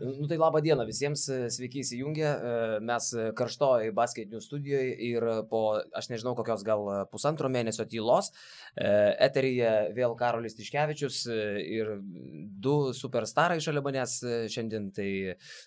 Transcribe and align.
Nu 0.00 0.26
tai 0.26 0.36
labą 0.38 0.60
dieną 0.64 0.84
visiems, 0.88 1.26
sveiki 1.52 1.82
įsijungę. 1.82 2.28
Mes 2.86 3.08
karštoji 3.36 3.92
basketinių 3.96 4.40
studijoje 4.40 4.94
ir 5.10 5.24
po, 5.50 5.60
aš 5.96 6.08
nežinau, 6.12 6.32
kokios 6.38 6.62
gal 6.64 6.86
pusantro 7.12 7.50
mėnesio 7.52 7.84
tylos, 7.90 8.30
eteryje 8.76 9.72
vėl 9.96 10.14
Karolis 10.16 10.56
Tiškevičius 10.56 11.18
ir 11.28 11.92
du 12.64 12.94
superstarai 12.96 13.58
šalia 13.60 13.82
manęs 13.84 14.14
šiandien. 14.52 14.88
Tai 14.96 15.08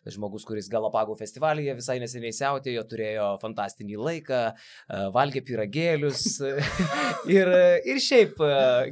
žmogus, 0.09 0.47
kuris 0.47 0.69
Galapagų 0.71 1.17
festivalyje 1.19 1.77
visai 1.77 1.99
neseniai 2.01 2.33
siautėjo, 2.33 2.85
turėjo 2.89 3.27
fantastinį 3.43 3.99
laiką, 4.01 4.41
valgė 5.13 5.43
piragėlius 5.45 6.25
ir, 7.37 7.53
ir 7.85 8.01
šiaip 8.01 8.41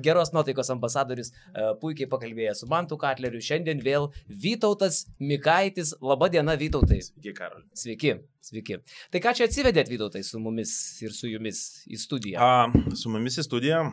geros 0.05 0.35
nuotaikos 0.35 0.69
ambasadorius, 0.75 1.33
puikiai 1.81 2.09
pakalbėjęs 2.11 2.61
su 2.61 2.69
Mantu 2.71 2.99
Katleriu. 3.01 3.41
Šiandien 3.41 3.81
vėl 3.81 4.11
Vytautas 4.29 5.05
Mikaitis, 5.31 5.93
laba 6.03 6.27
diena 6.31 6.55
Vytautai. 6.59 6.99
Sveiki, 7.05 7.33
Karol. 7.37 7.63
Sveiki, 7.77 8.15
sveiki. 8.43 8.79
Tai 9.13 9.21
ką 9.23 9.33
čia 9.37 9.47
atsivedėt 9.47 9.91
Vytautai 9.91 10.23
su 10.27 10.41
mumis 10.43 10.73
ir 11.05 11.13
su 11.15 11.29
jumis 11.31 11.61
į 11.87 11.99
studiją? 12.01 12.41
A, 12.43 12.95
su 12.99 13.11
mumis 13.13 13.39
į 13.39 13.45
studiją. 13.47 13.83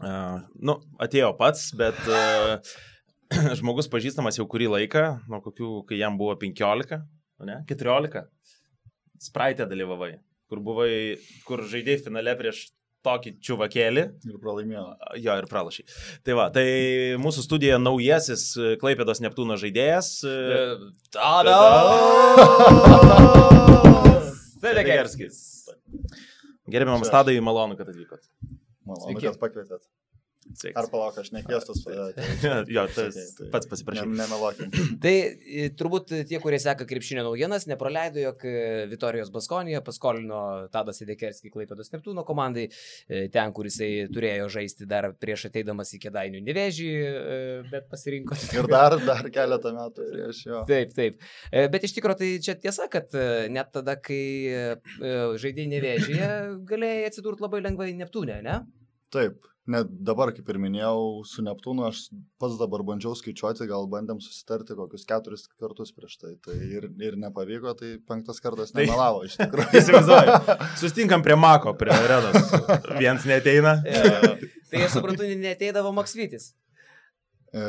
A, 0.00 0.10
nu, 0.60 0.76
atėjo 1.00 1.32
pats, 1.38 1.70
bet 1.80 1.96
a, 2.12 2.58
žmogus 3.60 3.88
pažįstamas 3.92 4.40
jau 4.40 4.48
kurį 4.50 4.68
laiką, 4.74 5.04
nuo 5.30 5.40
kokių, 5.44 5.70
kai 5.88 6.00
jam 6.00 6.18
buvo 6.20 6.34
15, 6.40 7.00
ne, 7.48 7.60
14. 7.70 8.26
Spraitė 9.20 9.68
dalyvavai, 9.70 10.12
kur 10.50 10.60
buvai, 10.64 10.92
kur 11.48 11.64
žaidėjai 11.70 12.04
finale 12.08 12.36
prieš 12.36 12.66
tokį 13.06 13.32
čiuvakėlį. 13.44 14.04
Ir 14.28 14.38
pralaimėjo. 14.42 14.84
Jo, 15.20 15.36
ir 15.40 15.46
pralašiai. 15.50 15.86
Tai 16.26 16.36
va, 16.38 16.48
tai 16.54 16.66
mūsų 17.22 17.44
studija 17.46 17.78
naujasis 17.80 18.46
e, 18.56 18.74
Klaipėdos 18.80 19.22
Neptūno 19.24 19.56
žaidėjas. 19.60 20.12
E, 20.28 20.34
Tada! 21.16 21.56
Tedegerskis. 24.60 25.40
Gerbiamas 26.70 27.10
Tadai, 27.10 27.38
malonu, 27.44 27.78
kad 27.78 27.88
atvykot. 27.90 28.22
Malonu, 28.86 29.16
kad 29.22 29.40
pakvietėt. 29.40 29.82
Sveiks. 30.56 30.76
Ar 30.78 30.88
palauk, 30.90 31.18
aš 31.20 31.30
nekviestas. 31.34 31.82
jo, 32.74 32.84
tas 32.94 33.18
pats 33.52 33.68
pasiprašau. 33.70 34.06
Ne, 34.10 34.18
nemelokim. 34.18 34.72
tai 35.04 35.12
e, 35.22 35.68
turbūt 35.78 36.12
tie, 36.28 36.40
kurie 36.42 36.58
seka 36.62 36.86
krepšinio 36.88 37.22
naujienas, 37.26 37.68
nepraleido, 37.70 38.18
jog 38.22 38.42
e, 38.48 38.54
Vitorijos 38.90 39.30
Baskonija 39.34 39.82
paskolino 39.86 40.40
Tadas 40.74 41.02
Idekerskį 41.04 41.52
Klaipėdos 41.54 41.92
Neptūno 41.94 42.24
komandai, 42.26 42.66
e, 43.06 43.22
ten, 43.32 43.54
kur 43.56 43.68
jisai 43.68 44.08
turėjo 44.10 44.48
žaisti 44.56 44.88
dar 44.90 45.10
prieš 45.20 45.46
ateidamas 45.50 45.94
į 45.94 46.02
Kedainių 46.06 46.42
Nevežį, 46.48 46.90
bet 47.70 47.86
pasirinko. 47.92 48.38
Ir 48.56 48.70
dar, 48.70 48.98
dar 49.06 49.30
keletą 49.32 49.74
metų 49.76 50.08
prieš 50.10 50.42
jo. 50.48 50.64
Taip, 50.68 50.94
taip. 50.96 51.20
Bet 51.50 51.86
iš 51.86 51.94
tikrųjų 51.96 52.20
tai 52.22 52.32
čia 52.42 52.56
tiesa, 52.58 52.88
kad 52.90 53.14
net 53.52 53.70
tada, 53.74 53.94
kai 54.02 54.22
žaidėjai 54.98 55.70
Nevežyje, 55.76 56.34
galėjai 56.68 57.08
atsidurti 57.10 57.46
labai 57.46 57.62
lengvai 57.64 57.92
Neptūne, 58.00 58.40
ne? 58.44 58.60
Taip, 59.10 59.46
net 59.70 59.90
dabar, 60.06 60.32
kaip 60.34 60.48
ir 60.52 60.58
minėjau, 60.62 61.22
su 61.28 61.42
Neptūnu 61.46 61.84
aš 61.88 62.02
pats 62.40 62.56
dabar 62.60 62.82
bandžiau 62.86 63.14
skaičiuoti, 63.18 63.66
gal 63.70 63.86
bandėm 63.90 64.20
susitarti 64.22 64.76
kokius 64.78 65.06
keturis 65.08 65.46
kartus 65.60 65.92
prieš 65.96 66.16
tai. 66.20 66.32
Tai 66.44 66.56
ir, 66.58 66.88
ir 67.02 67.18
nepavyko, 67.20 67.74
tai 67.78 67.94
penktas 68.08 68.42
kartas 68.42 68.74
tai 68.74 68.86
nemelavo 68.86 69.24
iš 69.28 69.36
tikrųjų. 69.40 69.70
Įsivaizduoju. 69.80 70.38
Susitinkam 70.80 71.24
prie 71.26 71.38
Mako, 71.40 71.74
prie 71.80 71.94
arenos. 71.94 72.54
Vienas 72.96 73.26
neteina. 73.30 73.78
ja, 73.88 74.34
tai 74.72 74.84
aš 74.86 74.98
suprantu, 74.98 75.28
neteidavo 75.40 75.94
Maksvitis. 75.96 76.52
E... 77.50 77.66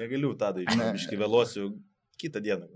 Negaliu 0.00 0.34
tada 0.40 0.64
iškiški 0.64 1.18
vėluosiu 1.20 1.70
kitą 2.20 2.42
dieną. 2.44 2.68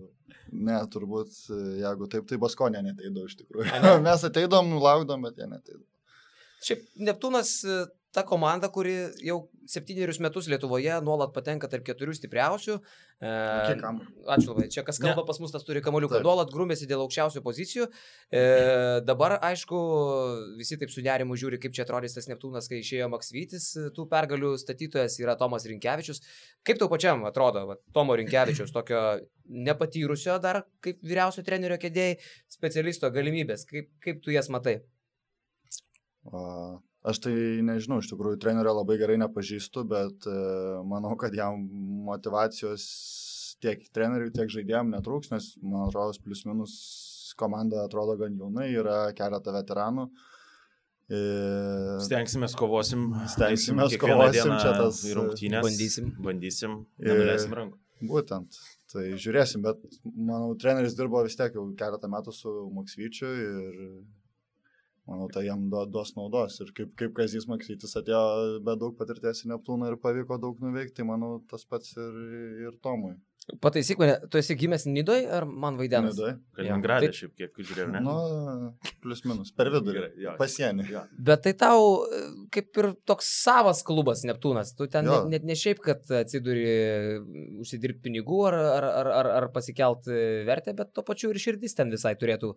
Ne, 0.51 0.77
turbūt, 0.91 1.37
jeigu 1.81 2.09
taip, 2.11 2.27
tai 2.29 2.41
Baskonė 2.43 2.83
neteidavo 2.85 3.29
iš 3.29 3.39
tikrųjų. 3.41 3.71
Mes 4.07 4.27
ateidom, 4.27 4.75
laukdom, 4.83 5.29
bet 5.29 5.39
jie 5.41 5.49
neteidavo. 5.51 5.87
Šiaip 6.61 6.83
Neptūnas 7.01 7.55
ta 8.13 8.25
komanda, 8.27 8.69
kuri 8.73 8.93
jau 9.23 9.37
septynerius 9.71 10.19
metus 10.19 10.49
Lietuvoje 10.51 10.97
nuolat 11.07 11.31
patenka 11.35 11.69
tarp 11.71 11.85
keturių 11.87 12.15
stipriausių. 12.19 12.75
E, 13.23 13.31
ačiū 14.35 14.51
labai. 14.51 14.67
Čia 14.73 14.83
kas 14.87 14.99
kalba 15.03 15.23
ne. 15.23 15.27
pas 15.29 15.39
mus, 15.43 15.53
tas 15.55 15.67
turi 15.67 15.83
kamoliuką. 15.85 16.17
Taip. 16.19 16.27
Nuolat 16.27 16.51
grumėsi 16.51 16.89
dėl 16.91 17.05
aukščiausių 17.05 17.43
pozicijų. 17.45 17.87
E, 18.35 18.43
dabar, 19.07 19.37
aišku, 19.47 19.83
visi 20.59 20.81
taip 20.81 20.91
su 20.91 21.05
nerimu 21.07 21.39
žiūri, 21.39 21.61
kaip 21.63 21.77
čia 21.77 21.87
atrodys 21.87 22.19
tas 22.19 22.27
Neptūnas, 22.33 22.67
kai 22.73 22.83
išėjo 22.83 23.11
Maksvytis. 23.15 23.71
Tų 23.95 24.09
pergalių 24.11 24.57
statytojas 24.59 25.21
yra 25.23 25.39
Tomas 25.39 25.69
Rinkevičius. 25.71 26.23
Kaip 26.67 26.83
tau 26.83 26.91
pačiam 26.91 27.23
atrodo, 27.31 27.65
va, 27.71 27.79
Tomo 27.95 28.19
Rinkevičius, 28.19 28.75
tokio 28.75 29.05
nepatyrusio 29.71 30.41
dar 30.43 30.65
kaip 30.83 30.99
vyriausio 31.07 31.47
trenerio 31.47 31.79
kėdėjai, 31.79 32.19
specialisto 32.59 33.15
galimybės. 33.15 33.69
Kaip, 33.71 33.95
kaip 34.03 34.23
tu 34.27 34.35
jas 34.35 34.51
matai? 34.51 34.81
Uh 36.27 36.81
Aš 37.01 37.23
tai 37.25 37.33
nežinau, 37.65 38.03
iš 38.03 38.11
tikrųjų 38.11 38.37
trenerio 38.43 38.75
labai 38.77 38.99
gerai 39.01 39.17
nepažįstu, 39.23 39.87
bet 39.89 40.27
e, 40.29 40.35
manau, 40.85 41.15
kad 41.21 41.33
jam 41.33 41.63
motivacijos 42.05 42.85
tiek 43.65 43.87
treneriui, 43.95 44.33
tiek 44.37 44.53
žaidėjim 44.53 44.93
netrūks, 44.93 45.31
nes, 45.33 45.55
man 45.65 45.87
atrodo, 45.87 46.17
plius 46.25 46.45
minus 46.49 46.75
komanda 47.41 47.87
atrodo 47.87 48.19
gan 48.21 48.37
jaunai, 48.37 48.69
yra 48.77 48.99
keletą 49.17 49.55
veteranų. 49.57 50.07
E... 51.11 51.21
Stengsime, 52.05 52.51
kovosim. 52.61 53.09
Stengsime, 53.33 53.89
kovosim 54.01 54.55
čia 54.61 54.77
tas 54.77 55.01
rungtynės. 55.17 55.65
Bandysim. 55.67 56.13
Bandysim. 56.21 56.77
Nenuleisim 57.01 57.57
rankų. 57.57 57.81
Būtent. 58.11 58.61
Tai 58.91 59.03
žiūrėsim, 59.21 59.65
bet 59.65 59.81
manau, 60.05 60.55
treneris 60.61 60.97
dirbo 60.99 61.21
vis 61.25 61.37
tiek 61.39 61.55
jau 61.57 61.67
keletą 61.79 62.09
metų 62.11 62.33
su 62.35 62.53
Maksvyčiu 62.77 63.29
ir 63.29 63.83
manau, 65.11 65.31
tai 65.33 65.47
jam 65.49 65.67
duos 65.71 66.15
naudos. 66.17 66.61
Ir 66.65 66.71
kaip, 66.77 66.93
kaip 67.01 67.17
Kazis 67.17 67.49
Maksytis 67.51 67.97
atėjo 68.01 68.61
be 68.67 68.77
daug 68.81 68.95
patirties 68.99 69.45
į 69.45 69.55
Neptūną 69.55 69.91
ir 69.91 69.99
pavyko 70.03 70.39
daug 70.43 70.63
nuveikti, 70.63 71.01
tai 71.01 71.09
manau, 71.11 71.39
tas 71.51 71.67
pats 71.67 71.97
ir, 71.99 72.23
ir 72.69 72.79
Tomui. 72.85 73.17
Pataisyk 73.59 73.99
mane, 73.99 74.15
tu 74.31 74.39
esi 74.39 74.55
gimęs 74.55 74.85
Nidoj 74.87 75.25
ar 75.35 75.47
man 75.49 75.79
vaidenas? 75.81 76.15
Nidoj. 76.15 76.35
Kaliningrade 76.55 77.09
ja. 77.09 77.15
šiaip 77.17 77.33
kiek 77.39 77.57
žiūrėjau, 77.59 77.89
ne? 77.95 78.03
Nu, 78.05 78.15
plus 79.03 79.25
minus, 79.27 79.51
per 79.57 79.73
vidurį. 79.75 80.05
Ja. 80.23 80.35
Pasienį. 80.39 80.87
Ja. 80.93 81.03
Bet 81.31 81.43
tai 81.47 81.55
tau 81.59 82.05
kaip 82.55 82.79
ir 82.83 82.91
toks 83.09 83.31
savas 83.41 83.83
klubas 83.87 84.23
Neptūnas. 84.29 84.75
Tu 84.79 84.87
ten 84.93 85.09
net, 85.09 85.27
net 85.33 85.49
ne 85.49 85.57
šiaip, 85.59 85.81
kad 85.83 86.05
atsiduri 86.21 86.69
užsidirbti 87.65 88.05
pinigų 88.07 88.45
ar, 88.53 88.59
ar, 88.61 88.89
ar, 88.91 89.11
ar, 89.17 89.31
ar 89.41 89.49
pasikelt 89.57 90.07
vertę, 90.47 90.77
bet 90.77 90.95
to 90.95 91.05
pačiu 91.07 91.33
ir 91.33 91.43
širdis 91.43 91.75
ten 91.81 91.91
visai 91.91 92.15
turėtų 92.21 92.55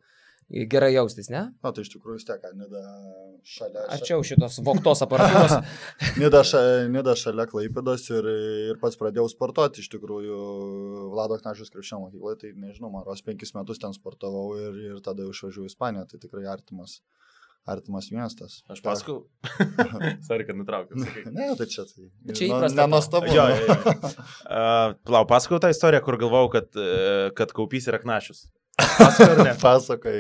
gerai 0.50 0.94
jaustis, 0.94 1.30
ne? 1.34 1.46
Na, 1.64 1.72
tai 1.72 1.86
iš 1.86 1.94
tikrųjų 1.96 2.20
vis 2.20 2.28
tiek, 2.28 2.44
Nida 2.58 2.84
šalia. 3.48 3.86
Arčiau 3.96 4.24
šitos 4.26 4.59
voktos 4.66 5.04
aparatūros. 5.06 5.58
nida, 6.22 6.44
šalia, 6.48 6.86
nida 6.92 7.16
šalia 7.20 7.48
Klaipėdos 7.50 8.06
ir, 8.14 8.30
ir 8.74 8.80
pats 8.82 9.00
pradėjau 9.00 9.28
sportuoti, 9.32 9.84
iš 9.84 9.92
tikrųjų, 9.96 10.40
Vlado 11.14 11.40
Knašius 11.42 11.74
krepšio 11.74 12.00
mokykloje, 12.06 12.40
tai 12.44 12.53
nežinau, 12.56 12.92
man 12.94 13.06
ros 13.08 13.24
penkis 13.26 13.56
metus 13.58 13.82
ten 13.84 13.96
sportavau 13.96 14.53
ir, 14.59 14.80
ir 14.92 15.03
tada 15.06 15.28
išvažiavau 15.28 15.68
į 15.68 15.74
Ispaniją, 15.74 16.08
tai 16.12 16.24
tikrai 16.24 16.48
artimas. 16.52 17.02
Artimas 17.64 18.09
miestas. 18.12 18.58
Aš 18.68 18.82
pasakau. 18.84 19.22
Sorry, 20.28 20.44
kad 20.44 20.58
nutraukiau. 20.59 21.00
ne, 21.32 21.46
tai 21.56 21.68
čia 21.72 21.86
tai. 21.88 22.09
Čia 22.36 22.50
įprasta. 22.50 22.76
Nenuostabu. 22.82 23.30
Jo, 23.32 23.46
jo, 23.53 23.62
jo. 23.70 23.94
uh, 24.03 24.98
Plau, 25.08 25.24
pasakau 25.30 25.62
tą 25.64 25.72
istoriją, 25.72 26.03
kur 26.03 26.20
galvau, 26.20 26.50
kad, 26.52 26.68
uh, 26.76 27.32
kad 27.38 27.56
kaupys 27.56 27.88
yra 27.88 28.02
Knašius. 28.03 28.50
Pasakai. 28.98 29.56
Pasakai. 29.68 30.18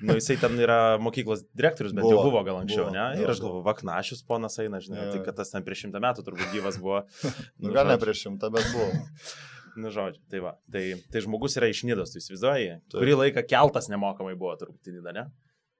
Nu, 0.00 0.16
jisai 0.16 0.38
ten 0.40 0.56
yra 0.56 0.96
mokyklos 1.02 1.42
direktorius, 1.52 1.92
bet 1.92 2.06
buvo, 2.06 2.14
jau 2.14 2.24
buvo 2.30 2.40
gal 2.46 2.62
anksčiau, 2.62 2.86
buvo, 2.86 2.94
ne? 2.94 3.20
Ir 3.20 3.28
aš 3.28 3.42
galvoju, 3.44 3.64
Vaknašius 3.66 4.22
ponas 4.28 4.56
eina, 4.62 4.80
žinai, 4.80 5.02
ja. 5.02 5.10
tai 5.12 5.20
kad 5.26 5.36
tas 5.36 5.52
ten 5.52 5.64
prieš 5.66 5.84
šimtą 5.84 6.00
metų 6.00 6.24
turbūt 6.24 6.54
gyvas 6.54 6.80
buvo. 6.80 7.02
nu, 7.60 7.68
nu, 7.68 7.74
gal 7.76 7.90
ne 7.90 7.98
prieš 8.00 8.24
šimtą, 8.24 8.48
bet 8.54 8.70
buvo. 8.72 8.88
nu, 9.82 9.92
žodžiu, 9.92 10.24
tai 10.32 10.40
va. 10.46 10.54
Tai, 10.72 10.86
tai 11.12 11.24
žmogus 11.26 11.58
yra 11.60 11.68
iš 11.68 11.84
Nidos, 11.88 12.14
tu 12.14 12.22
įsivaizduoji? 12.22 12.80
Kurį 12.96 13.20
laiką 13.26 13.44
keltas 13.50 13.92
nemokamai 13.92 14.32
buvo 14.40 14.56
turbūt 14.62 14.88
į 14.88 14.96
Nidą, 14.96 15.14
ne? 15.20 15.28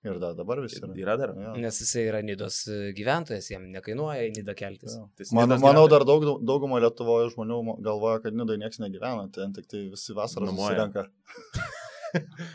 Ir 0.04 0.16
da, 0.16 0.30
dabar 0.32 0.62
visi 0.64 0.78
yra. 0.80 0.94
Yra 0.96 1.14
dar. 1.20 1.34
Ja. 1.36 1.50
Nes 1.60 1.80
jisai 1.82 2.06
yra 2.08 2.22
Nidos 2.24 2.62
e, 2.72 2.78
gyventojas, 2.96 3.50
jam 3.52 3.66
nekainuoja 3.72 4.30
į 4.30 4.30
Nidą 4.38 4.54
keltis. 4.56 4.94
Ja. 4.96 5.08
Tai 5.16 5.26
Man, 5.36 5.52
manau, 5.60 5.82
dar 5.92 6.06
daug, 6.08 6.24
daugumą 6.40 6.80
Lietuvoje 6.80 7.28
žmonių 7.34 7.76
galvoja, 7.84 8.22
kad 8.24 8.36
Nidai 8.36 8.56
niekas 8.62 8.80
negyvena, 8.80 9.28
ten 9.34 9.52
tik 9.56 9.68
tai 9.68 9.84
visi 9.92 10.16
vasarą 10.16 10.48
susirenka. 10.48 11.04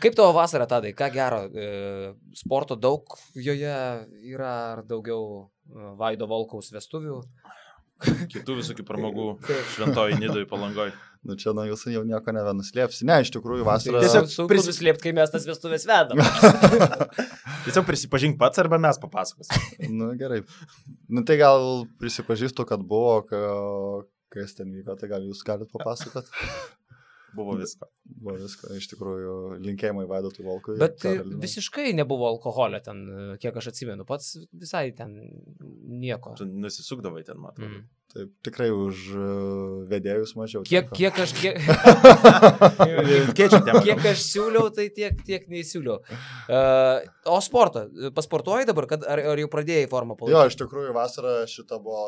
Kaip 0.02 0.16
tavo 0.16 0.32
vasara, 0.36 0.66
tadai, 0.68 0.92
ką 0.96 1.10
gero, 1.14 1.42
e, 1.48 2.12
sporto 2.36 2.76
daug 2.76 3.16
joje 3.34 3.76
yra 4.28 4.52
ar 4.74 4.82
daugiau 4.86 5.46
e, 5.46 5.92
Vaido 6.00 6.28
Volkaus 6.30 6.72
vestuvių? 6.74 7.20
Kitų 8.32 8.58
visokių 8.58 8.84
pramogų 8.84 9.26
šventoji 9.74 10.18
Nidoj 10.20 10.44
palangoj. 10.50 10.90
Nu 11.26 11.34
čia 11.40 11.50
nuo 11.56 11.64
jūsų 11.66 11.90
jau 11.94 12.02
nieko 12.06 12.32
nebenuslėpsi. 12.36 13.06
Ne, 13.08 13.18
iš 13.24 13.32
tikrųjų 13.34 13.64
vasarą. 13.66 14.02
Tiesiog 14.04 14.28
sunku 14.30 14.52
prisi... 14.52 14.70
nuslėpti, 14.70 15.08
kai 15.08 15.14
mes 15.16 15.32
tas 15.32 15.46
vestuvės 15.48 15.86
vedam. 15.88 16.20
Tiesiog 17.66 17.86
prisipažink 17.88 18.38
pats 18.38 18.62
arba 18.62 18.78
mes 18.82 19.00
papasakosim. 19.02 19.96
nu 19.96 20.12
gerai. 20.20 20.44
Nu 21.10 21.24
tai 21.26 21.40
gal 21.40 21.86
prisipažįstu, 21.98 22.68
kad 22.68 22.84
buvo, 22.86 23.24
ka... 23.26 23.40
kas 24.36 24.54
ten 24.58 24.70
vyko, 24.76 24.94
tai 25.00 25.10
gal 25.10 25.26
jūs 25.26 25.42
galite 25.46 25.72
papasakoti. 25.72 26.30
Buvo 27.34 27.56
visko. 27.58 27.88
Buvo 28.06 28.36
visko, 28.38 28.70
iš 28.78 28.86
tikrųjų, 28.92 29.32
linkėjimai 29.64 30.06
Vaidotui 30.08 30.44
Volkui. 30.46 30.76
Bet 30.80 31.00
tai 31.02 31.16
Karolinai. 31.18 31.42
visiškai 31.42 31.90
nebuvo 31.98 32.28
alkoholio 32.30 32.78
ten, 32.84 33.02
kiek 33.42 33.56
aš 33.60 33.72
atsimenu, 33.72 34.06
pats 34.08 34.36
visai 34.52 34.90
ten 34.96 35.16
nieko. 35.60 36.36
Tu 36.38 36.46
nusisukdavai 36.46 37.24
ten, 37.26 37.40
matau. 37.42 37.66
Mm. 37.66 37.84
Taip, 38.14 38.30
tikrai 38.46 38.68
už 38.70 39.00
e, 39.18 39.24
vedėjus 39.90 40.36
mažiau. 40.38 40.62
Kiek, 40.64 40.86
teko. 40.86 40.96
kiek 40.96 41.18
aš, 41.24 41.32
kiek, 41.36 41.58
kiek 43.88 44.06
aš 44.12 44.22
siūliau, 44.24 44.70
tai 44.72 44.86
tiek, 44.94 45.18
tiek 45.26 45.48
neįsiūliau. 45.50 45.98
Uh, 46.46 47.02
o 47.34 47.40
sportą, 47.44 47.86
pasportuoji 48.16 48.68
dabar, 48.70 48.86
kad, 48.94 49.04
ar, 49.04 49.20
ar 49.34 49.42
jau 49.42 49.50
pradėjai 49.52 49.90
formą 49.90 50.14
Jo, 50.16 50.22
palaikyti? 50.22 50.54
iš 50.54 50.60
tikrųjų, 50.62 50.94
vasara 50.96 51.34
šita 51.50 51.80
buvo 51.82 52.06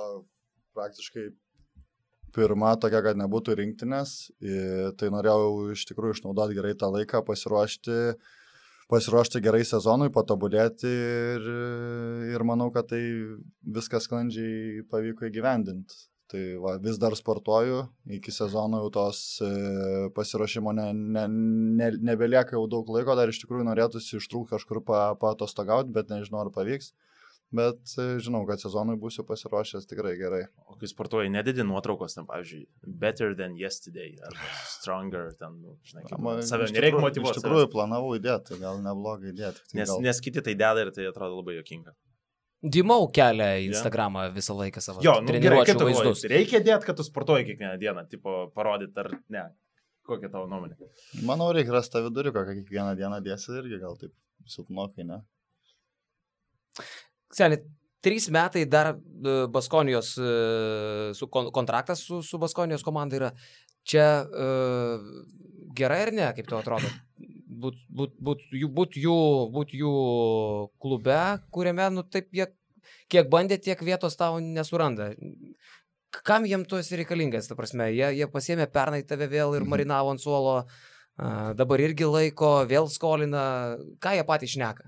praktiškai 0.79 1.27
pirma 2.39 2.75
tokia, 2.81 3.03
kad 3.05 3.19
nebūtų 3.21 3.59
rinktinės. 3.59 4.17
Tai 4.99 5.13
norėjau 5.15 5.73
iš 5.75 5.87
tikrųjų 5.91 6.19
išnaudoti 6.19 6.59
gerai 6.59 6.75
tą 6.79 6.91
laiką, 6.95 7.25
pasiruošti, 7.27 7.97
pasiruošti 8.93 9.43
gerai 9.45 9.65
sezonui, 9.69 10.13
patobulėti 10.15 10.89
ir, 10.91 11.49
ir 12.35 12.47
manau, 12.47 12.71
kad 12.75 12.89
tai 12.95 13.03
viskas 13.79 14.07
sklandžiai 14.09 14.87
pavyko 14.93 15.29
įgyvendinti. 15.29 16.07
Tai 16.29 16.41
va, 16.61 16.75
vis 16.77 16.99
dar 17.01 17.15
sportuoju, 17.17 17.87
iki 18.19 18.33
sezono 18.35 18.83
jau 18.83 18.89
tos 18.93 19.21
e, 19.41 19.49
pasiruošimo 20.13 20.75
ne, 20.77 20.91
ne, 20.93 21.23
ne, 21.79 21.89
nebelieka 22.05 22.53
jau 22.53 22.67
daug 22.69 22.91
laiko, 22.93 23.15
dar 23.17 23.33
iš 23.33 23.41
tikrųjų 23.41 23.65
norėtųsi 23.65 24.19
ištrūkti 24.19 24.53
kažkur 24.53 24.83
pa- 24.85 25.15
paatostogauti, 25.23 25.95
bet 25.95 26.13
nežinau 26.13 26.43
ar 26.43 26.51
pavyks. 26.53 26.93
Bet 27.49 27.95
e, 27.97 28.19
žinau, 28.21 28.43
kad 28.49 28.61
sezonui 28.61 28.99
būsiu 29.01 29.23
pasiruošęs 29.25 29.87
tikrai 29.89 30.13
gerai. 30.21 30.43
O 30.69 30.75
kai 30.77 30.89
sportuoji, 30.91 31.31
nededi 31.33 31.65
nuotraukos, 31.65 32.19
ten, 32.19 32.27
pavyzdžiui, 32.29 32.67
better 33.01 33.33
than 33.39 33.55
yesterday, 33.57 34.11
arba 34.21 34.51
stronger, 34.69 35.31
ten, 35.39 35.55
nu, 35.63 35.79
žinai, 35.89 36.05
kaip 36.11 36.21
Man 36.27 36.43
save 36.45 36.67
iš 36.69 36.75
nereikia 36.77 37.01
motivuoti. 37.01 37.41
Iš 37.41 37.47
tikrųjų, 37.47 37.71
planavau 37.73 38.13
įdėti, 38.19 38.51
tai 38.51 38.59
gal 38.61 38.83
neblogai 38.85 39.33
įdėti. 39.33 39.65
Tai 39.71 39.81
Nes, 39.81 39.89
gal... 39.89 40.05
nes 40.05 40.21
kiti 40.27 40.45
tai 40.45 40.55
deda 40.61 40.85
ir 40.85 40.93
tai 40.93 41.09
atrodo 41.09 41.41
labai 41.41 41.57
jokinga. 41.57 41.97
Dimau 42.77 43.07
kelia 43.15 43.53
į 43.63 43.71
Instagramą 43.71 44.27
visą 44.35 44.57
laiką 44.59 44.83
savo 44.83 45.01
Jo, 45.07 45.17
nu, 45.23 45.31
gerai, 45.31 45.41
treniruočių 45.41 45.71
kaip 45.71 45.81
tu 45.81 45.89
vaizdus. 45.89 46.05
vaizdus. 46.05 46.29
Reikia 46.35 46.61
dėti, 46.67 46.89
kad 46.91 46.99
tu 46.99 47.07
sportuoji 47.07 47.47
kiekvieną 47.49 47.79
dieną, 47.81 48.05
tipo, 48.11 48.37
parodyti 48.53 48.99
ar 48.99 49.13
ne. 49.31 49.45
Kokia 50.09 50.29
tavo 50.33 50.49
nuomonė? 50.51 50.75
Manau, 51.29 51.49
reikia 51.55 51.77
rasti 51.77 51.95
tą 51.97 52.03
viduriuką, 52.09 52.45
kad 52.49 52.59
kiekvieną 52.59 52.97
dieną 52.99 53.23
dėsi 53.25 53.55
irgi 53.61 53.79
gal 53.81 53.95
taip 54.01 54.13
silpnokai, 54.51 55.07
ne? 55.07 55.21
Seniai, 57.35 57.63
trys 58.01 58.29
metai 58.33 58.65
dar 58.67 58.95
e, 58.95 59.47
Baskonijos 59.53 60.15
e, 60.19 60.33
su 61.15 61.29
kon, 61.29 61.51
kontraktas 61.53 62.05
su, 62.07 62.23
su 62.23 62.39
Baskonijos 62.39 62.85
komanda 62.87 63.19
yra. 63.19 63.33
Čia 63.89 64.05
uh, 64.29 65.05
gerai 65.73 66.03
ar 66.05 66.11
ne, 66.13 66.27
kaip 66.37 66.49
tau 66.51 66.59
atrodo? 66.61 66.91
Būt, 67.63 67.79
būt, 67.89 68.19
būt, 68.21 68.43
jų, 68.53 68.69
būt, 68.77 68.99
jų, 69.01 69.15
būt 69.55 69.73
jų 69.79 69.93
klube, 70.83 71.21
kuriame, 71.57 71.87
nu 71.95 72.05
taip, 72.05 72.29
jie 72.37 72.51
kiek 73.09 73.31
bandė, 73.33 73.57
tiek 73.65 73.81
vietos 73.81 74.19
tau 74.21 74.37
nesuranda. 74.45 75.15
Kam 76.21 76.45
jiem 76.45 76.67
tu 76.69 76.77
esi 76.77 77.01
reikalingas, 77.01 77.49
ta 77.49 77.57
prasme? 77.57 77.89
Jie, 77.97 78.11
jie 78.19 78.29
pasėmė 78.29 78.69
pernai 78.73 79.01
tave 79.09 79.31
vėl 79.33 79.57
ir 79.57 79.65
Mhm. 79.65 79.73
marinavo 79.73 80.13
ant 80.13 80.21
suolo, 80.21 80.59
dabar 81.57 81.81
irgi 81.81 82.05
laiko, 82.05 82.69
vėl 82.69 82.93
skolina. 82.93 83.79
Ką 84.05 84.19
jie 84.19 84.25
patys 84.29 84.53
šneka? 84.53 84.85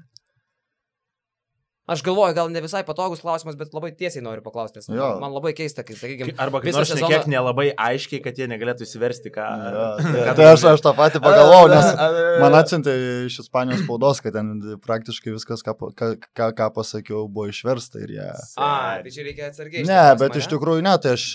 Aš 1.90 2.04
galvoju, 2.06 2.34
gal 2.36 2.50
ne 2.54 2.60
visai 2.62 2.82
patogus 2.86 3.22
klausimas, 3.24 3.56
bet 3.58 3.72
labai 3.74 3.90
tiesiai 3.98 4.22
noriu 4.22 4.44
paklausti. 4.44 4.78
nes 4.78 4.88
Jo. 4.94 5.08
Man 5.22 5.32
labai 5.34 5.50
keista, 5.58 5.82
kai, 5.86 5.96
sakykime, 5.98 6.36
Arba 6.38 6.60
kai 6.62 6.70
nors 6.76 6.92
sezoną- 6.92 7.08
kiek 7.10 7.26
nelabai 7.32 7.70
aiškiai, 7.74 8.20
kad 8.22 8.38
jie 8.38 8.46
negalėtų 8.50 8.86
įsiversti, 8.86 9.32
ką... 9.34 9.46
Ja, 9.64 9.86
ką 9.98 10.12
tai, 10.14 10.22
tu 10.28 10.36
tai 10.38 10.46
aš, 10.52 10.66
aš 10.70 10.84
tą 10.86 10.92
patį 10.98 11.22
pagalvojau, 11.24 11.72
nes 11.72 11.88
man 12.44 12.58
atsintė 12.60 12.94
iš 13.26 13.40
Ispanijos 13.42 13.82
spaudos, 13.82 14.22
kad 14.22 14.38
ten 14.38 14.52
praktiškai 14.86 15.34
viskas, 15.34 15.64
ką, 15.66 15.74
ką, 15.98 16.12
ką, 16.30 16.48
ką 16.60 16.70
pasakiau, 16.78 17.24
buvo 17.26 17.48
išversta 17.50 18.04
ir 18.06 18.14
jie... 18.20 18.28
A, 18.54 18.70
tai 19.02 19.10
čia 19.10 19.26
reikia 19.26 19.50
atsargiai. 19.50 19.82
Ne, 19.90 20.00
bet 20.20 20.38
iš 20.38 20.46
tikrųjų 20.54 20.86
ne, 20.86 20.94
tai 21.02 21.16
aš, 21.18 21.26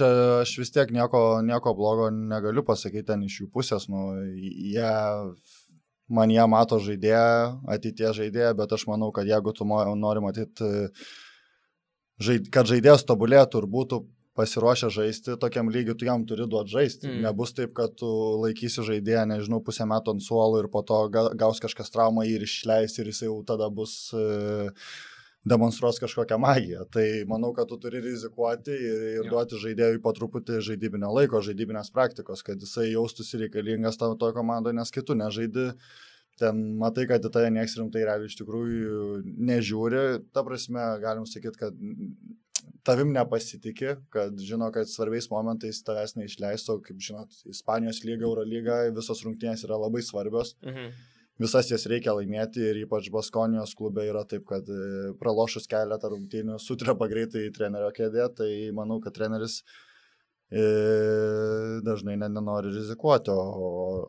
aš 0.46 0.56
vis 0.64 0.72
tiek 0.72 0.96
nieko, 0.96 1.26
nieko 1.44 1.76
blogo 1.76 2.08
negaliu 2.16 2.64
pasakyti 2.64 3.10
ten 3.12 3.28
iš 3.28 3.42
jų 3.44 3.52
pusės. 3.52 3.90
Nu, 3.92 4.14
jie, 4.24 4.96
man 6.10 6.32
jie 6.34 6.48
mato 6.50 6.80
žaidėją, 6.82 7.62
ateitie 7.76 8.12
žaidėją, 8.18 8.56
bet 8.60 8.76
aš 8.78 8.88
manau, 8.90 9.12
kad 9.16 9.28
jeigu 9.28 9.54
tu 9.56 9.66
nori 9.66 10.24
matyti, 10.24 10.90
kad 12.54 12.70
žaidėjas 12.70 13.08
tobulėtų 13.08 13.64
ir 13.64 13.70
būtų 13.72 14.04
pasiruošę 14.36 14.90
žaisti 14.92 15.38
tokiam 15.40 15.70
lygiui, 15.72 15.96
tu 15.96 16.08
jam 16.08 16.26
turi 16.28 16.48
duoti 16.52 16.74
žaisti. 16.76 17.08
Mm. 17.08 17.24
Nebus 17.24 17.56
taip, 17.56 17.72
kad 17.78 17.96
tu 17.96 18.08
laikysi 18.44 18.84
žaidėją, 18.84 19.24
nežinau, 19.32 19.62
pusę 19.64 19.88
metų 19.88 20.16
ant 20.16 20.26
suolo 20.26 20.60
ir 20.60 20.68
po 20.72 20.84
to 20.88 21.06
ga- 21.14 21.32
gaus 21.40 21.62
kažkas 21.64 21.94
traumą 21.94 22.28
ir 22.28 22.44
išleis 22.44 23.00
ir 23.00 23.12
jis 23.12 23.26
jau 23.30 23.40
tada 23.48 23.72
bus... 23.72 24.12
E, 24.12 24.74
demonstruos 25.46 26.00
kažkokią 26.02 26.40
magiją. 26.42 26.86
Tai 26.92 27.06
manau, 27.30 27.52
kad 27.54 27.70
tu 27.70 27.78
turi 27.82 28.02
rizikuoti 28.04 28.74
ir, 28.74 29.04
ir 29.20 29.30
duoti 29.30 29.60
žaidėjui 29.62 30.02
po 30.02 30.14
truputį 30.18 30.60
žaidybinio 30.66 31.12
laiko, 31.14 31.42
žaidybinės 31.46 31.94
praktikos, 31.94 32.42
kad 32.46 32.62
jisai 32.62 32.90
jaustųsi 32.92 33.44
reikalingas 33.46 34.00
tavo 34.02 34.18
toje 34.20 34.36
komandoje, 34.38 34.78
nes 34.78 34.94
kitų 34.94 35.20
nežaidi. 35.22 35.70
Ten 36.36 36.58
matai, 36.82 37.06
kad 37.08 37.24
į 37.24 37.30
tave 37.32 37.52
nieks 37.54 37.78
rimtai 37.80 38.02
realiai 38.04 38.28
iš 38.28 38.36
tikrųjų 38.42 39.22
nežiūri. 39.24 40.02
Ta 40.36 40.44
prasme, 40.44 40.84
galim 41.00 41.30
sakyti, 41.30 41.62
kad 41.62 41.78
tavim 42.86 43.14
nepasitikė, 43.16 43.96
kad 44.14 44.36
žino, 44.44 44.68
kad 44.76 44.90
svarbiais 44.92 45.30
momentais 45.32 45.80
tavęs 45.86 46.18
neišleis, 46.20 46.68
o 46.74 46.80
kaip 46.84 47.00
žinot, 47.02 47.32
Ispanijos 47.50 48.04
lyga, 48.04 48.28
Euro 48.28 48.44
lyga, 48.46 48.84
visos 48.94 49.24
rungtynės 49.26 49.64
yra 49.68 49.80
labai 49.80 50.04
svarbios 50.06 50.58
Mhm. 50.66 50.92
Visas 51.42 51.68
jas 51.72 51.86
reikia 51.92 52.14
laimėti 52.16 52.64
ir 52.64 52.82
ypač 52.86 53.10
Baskonijos 53.14 53.76
klube 53.76 54.06
yra 54.08 54.24
taip, 54.30 54.46
kad 54.48 54.68
e, 54.72 55.12
pralošus 55.20 55.68
keletą 55.72 56.12
rungtynių 56.14 56.60
sutrepa 56.64 57.10
greitai 57.12 57.48
į 57.50 57.54
trenerio 57.58 57.92
kėdė, 57.96 58.30
tai 58.38 58.52
manau, 58.76 59.02
kad 59.04 59.16
treneris 59.18 59.62
e, 60.52 60.64
dažnai 61.86 62.16
ne, 62.22 62.30
nenori 62.32 62.72
rizikuoti, 62.76 63.34
o, 63.36 64.06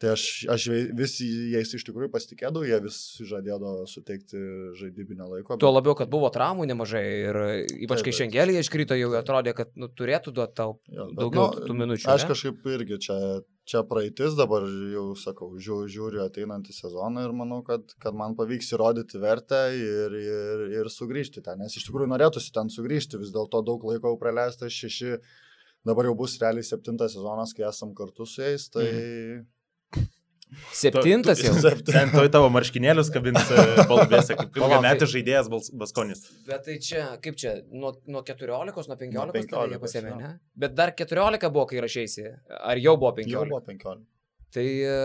tai 0.00 0.14
aš, 0.14 0.24
aš 0.54 0.66
vis 0.96 1.18
jais 1.20 1.74
iš 1.76 1.84
tikrųjų 1.88 2.08
pasitikėdavau, 2.14 2.64
jie 2.68 2.78
vis 2.86 2.98
žadėdavo 3.28 3.84
suteikti 3.90 4.40
žaidybinio 4.80 5.26
laiko. 5.28 5.58
Tuo 5.60 5.72
labiau, 5.74 5.96
kad 5.98 6.08
buvo 6.12 6.30
traumų 6.32 6.68
nemažai 6.70 7.04
ir 7.26 7.40
ypač 7.84 8.00
Taip, 8.00 8.06
kai 8.06 8.12
bet- 8.14 8.20
šiandienį 8.22 8.58
iškrito, 8.62 8.96
jau 9.00 9.10
atrodė, 9.18 9.56
kad 9.58 9.74
nu, 9.76 9.90
turėtų 9.92 10.32
duoti 10.38 10.56
tau 10.62 10.78
Jo, 10.88 11.10
bet, 11.10 11.18
daugiau 11.20 11.50
nu, 11.50 11.66
tų 11.68 11.76
minučių. 11.82 12.08
Aš 12.14 12.24
ne? 12.24 12.30
kažkaip 12.32 12.70
irgi 12.78 13.00
čia, 13.08 13.18
čia 13.70 13.82
praeitis, 13.86 14.34
dabar 14.38 14.64
jau 14.92 15.04
sakau, 15.18 15.50
žiū, 15.62 15.84
žiūriu 15.90 16.24
ateinantį 16.24 16.74
sezoną 16.74 17.24
ir 17.26 17.34
manau, 17.36 17.60
kad, 17.66 17.94
kad 18.02 18.16
man 18.16 18.34
pavyks 18.38 18.72
įrodyti 18.74 19.20
vertę 19.22 19.60
ir, 19.76 20.16
ir, 20.18 20.64
ir 20.80 20.90
sugrįžti 20.90 21.44
ten. 21.46 21.62
Nes 21.62 21.76
iš 21.78 21.86
tikrųjų 21.86 22.10
norėtųsi 22.10 22.52
ten 22.56 22.72
sugrįžti, 22.72 23.20
vis 23.22 23.32
dėlto 23.34 23.62
daug 23.66 23.86
laiko 23.86 24.16
praleista, 24.20 24.70
šeši, 24.70 25.16
dabar 25.86 26.10
jau 26.10 26.16
bus 26.18 26.36
realiai 26.42 26.66
septintas 26.66 27.14
sezonas, 27.16 27.54
kai 27.56 27.68
esam 27.70 27.94
kartu 27.96 28.26
su 28.26 28.42
jais, 28.44 28.68
tai... 28.74 28.90
Mhm. 28.90 29.48
Septintas 30.74 31.42
jau. 31.44 31.54
Ten 31.86 32.12
toj 32.14 32.30
tavo 32.32 32.50
marškinėlius 32.54 33.10
kabins 33.14 33.50
e, 33.54 33.66
balbėse, 33.90 34.36
kaip 34.38 34.58
ilgametis 34.60 35.12
žaidėjas 35.14 35.50
Baskonis. 35.50 36.24
Bet 36.48 36.66
tai 36.68 36.78
čia, 36.84 37.04
kaip 37.24 37.38
čia, 37.40 37.56
nuo, 37.70 37.92
nuo 38.10 38.24
14, 38.26 38.74
nuo 38.74 38.98
15, 39.00 39.14
Nuo 39.14 39.26
nuo 39.30 39.36
15 39.36 39.74
jie 39.74 39.78
15, 39.78 39.82
pasėmė, 39.84 40.16
ne? 40.20 40.32
Bet 40.64 40.74
dar 40.78 40.94
14 40.96 41.52
buvo, 41.52 41.66
kai 41.70 41.84
rašysi. 41.84 42.26
Ar 42.60 42.80
jau 42.82 42.96
buvo 43.00 43.14
15? 43.20 43.36
Jau 43.36 43.46
buvo 43.48 43.62
15. 43.66 44.06
Tai, 44.54 44.66
e, 44.66 44.98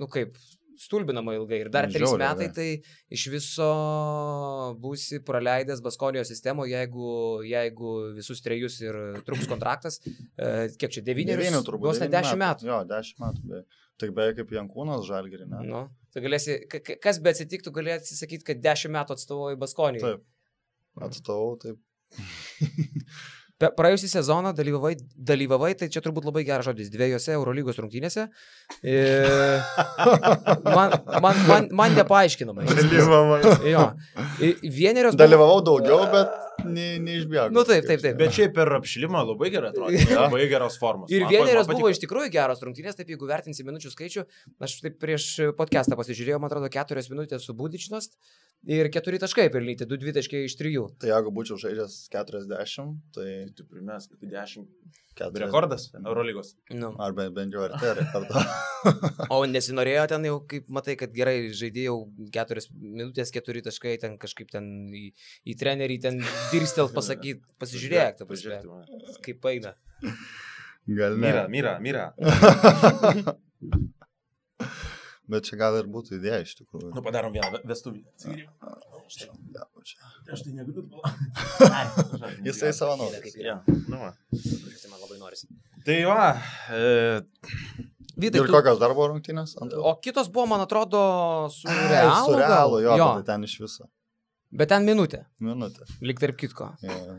nu 0.00 0.10
kaip, 0.12 0.36
stulbinama 0.80 1.34
ilgai. 1.36 1.60
Ir 1.64 1.68
dar 1.72 1.86
3 1.90 2.00
Žiauriai 2.02 2.20
metai, 2.24 2.48
ilgai. 2.48 2.54
tai 2.54 3.14
iš 3.18 3.26
viso 3.32 3.68
būsi 4.82 5.20
praleidęs 5.26 5.82
Baskonijos 5.84 6.28
sistemoje, 6.32 6.72
jeigu, 6.74 7.08
jeigu 7.48 7.92
visus 8.16 8.42
trejus 8.44 8.80
ir 8.84 8.98
truks 9.26 9.46
kontraktas. 9.50 10.00
E, 10.04 10.68
kiek 10.78 10.90
čia, 10.96 11.04
9? 11.06 11.28
Devynių 11.34 11.62
turbūt. 11.66 11.90
Vos 11.92 12.02
ne 12.02 12.08
devynių 12.12 12.34
10 12.34 12.42
metų. 12.44 12.68
Jo, 12.70 12.80
10 12.90 13.20
metų. 13.24 13.46
Be. 13.52 13.62
Tik 14.02 14.10
beveik 14.16 14.40
kaip 14.40 14.50
Jankūnas 14.56 15.04
žalgerį, 15.06 15.44
ne? 15.52 15.60
Nu, 15.70 15.82
tai 16.10 16.22
galėsi, 16.24 16.56
ka- 16.66 16.80
ka- 16.82 16.96
kas 17.04 17.20
be 17.22 17.30
atsitiktų, 17.30 17.70
galėsi 17.76 18.16
sakyti, 18.18 18.42
kad 18.48 18.58
10 18.64 18.90
metų 18.96 19.14
atstovauji 19.14 19.60
Baskonijai. 19.62 20.02
Taip. 20.02 20.24
Atstovau, 21.06 21.54
taip. 21.62 21.78
Praėjusį 23.62 24.08
sezoną 24.10 24.50
dalyvavai, 24.56 24.96
dalyvavai, 25.14 25.70
tai 25.78 25.86
čia 25.92 26.00
turbūt 26.02 26.26
labai 26.26 26.42
geras 26.46 26.66
žodis, 26.66 26.88
dviejose 26.90 27.36
Eurolygos 27.36 27.78
rungtynėse. 27.78 28.26
E, 28.82 28.94
man, 30.66 30.96
man, 31.22 31.38
man, 31.46 31.68
man 31.70 31.94
nepaaiškinama. 31.94 32.66
iš 32.66 32.82
esmės. 32.82 33.62
Jo. 33.70 33.84
Vienerios. 34.64 35.14
Dalyvavau 35.18 35.62
daugiau, 35.64 36.02
bet 36.10 36.34
ne, 36.62 36.86
neišbėgau. 37.02 37.52
Nu, 37.54 37.64
taip, 37.68 37.86
taip, 37.88 38.02
taip. 38.04 38.16
Bet 38.20 38.34
šiaip 38.36 38.54
per 38.56 38.70
apšilimą 38.78 39.24
labai 39.30 39.50
gerai 39.54 39.72
atrodo. 39.72 40.00
Labai 40.24 40.46
geros 40.50 40.78
formos. 40.80 41.12
Ir 41.12 41.26
vienerios 41.30 41.68
buvo 41.70 41.90
iš 41.92 42.00
tikrųjų 42.04 42.32
geros 42.34 42.62
rungtynės, 42.64 42.98
taip 42.98 43.12
jeigu 43.12 43.28
vertinsi 43.28 43.66
minučių 43.66 43.92
skaičių, 43.94 44.26
aš 44.64 44.76
taip 44.84 44.98
prieš 45.02 45.28
podcastą 45.58 45.98
pasižiūrėjau, 46.00 46.40
man 46.42 46.52
atrodo, 46.52 46.70
keturias 46.72 47.10
minutės 47.12 47.46
su 47.46 47.56
Būdičinas, 47.58 48.10
ir 48.66 48.90
4 48.92 49.22
taškai 49.24 49.48
pelnyti, 49.54 49.88
2 49.88 50.00
dvitaškai 50.04 50.44
iš 50.48 50.58
3. 50.60 50.84
Tai 51.02 51.10
jeigu 51.12 51.34
būčiau 51.34 51.60
žaidęs 51.60 51.98
40, 52.14 52.94
tai 53.16 53.28
Tu 53.56 53.66
primės, 53.68 54.08
kad 54.12 54.22
10. 54.22 54.70
40. 55.18 55.44
Rekordas 55.46 55.90
Eurolygos. 56.00 56.56
Nu. 56.74 56.94
Arba 56.98 57.28
bent 57.34 57.54
jau 57.54 57.66
artė 57.68 57.94
rekordo. 58.00 58.46
O 59.34 59.40
nesinorėjo 59.48 60.04
ten 60.12 60.26
jau, 60.28 60.38
kaip 60.50 60.68
matai, 60.72 60.96
kad 61.00 61.14
gerai 61.16 61.50
žaidėjau 61.56 61.96
4 62.34 62.64
minutės, 62.80 63.32
4 63.34 63.64
taškai, 63.68 63.96
ten 64.02 64.18
kažkaip 64.20 64.52
ten 64.52 64.68
į, 64.94 65.06
į 65.48 65.56
trenerį 65.60 66.00
ten 66.04 66.20
dirstel 66.52 66.90
pasakyti, 66.96 67.42
pasižiūrėk, 67.62 68.20
ta 68.20 68.28
prasme, 68.28 68.60
kaip 69.24 69.50
eina. 69.52 69.74
Gal 70.84 71.16
ne. 71.16 71.24
Myra, 71.24 71.48
myra, 71.48 71.78
myra. 71.80 72.12
Bet 75.24 75.46
čia 75.48 75.56
gal 75.56 75.78
ir 75.78 75.86
būtų 75.88 76.18
idėja 76.18 76.42
iš 76.44 76.50
tikrųjų. 76.58 76.90
Nu, 76.92 77.00
padarom 77.04 77.32
vieną 77.32 77.62
vestuvį. 77.64 78.02
Aš 79.04 80.42
tai 80.44 80.52
negaliu. 80.52 80.84
Jisai 82.44 82.74
savo 82.76 82.98
norą. 83.00 83.22
Ja, 83.40 83.56
nu. 83.88 84.02
Man 84.04 85.00
labai 85.00 85.18
norisi. 85.22 85.48
Tai 85.86 85.96
va, 86.10 86.26
e, 86.76 87.22
Vytai, 88.16 88.40
Ir 88.40 88.46
tu, 88.46 88.52
kokios 88.54 88.78
darbo 88.78 89.08
rungtynės? 89.10 89.56
Ant- 89.62 89.74
o 89.74 89.94
kitos 90.00 90.28
buvo, 90.30 90.46
man 90.46 90.60
atrodo, 90.62 91.00
su 91.50 91.66
Ai, 91.68 91.88
realu. 91.90 92.26
Su 92.30 92.36
realu, 92.38 92.78
jo, 92.84 92.96
jo. 92.96 93.08
bet 93.16 93.24
tai 93.26 93.34
ten 93.34 93.44
iš 93.48 93.56
viso. 93.60 93.88
Bet 94.54 94.68
ten 94.70 94.84
minutė, 94.86 95.24
Minutė. 95.42 95.82
lik 96.00 96.20
tarp 96.22 96.36
kitko. 96.38 96.68
Jo. 96.82 97.16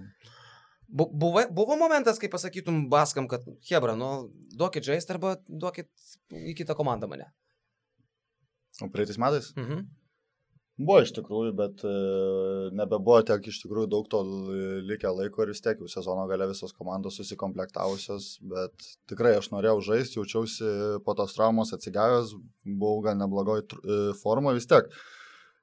Bu- 0.87 1.09
Buvo, 1.11 1.41
buvo 1.51 1.75
momentas, 1.75 2.19
kai 2.21 2.29
pasakytum 2.29 2.87
Baskam, 2.89 3.27
kad 3.27 3.41
Hebra, 3.69 3.95
nu, 3.97 4.29
duokit 4.55 4.83
žaisti 4.85 5.11
arba 5.11 5.35
duokit 5.49 5.89
į 6.31 6.55
kitą 6.55 6.75
komandą 6.77 7.09
mane. 7.09 7.25
O 8.81 8.87
praeitais 8.87 9.17
metais? 9.17 9.51
Mhm. 9.57 9.83
Buvo 10.75 10.98
iš 11.00 11.13
tikrųjų, 11.15 11.53
bet 11.55 11.84
e, 11.88 11.91
nebebuvo 12.75 13.22
tiek 13.24 13.46
iš 13.48 13.62
tikrųjų 13.62 13.88
daug 13.94 14.10
to 14.12 14.20
likę 14.84 15.08
laiko 15.08 15.46
ir 15.46 15.53
vis 15.53 15.63
tiek 15.63 15.79
jau 15.79 15.88
sezono 15.88 16.25
gale 16.27 16.50
visos 16.50 16.75
komandos 16.75 17.15
susikomplektavusios, 17.22 18.25
bet 18.51 18.89
tikrai 19.08 19.38
aš 19.38 19.53
norėjau 19.53 19.77
žaisti, 19.94 20.20
jaučiausi 20.20 20.74
po 21.08 21.15
tos 21.15 21.38
traumos 21.38 21.72
atsigavęs, 21.77 22.36
buvau 22.67 23.05
gan 23.08 23.24
neblogoj 23.24 23.63
tr- 23.72 23.82
e, 23.86 24.01
formoj 24.20 24.60
vis 24.60 24.67
tiek. 24.67 24.91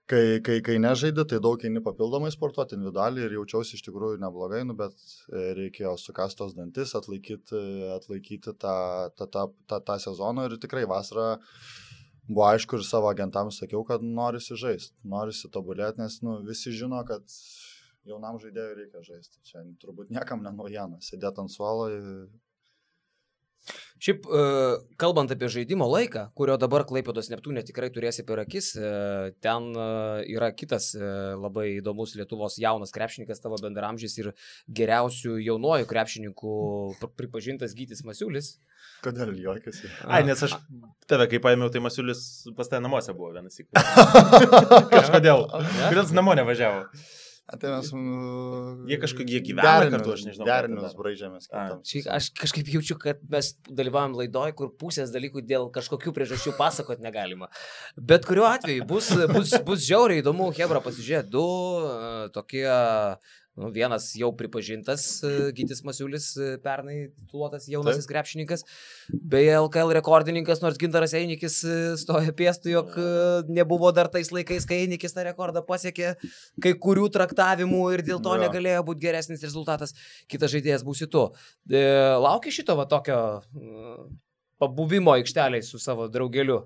Kai, 0.09 0.41
kai, 0.45 0.59
kai 0.65 0.81
nežaidė, 0.81 1.27
tai 1.29 1.45
daug 1.45 1.61
eini 1.61 1.85
papildomai 1.85 2.33
sportuoti 2.33 2.75
individualiai 2.79 3.29
ir 3.29 3.37
jaučiausi 3.37 3.77
iš 3.77 3.85
tikrųjų 3.85 4.17
neblogai, 4.25 4.65
nu, 4.65 4.75
bet 4.81 4.97
e, 4.97 5.51
reikėjo 5.61 5.93
sukastos 6.01 6.57
dantis, 6.57 6.97
atlaikyti, 6.97 7.61
atlaikyti 8.01 8.57
tą, 8.57 8.77
tą, 9.13 9.29
tą, 9.29 9.49
tą, 9.69 9.85
tą 9.93 10.03
sezoną 10.09 10.49
ir 10.49 10.57
tikrai 10.65 10.89
vasarą 10.89 11.35
buvo 12.29 12.47
aišku 12.49 12.79
ir 12.79 12.87
savo 12.87 13.11
agentams 13.11 13.59
sakiau, 13.63 13.83
kad 13.89 14.05
norisi 14.05 14.57
žaisti, 14.59 14.95
norisi 15.15 15.51
tobulėti, 15.53 16.03
nes 16.03 16.21
nu, 16.27 16.39
visi 16.47 16.75
žino, 16.77 17.03
kad 17.09 17.27
jaunam 18.09 18.39
žaidėjui 18.43 18.79
reikia 18.79 19.05
žaisti. 19.07 19.41
Čia 19.49 19.65
turbūt 19.83 20.13
niekam 20.15 20.43
nenaujiena, 20.45 21.01
sėdėti 21.05 21.45
ant 21.45 21.55
suolo. 21.55 21.89
Šiaip, 24.03 24.25
e, 24.27 24.41
kalbant 24.99 25.31
apie 25.31 25.47
žaidimo 25.53 25.87
laiką, 25.87 26.25
kurio 26.39 26.57
dabar 26.59 26.83
Klaipėdos 26.89 27.29
Neptūnė 27.31 27.63
tikrai 27.69 27.87
turėsi 27.95 28.25
per 28.27 28.41
akis, 28.43 28.73
e, 28.75 28.91
ten 29.45 29.69
e, 29.79 29.85
yra 30.35 30.49
kitas 30.59 30.89
labai 30.99 31.69
įdomus 31.77 32.17
Lietuvos 32.19 32.59
jaunas 32.59 32.95
krepšininkas, 32.95 33.43
tavo 33.45 33.61
bendramžys 33.63 34.19
ir 34.19 34.33
geriausių 34.67 35.37
jaunuoju 35.47 35.87
krepšininku 35.91 36.57
pr- 36.99 37.15
pripažintas 37.23 37.77
Gytis 37.79 38.03
Masiulis. 38.09 38.57
Kodėl 39.07 39.37
juokiasi? 39.39 39.91
ai, 40.11 40.25
nes 40.27 40.43
aš 40.43 40.59
tave 41.11 41.29
kaip 41.31 41.47
paėmiau, 41.47 41.71
tai 41.71 41.85
Masiulis 41.87 42.25
pas 42.59 42.71
tai 42.71 42.83
namuose 42.83 43.15
buvo 43.15 43.31
vienas 43.37 43.63
įk. 43.63 43.71
Kažkodėl. 44.97 45.47
Kodėl 45.47 46.03
jis 46.03 46.17
namo 46.19 46.35
nevažiavo? 46.39 46.89
Tai 47.51 47.69
mes... 47.75 47.89
mm, 47.93 48.87
Jie 48.89 48.97
kažkokie- 49.03 49.29
jie 49.35 49.41
gyvena 49.45 49.65
kartu, 49.91 50.13
aš 50.15 50.23
nežinau, 50.25 50.47
Derinius. 50.47 50.95
Šiaip 51.91 52.07
aš 52.17 52.29
kažkaip 52.39 52.69
jaučiu, 52.73 52.97
kad 53.03 53.19
mes 53.29 53.51
dalyvavom 53.69 54.15
laidoj, 54.21 54.55
kur 54.57 54.71
pusės 54.79 55.11
dalykų 55.13 55.43
dėl 55.45 55.67
kažkokių 55.75 56.15
priežasčių 56.17 56.55
pasakot 56.57 57.03
negalima. 57.03 57.51
Bet 57.99 58.25
kuriuo 58.31 58.47
atveju 58.49 58.87
bus, 58.89 59.11
bus, 59.35 59.53
bus 59.67 59.85
žiauriai 59.85 60.23
įdomu, 60.23 60.49
Hebra 60.57 60.81
pasižiūrėti, 60.81 61.29
du 61.35 61.45
e, 61.83 62.29
tokie, 62.33 62.65
nu, 63.59 63.69
vienas 63.73 64.09
jau 64.17 64.31
pripažintas 64.37 65.05
e, 65.25 65.33
Gytis 65.57 65.83
Masiulis, 65.85 66.31
e, 66.41 66.55
pernai 66.63 66.97
tituluotas 67.11 67.67
jaunasis 67.69 68.09
krepšininkas, 68.09 68.65
beje, 69.13 69.53
LKL 69.59 69.93
rekordininkas, 69.99 70.63
nors 70.65 70.81
Gintaras 70.81 71.13
Einikis 71.19 71.59
e, 71.69 71.77
stoja 72.01 72.33
pėstų, 72.39 72.73
jog 72.73 72.97
nebuvo 73.53 73.93
dar 73.93 74.09
tais 74.13 74.33
laikais, 74.33 74.67
kai 74.69 74.83
Einikis 74.87 75.17
tą 75.17 75.27
rekordą 75.29 75.65
pasiekė 75.69 76.15
kai 76.65 76.75
kurių 76.87 77.11
traktavimų 77.13 77.85
ir 77.99 78.05
dėl 78.07 78.23
to 78.25 78.39
Jo. 78.39 78.43
negalėjo 78.47 78.87
būti 78.89 79.05
geresnis 79.05 79.45
rezultatas 79.45 79.93
kitas 80.33 80.53
žaidėjas 80.55 80.87
būsi 80.87 81.11
tu. 81.13 81.29
E, 81.69 81.85
lauki 82.23 82.55
šito 82.55 82.79
va 82.79 82.89
tokio 82.89 83.19
pabuvimo 84.63 85.13
aikšteliai 85.19 85.65
su 85.67 85.81
savo 85.83 86.09
draugeliu. 86.09 86.63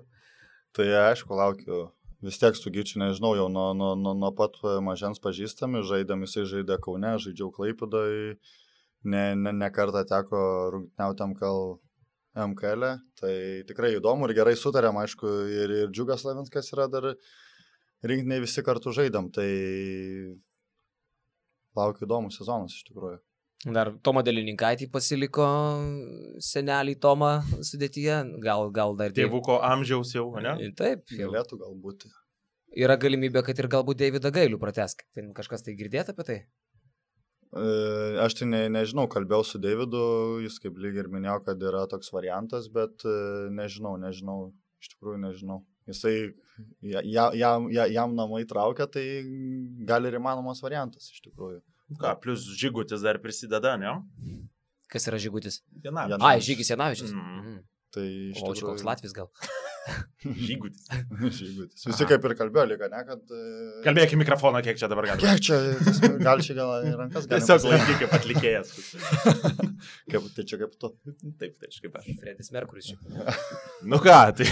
Tai 0.77 0.85
aišku, 1.09 1.33
laukiu. 1.35 1.87
Vis 2.25 2.39
tiek 2.41 2.55
su 2.57 2.71
Gyčiu, 2.73 2.97
nežinau, 2.97 3.35
jau 3.37 3.45
nuo, 3.53 3.73
nuo, 3.77 3.91
nuo, 3.93 4.15
nuo 4.17 4.31
pat 4.33 4.55
mažens 4.81 5.21
pažįstami, 5.21 5.83
žaidėm, 5.85 6.23
jisai 6.25 6.47
žaidė 6.49 6.79
Kaune, 6.81 7.11
žaidžiau 7.21 7.51
Klaipidai, 7.53 8.39
ne, 9.05 9.25
ne, 9.37 9.53
ne 9.53 9.69
kartą 9.69 10.01
teko 10.09 10.39
rungtiniauti 10.73 11.27
MKL, 11.27 11.61
MKL, 12.53 12.87
tai 13.21 13.35
tikrai 13.69 13.93
įdomu 13.99 14.25
ir 14.25 14.33
gerai 14.39 14.55
sutarėm, 14.57 14.97
aišku, 15.03 15.29
ir, 15.59 15.75
ir 15.83 15.93
Džiugas 15.93 16.25
Lavinskas 16.25 16.73
yra 16.73 16.89
dar 16.89 17.11
rinktiniai 18.01 18.41
visi 18.41 18.65
kartu 18.65 18.95
žaidėm, 18.97 19.29
tai 19.37 19.47
laukiu 21.77 22.09
įdomų 22.09 22.33
sezonas 22.33 22.73
iš 22.73 22.89
tikrųjų. 22.89 23.21
Dar 23.75 23.89
Tomo 24.05 24.21
Delininkaitį 24.23 24.87
pasiliko 24.93 25.45
senelį 26.43 26.93
Tomą 27.03 27.31
sudėtyje, 27.67 28.19
gal, 28.43 28.69
gal 28.71 28.95
dar 28.99 29.11
Tėvuko 29.15 29.57
amžiaus 29.65 30.13
jau, 30.15 30.29
ne? 30.43 30.53
Taip, 30.77 31.03
jau. 31.11 31.31
Galėtų 31.33 31.59
galbūt. 31.63 32.05
yra 32.77 32.95
galimybė, 33.01 33.43
kad 33.47 33.59
ir 33.59 33.67
galbūt 33.73 33.99
Davidą 33.99 34.31
Gailių 34.31 34.59
pratesk. 34.61 35.03
Ten 35.17 35.33
kažkas 35.33 35.65
tai 35.65 35.75
girdėta 35.79 36.13
apie 36.15 36.23
tai? 36.29 36.37
E, 37.57 38.19
Aš 38.23 38.35
tai 38.39 38.47
ne, 38.51 38.61
nežinau, 38.69 39.07
kalbėjau 39.11 39.45
su 39.47 39.59
Davidu, 39.63 40.03
jis 40.43 40.59
kaip 40.63 40.77
lyg 40.83 40.97
ir 40.99 41.07
minėjo, 41.11 41.39
kad 41.47 41.63
yra 41.63 41.85
toks 41.91 42.11
variantas, 42.13 42.67
bet 42.71 43.05
e, 43.07 43.15
nežinau, 43.55 43.95
nežinau, 44.01 44.51
iš 44.83 44.93
tikrųjų 44.93 45.21
nežinau. 45.23 45.61
Jisai, 45.87 46.13
ja- 46.83 47.03
ja- 47.07 47.31
jam, 47.39 47.69
ja- 47.71 47.87
jam 47.87 48.13
namai 48.15 48.43
traukia, 48.45 48.87
tai 48.91 49.23
gali 49.87 50.11
ir 50.11 50.19
įmanomas 50.19 50.59
variantas 50.61 51.07
iš 51.13 51.21
tikrųjų. 51.29 51.61
Ką, 51.95 52.15
plus 52.19 52.43
žigutis 52.59 52.99
dar 53.01 53.15
prisideda, 53.23 53.77
ne? 53.79 53.93
Kas 54.91 55.07
yra 55.07 55.17
Žigutis? 55.19 55.61
Viena. 55.83 56.03
Jana- 56.07 56.25
Ai, 56.27 56.39
Žygis 56.43 56.69
Janavičius. 56.71 57.11
Mhm. 57.15 57.39
Mhm. 57.39 57.57
Tai 57.95 58.03
iš 58.31 58.41
O 58.43 58.53
čia 58.53 58.65
koks 58.67 58.83
Latvis 58.83 59.13
gal? 59.15 59.29
Žigutis. 60.47 60.85
Žygutis. 61.39 61.85
Visi 61.87 62.07
kaip 62.09 62.25
ir 62.27 62.33
kalbėjo, 62.39 62.65
lyga, 62.71 62.89
ne, 62.91 63.01
kad... 63.07 63.21
e, 63.31 63.81
Kalbėk 63.85 64.15
į 64.15 64.19
mikrofoną, 64.21 64.61
kiek 64.65 64.79
čia 64.81 64.89
dabar 64.91 65.07
galima. 65.09 65.21
Kiek 65.23 65.43
čia, 65.47 65.59
gal 66.23 66.43
čia 66.45 66.57
gal 66.57 66.73
rankas 66.99 67.27
gali. 67.29 67.43
Tiesiog 67.43 67.67
laikyk 67.71 68.01
kaip 68.03 68.17
atlikėjas. 68.19 68.73
Kaip, 70.11 70.23
tai 70.33 70.43
čia 70.49 70.57
kaip 70.57 70.71
tu. 70.81 70.89
Taip, 71.37 71.53
tai 71.61 71.67
aš 71.69 71.77
kaip 71.83 71.97
aš. 71.99 72.07
Fredis 72.17 72.49
Merkuris. 72.55 72.87
čia. 72.89 73.35
Nu 73.85 73.99
ką, 74.01 74.15
tai. 74.39 74.47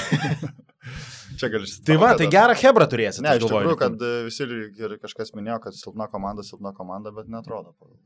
Čia 1.39 1.49
gali 1.49 1.67
Tai 1.87 1.95
va, 1.97 2.11
tai 2.19 2.27
gerą 2.31 2.53
Hebrą 2.61 2.85
turėsi. 2.91 3.23
Ne, 3.25 3.33
iš 3.39 3.47
tikrųjų, 3.47 3.75
kad 3.79 4.05
visi 4.27 4.45
ir 4.45 4.97
kažkas 5.01 5.33
minėjo, 5.35 5.57
kad 5.65 5.77
silpna 5.77 6.05
komanda, 6.11 6.45
silpna 6.45 6.75
komanda, 6.77 7.11
bet 7.15 7.31
netrodo. 7.31 7.73
pagal. 7.79 7.97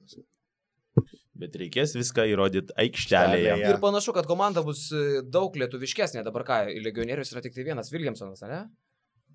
Bet 1.39 1.55
reikės 1.59 1.95
viską 1.95 2.25
įrodyti 2.31 2.75
aikštelėje. 2.83 3.57
Ir 3.63 3.79
panašu, 3.83 4.13
kad 4.15 4.27
komanda 4.29 4.63
bus 4.65 4.87
e, 4.91 5.21
daug 5.23 5.55
lietuviškesnė. 5.61 6.23
Dabar 6.27 6.45
ką, 6.47 6.57
legionierius 6.83 7.31
yra 7.33 7.43
tik 7.45 7.55
tai 7.55 7.67
vienas 7.67 7.93
Williamsonas, 7.93 8.43
ne? 8.49 8.63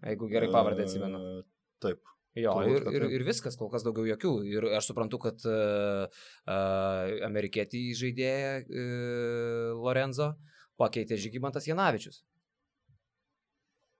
Jeigu 0.04 0.28
gerai 0.32 0.50
pavardę 0.52 0.84
atsimenu. 0.84 1.20
E, 1.20 1.46
Taip. 1.84 2.02
Jo, 2.34 2.56
turbūt, 2.58 2.88
ir, 2.90 3.04
ir, 3.06 3.12
ir 3.20 3.24
viskas, 3.28 3.54
kol 3.54 3.70
kas 3.70 3.84
daugiau 3.86 4.08
jokių. 4.08 4.32
Ir 4.50 4.64
aš 4.74 4.88
suprantu, 4.90 5.20
kad 5.22 5.44
uh, 5.46 6.10
uh, 6.50 7.12
amerikietį 7.28 7.82
žaidėją 7.94 8.48
uh, 8.64 9.68
Lorenzo 9.78 10.32
pakeitė 10.80 11.18
Žygimantas 11.22 11.68
Janavičius. 11.70 12.24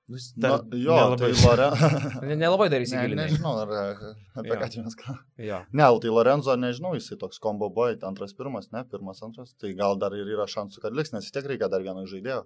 Nu, 0.06 0.18
jis 0.20 0.26
Na, 0.36 0.48
dar 0.48 0.64
jo, 0.76 0.92
nelabai- 0.92 1.32
tai 1.32 1.44
Lore... 1.46 1.68
Ne, 2.28 2.34
nelabai 2.36 2.66
dar 2.68 2.82
ne, 2.82 2.84
įsigilinai. 2.84 3.24
nežinau, 3.30 3.54
ar 3.62 3.70
e, 3.72 4.10
apie 4.36 4.50
Jo. 4.52 4.58
ką 4.60 4.66
čia 4.74 4.82
mes 4.84 4.96
kalbame. 5.00 5.24
Jo. 5.48 5.60
Ne, 5.72 5.86
tai 6.04 6.10
Lorenzo, 6.12 6.56
nežinau, 6.60 6.92
jisai 6.98 7.16
toks 7.22 7.40
kombo 7.40 7.70
boy, 7.72 7.96
antras, 8.04 8.34
pirmas, 8.36 8.68
ne, 8.74 8.82
pirmas, 8.84 9.22
antras. 9.24 9.54
Tai 9.56 9.72
gal 9.78 9.96
dar 9.96 10.12
ir 10.12 10.28
yra 10.36 10.44
šansų, 10.44 10.82
kad 10.84 10.92
liks, 10.98 11.14
nes 11.16 11.24
vis 11.24 11.32
tiek 11.32 11.48
reikia 11.48 11.70
dar 11.72 11.80
vieno 11.86 12.04
žaidėjo. 12.10 12.42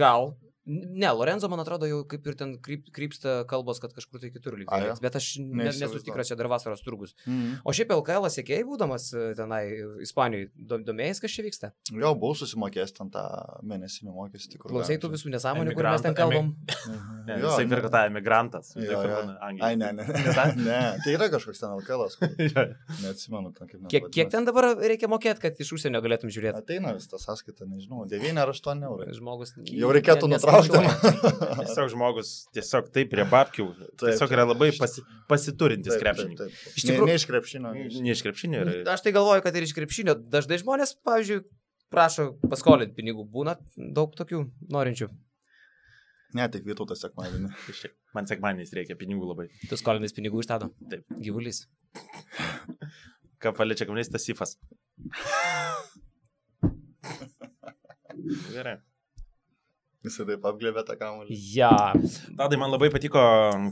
Gal. 0.00 0.32
Ne, 0.68 1.08
Lorenzo, 1.16 1.48
man 1.48 1.62
atrodo, 1.62 1.86
jau 1.88 2.02
kaip 2.04 2.26
ir 2.28 2.34
ten 2.36 2.50
kryp, 2.60 2.90
krypsta 2.92 3.38
kalbos, 3.48 3.78
kad 3.80 3.94
kažkur 3.96 4.20
tai 4.20 4.28
kitur 4.34 4.52
A, 4.52 4.58
lygiai. 4.60 4.88
jo? 4.90 4.96
Bet 5.00 5.14
aš 5.16 5.28
ne, 5.40 5.64
nesu 5.72 6.00
tikras, 6.04 6.28
čia 6.28 6.36
dar 6.36 6.50
vasaros 6.52 6.82
turgus. 6.84 7.14
Mhm. 7.24 7.62
O 7.64 7.72
šiaip 7.72 7.94
LKL 7.96 8.28
sėkėjai, 8.34 8.66
būdamas 8.68 9.06
e, 9.16 9.30
tenai 9.38 9.62
Ispanijoje, 10.04 10.50
do- 10.54 10.80
domėjais, 10.84 11.22
kas 11.24 11.32
čia 11.32 11.46
vyksta? 11.46 11.70
Jo, 11.88 12.12
buvau 12.20 12.36
susimokėjęs 12.36 12.92
ten 12.98 13.08
tą 13.14 13.24
mėnesinį 13.64 14.12
mokestį. 14.12 14.60
kur 14.60 14.74
Klausai 14.74 14.98
tų 15.00 15.10
visų 15.16 15.32
nesąmonių, 15.32 15.72
kur 15.78 15.88
mes 15.88 16.04
ten 16.04 16.14
kalbam. 16.18 16.52
Jo, 17.28 17.50
jisai 17.50 17.64
ne. 17.66 17.72
pirka 17.74 17.88
tą 17.92 18.00
emigrantas. 18.08 18.70
Jo, 18.76 19.02
jo. 19.04 19.16
Ai, 19.60 19.74
ne, 19.76 19.90
ne. 19.92 20.04
ne, 20.68 20.78
tai 21.04 21.12
yra 21.12 21.26
kažkoks 21.28 21.60
ten 21.60 21.74
alkalas. 21.74 22.16
Neatsimenu, 23.02 23.52
ten 23.56 23.68
kaip. 23.68 23.82
Kiek, 23.92 24.06
kiek 24.14 24.30
ten 24.32 24.46
dabar 24.48 24.70
reikia 24.80 25.10
mokėti, 25.12 25.42
kad 25.42 25.60
iš 25.60 25.74
užsienio 25.76 26.00
galėtum 26.04 26.32
žiūrėti? 26.32 26.56
Ateina 26.62 26.94
vis 26.96 27.08
ta 27.10 27.20
sąskaita, 27.20 27.66
nežinau, 27.68 28.06
9 28.08 28.40
ar 28.40 28.52
8 28.54 28.84
eurų. 28.88 29.08
Žmogus. 29.18 29.52
Jau 29.68 29.92
reikėtų 29.94 30.30
nutraukti. 30.32 30.57
Neskaičiuoja. 30.58 31.58
Tiesiog 31.62 31.88
žmogus, 31.94 32.32
tiesiog 32.56 32.88
taip 32.94 33.10
prie 33.12 33.24
babkių. 33.28 33.66
Tiesiog 34.02 34.34
yra 34.36 34.44
labai 34.48 34.70
pasi, 34.78 35.04
pasiturintis 35.30 35.96
krepšininkas. 36.02 36.50
Iš 36.74 36.82
tikrųjų. 36.88 37.06
Ne, 37.06 37.12
ne 37.14 37.20
iš 37.20 37.26
krepšinio. 37.30 37.72
iš- 37.86 38.00
Ne 38.04 38.10
iš 38.16 38.22
krepšinio 38.26 38.58
yra. 38.64 38.74
Aš 38.96 39.00
tai 39.06 39.12
galvoju, 39.16 39.42
kad 39.46 39.56
ir 39.56 39.62
iš 39.68 39.74
krepšinio 39.76 40.14
dažnai 40.18 40.58
žmonės, 40.62 40.94
pavyzdžiui, 41.06 41.44
prašo 41.90 42.28
paskolinti 42.50 42.94
pinigų. 42.98 43.24
Būna 43.30 43.56
daug 43.76 44.12
tokių 44.18 44.42
norinčių. 44.74 45.08
Ne, 46.36 46.44
tik 46.52 46.64
Vytautas 46.68 47.00
sekmadienį. 47.00 47.48
Man 48.14 48.26
sekmaniais 48.28 48.72
reikia 48.76 48.96
pinigų 49.00 49.24
labai. 49.30 49.46
Tu 49.68 49.76
skolinais 49.80 50.12
pinigų 50.16 50.40
iš 50.42 50.48
tado. 50.50 50.68
Taip. 50.90 51.04
Gyvulys. 51.24 51.62
Ką 53.40 53.52
paliečia 53.56 53.86
kamuolys, 53.86 54.10
tas 54.12 54.24
sifas. 54.26 54.56
Gerai. 58.52 58.78
Jisai 60.06 60.28
taip 60.28 60.44
apglėbė 60.46 60.84
tą 60.86 60.94
kamuolį. 60.98 61.38
Ja. 61.56 61.72
Tadai, 62.38 62.58
man 62.60 62.70
labai 62.70 62.90
patiko, 62.94 63.22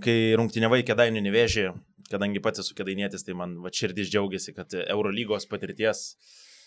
kai 0.03 0.17
rungtyniavai 0.39 0.81
kėdainių 0.87 1.23
nevėžį, 1.29 1.69
kadangi 2.11 2.43
pats 2.43 2.65
esu 2.65 2.75
kėdainietis, 2.79 3.23
tai 3.27 3.37
man 3.39 3.55
va, 3.63 3.71
širdis 3.71 4.11
džiaugiasi, 4.11 4.57
kad 4.57 4.75
Eurolygos 4.87 5.47
patirties 5.51 6.09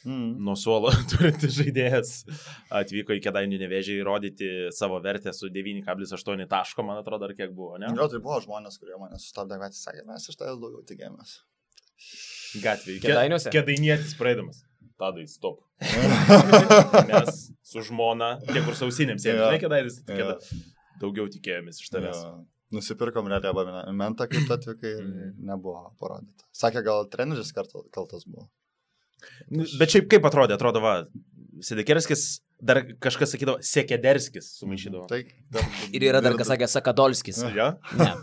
Mm. 0.06 0.38
nuo 0.40 0.54
suolo 0.56 0.88
turintis 1.12 1.58
žaidėjas 1.58 2.12
atvyko 2.72 3.18
į 3.18 3.20
kėdainių 3.26 3.58
nevėžį 3.60 3.98
įrodyti 4.00 4.52
savo 4.72 4.96
vertę 5.04 5.34
su 5.36 5.50
9,8 5.52 6.46
taško, 6.48 6.86
man 6.88 7.02
atrodo, 7.02 7.28
ar 7.28 7.34
kiek 7.36 7.52
buvo, 7.52 7.76
ne? 7.82 7.90
Jo, 7.98 8.08
tai 8.08 8.22
buvo 8.24 8.40
žmonės, 8.46 8.80
kurie 8.80 8.96
mane 9.02 9.20
sustabdė 9.20 9.60
gatvėje, 9.60 9.82
sakė, 9.84 10.06
mes 10.08 10.30
iš 10.32 10.40
tavęs 10.40 10.62
daugiau 10.62 10.86
tikėjomės. 10.88 11.34
Gatvėje. 12.64 13.04
Kėdainiuose? 13.04 13.52
Kėdainietis 13.52 14.16
praeidamas. 14.16 14.64
Tadai, 15.00 15.26
stop. 15.32 15.62
Mes 17.10 17.46
su 17.64 17.82
žmona, 17.88 18.34
tie 18.50 18.62
kur 18.66 18.76
sausinėms, 18.78 19.24
jie 19.26 19.36
žinai, 19.38 19.60
kėdainis, 19.62 20.02
Jo. 20.04 20.16
kėda. 20.18 20.38
daugiau 21.00 21.30
tikėjomės 21.32 21.80
iš 21.84 21.92
tavęs. 21.94 22.20
Jo. 22.26 22.34
Nusipirkom 22.76 23.26
realią 23.32 23.50
abonementą, 23.54 24.28
kai 24.30 24.44
tu 24.46 24.54
atvykai 24.54 24.92
ir 24.98 25.02
Mhm. 25.08 25.30
nebuvo 25.50 25.88
parodyta. 26.02 26.44
Sakė, 26.54 26.84
gal 26.86 27.08
treneris 27.10 27.54
kaltas 27.56 28.26
buvo. 28.28 28.50
Nu, 29.50 29.66
Bet 29.80 29.90
šiaip 29.96 30.08
kaip 30.12 30.24
atrodė, 30.30 30.54
atrodo, 30.60 30.80
va, 30.84 31.06
Sidekerskis, 31.60 32.40
dar 32.64 32.78
kažkas 33.04 33.34
sakydavo, 33.34 33.58
Sekederskis 33.66 34.46
sumaišydavo. 34.62 35.08
Tai 35.10 35.24
dar, 35.52 35.64
Ir 35.92 36.02
yra 36.08 36.22
dar, 36.24 36.38
kas 36.40 36.48
sakė, 36.48 36.68
Sakadolskis. 36.72 37.42
Ja? 37.56 37.74
Ne. 37.98 38.14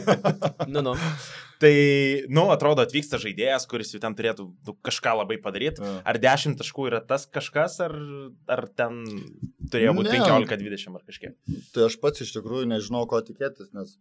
Nu, 0.72 0.82
nu. 0.82 0.92
Tai, 1.62 1.72
nu, 2.28 2.42
atrodo, 2.52 2.84
atvyksta 2.84 3.16
žaidėjas, 3.22 3.64
kuris 3.70 3.94
jau 3.94 4.00
ten 4.02 4.12
turėtų 4.18 4.44
nu, 4.68 4.74
kažką 4.84 5.14
labai 5.22 5.38
padaryti. 5.40 5.80
Jo. 5.80 5.94
Ar 6.04 6.18
10 6.20 6.58
taškų 6.60 6.88
yra 6.90 7.00
tas 7.08 7.24
kažkas, 7.32 7.78
ar, 7.86 7.94
ar 8.52 8.66
ten 8.76 8.98
turėjo 9.72 9.94
būti 9.96 10.12
Ne. 10.12 10.18
15-20 10.20 10.98
ar 10.98 11.06
kažkiek? 11.08 11.36
Tai 11.72 11.86
aš 11.88 11.96
pats 12.02 12.20
iš 12.26 12.34
tikrųjų 12.36 12.68
nežinau, 12.74 13.06
ko 13.08 13.22
tikėtis, 13.24 13.72
nes 13.76 13.96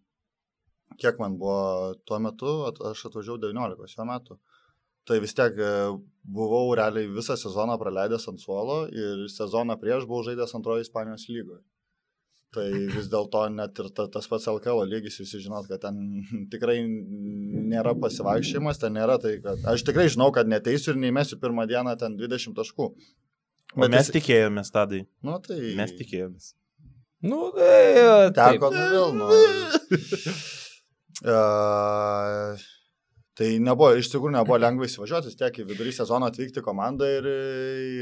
kiek 0.99 1.15
man 1.19 1.37
buvo 1.39 1.95
tuo 2.07 2.19
metu, 2.23 2.51
at- 2.67 2.81
aš 2.91 3.05
atvažiavau 3.07 3.39
19 3.47 3.87
šiuo 3.95 4.07
metu. 4.11 4.39
Tai 5.05 5.19
vis 5.21 5.35
tiek 5.37 5.53
e, 5.61 5.71
buvau 6.25 6.73
realiai 6.75 7.05
visą 7.13 7.35
sezoną 7.37 7.75
praleidęs 7.77 8.25
ant 8.31 8.41
suolo 8.41 8.87
ir 8.89 9.27
sezoną 9.29 9.75
prieš 9.77 10.07
buvau 10.09 10.23
žaidęs 10.25 10.55
antrojo 10.57 10.81
Ispanijos 10.81 11.27
lygoje. 11.29 11.61
Tai 12.53 12.65
vis 12.93 13.07
dėlto 13.11 13.41
net 13.51 13.79
ir 13.81 13.89
ta, 13.95 14.05
tas 14.11 14.29
pats 14.31 14.45
LKL 14.47 14.85
lygis, 14.87 15.17
visi 15.19 15.41
žinot, 15.43 15.67
kad 15.67 15.81
ten 15.87 15.97
tikrai 16.53 16.77
nėra 16.85 17.95
pasivaikščiojimas, 17.99 18.79
ten 18.79 18.95
nėra 18.95 19.17
tai, 19.21 19.37
kad 19.43 19.65
aš 19.73 19.83
tikrai 19.87 20.07
žinau, 20.11 20.29
kad 20.35 20.47
neteisiu 20.51 20.93
ir 20.93 21.01
neįmesiu 21.03 21.39
pirmą 21.41 21.65
dieną 21.71 21.97
ten 21.99 22.15
20 22.19 22.55
taškų. 22.55 22.91
O 23.75 23.89
mes 23.89 24.05
jis- 24.05 24.13
tikėjomės, 24.19 24.71
tadai. 24.71 25.01
Nu, 25.25 25.39
tai... 25.43 25.57
Mes 25.75 25.91
tikėjomės. 25.97 26.53
Nu, 27.25 27.49
e. 27.57 28.29
Teko, 28.35 28.69
nu 28.71 28.85
vėl, 28.93 29.17
nu. 29.17 29.27
Uh, 31.23 32.57
tai 33.35 33.49
nebuvo, 33.59 33.89
iš 33.99 34.07
tikrųjų 34.13 34.31
nebuvo 34.37 34.55
lengva 34.63 34.87
įsivažiuoti, 34.87 35.33
tiek 35.35 35.57
į 35.59 35.65
vidurį 35.67 35.91
sezono 35.97 36.29
atvykti 36.31 36.61
komandą 36.63 37.07
ir, 37.17 37.25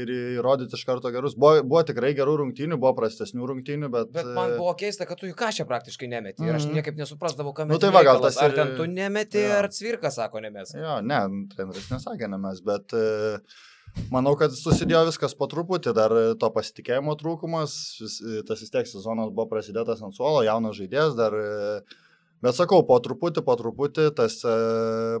ir 0.04 0.12
įrodyti 0.38 0.78
iš 0.78 0.84
karto 0.86 1.10
gerus. 1.10 1.34
Buvo, 1.34 1.58
buvo 1.66 1.82
tikrai 1.88 2.12
gerų 2.14 2.36
rungtynių, 2.44 2.78
buvo 2.78 2.92
prastesnių 3.00 3.48
rungtynių, 3.50 3.90
bet... 3.90 4.12
Bet 4.14 4.30
man 4.36 4.54
buvo 4.60 4.76
keista, 4.78 5.08
kad 5.10 5.18
tu 5.18 5.26
į 5.26 5.34
kažką 5.34 5.66
praktiškai 5.66 6.06
nemeti. 6.12 6.46
Ir 6.46 6.54
aš 6.54 6.68
Mhm. 6.68 6.78
niekaip 6.78 7.00
nesuprasdavau, 7.02 7.50
kam 7.56 7.66
Nu, 7.68 7.80
tai 7.82 7.90
va, 7.90 8.04
gal 8.06 8.22
tas 8.22 8.38
Ar 8.38 8.50
ir- 8.52 8.56
ten 8.60 8.76
tu 8.78 8.86
nemeti, 8.86 9.42
Jo. 9.42 9.58
ar 9.58 9.68
cvirka 9.74 10.10
sako 10.14 10.38
nemes. 10.46 10.70
Jo, 10.78 11.00
ne, 11.02 11.18
treneris 11.56 11.90
nesakė, 11.90 12.30
ne 12.30 12.38
mes, 12.38 12.62
bet 12.62 12.94
e, 12.94 13.38
manau, 14.14 14.36
kad 14.38 14.54
susidėjo 14.54 15.04
viskas 15.10 15.34
po 15.34 15.50
truputį, 15.50 15.92
dar 15.98 16.14
to 16.38 16.50
pasitikėjimo 16.54 17.18
trūkumas, 17.18 17.74
tas 18.46 18.60
vis 18.62 18.70
tiek 18.70 18.86
sezonas 18.86 19.34
buvo 19.34 19.50
prasidėtas 19.50 19.98
ant 20.02 20.14
suolo, 20.14 20.46
jaunas 20.46 20.78
žaidėjas 20.78 21.18
dar... 21.18 21.34
e, 21.34 22.03
Bet 22.44 22.56
sakau, 22.58 22.82
po 22.84 22.98
truputį, 23.00 23.40
po 23.46 23.54
truputį, 23.56 24.10
tas 24.18 24.34
e, 24.44 24.54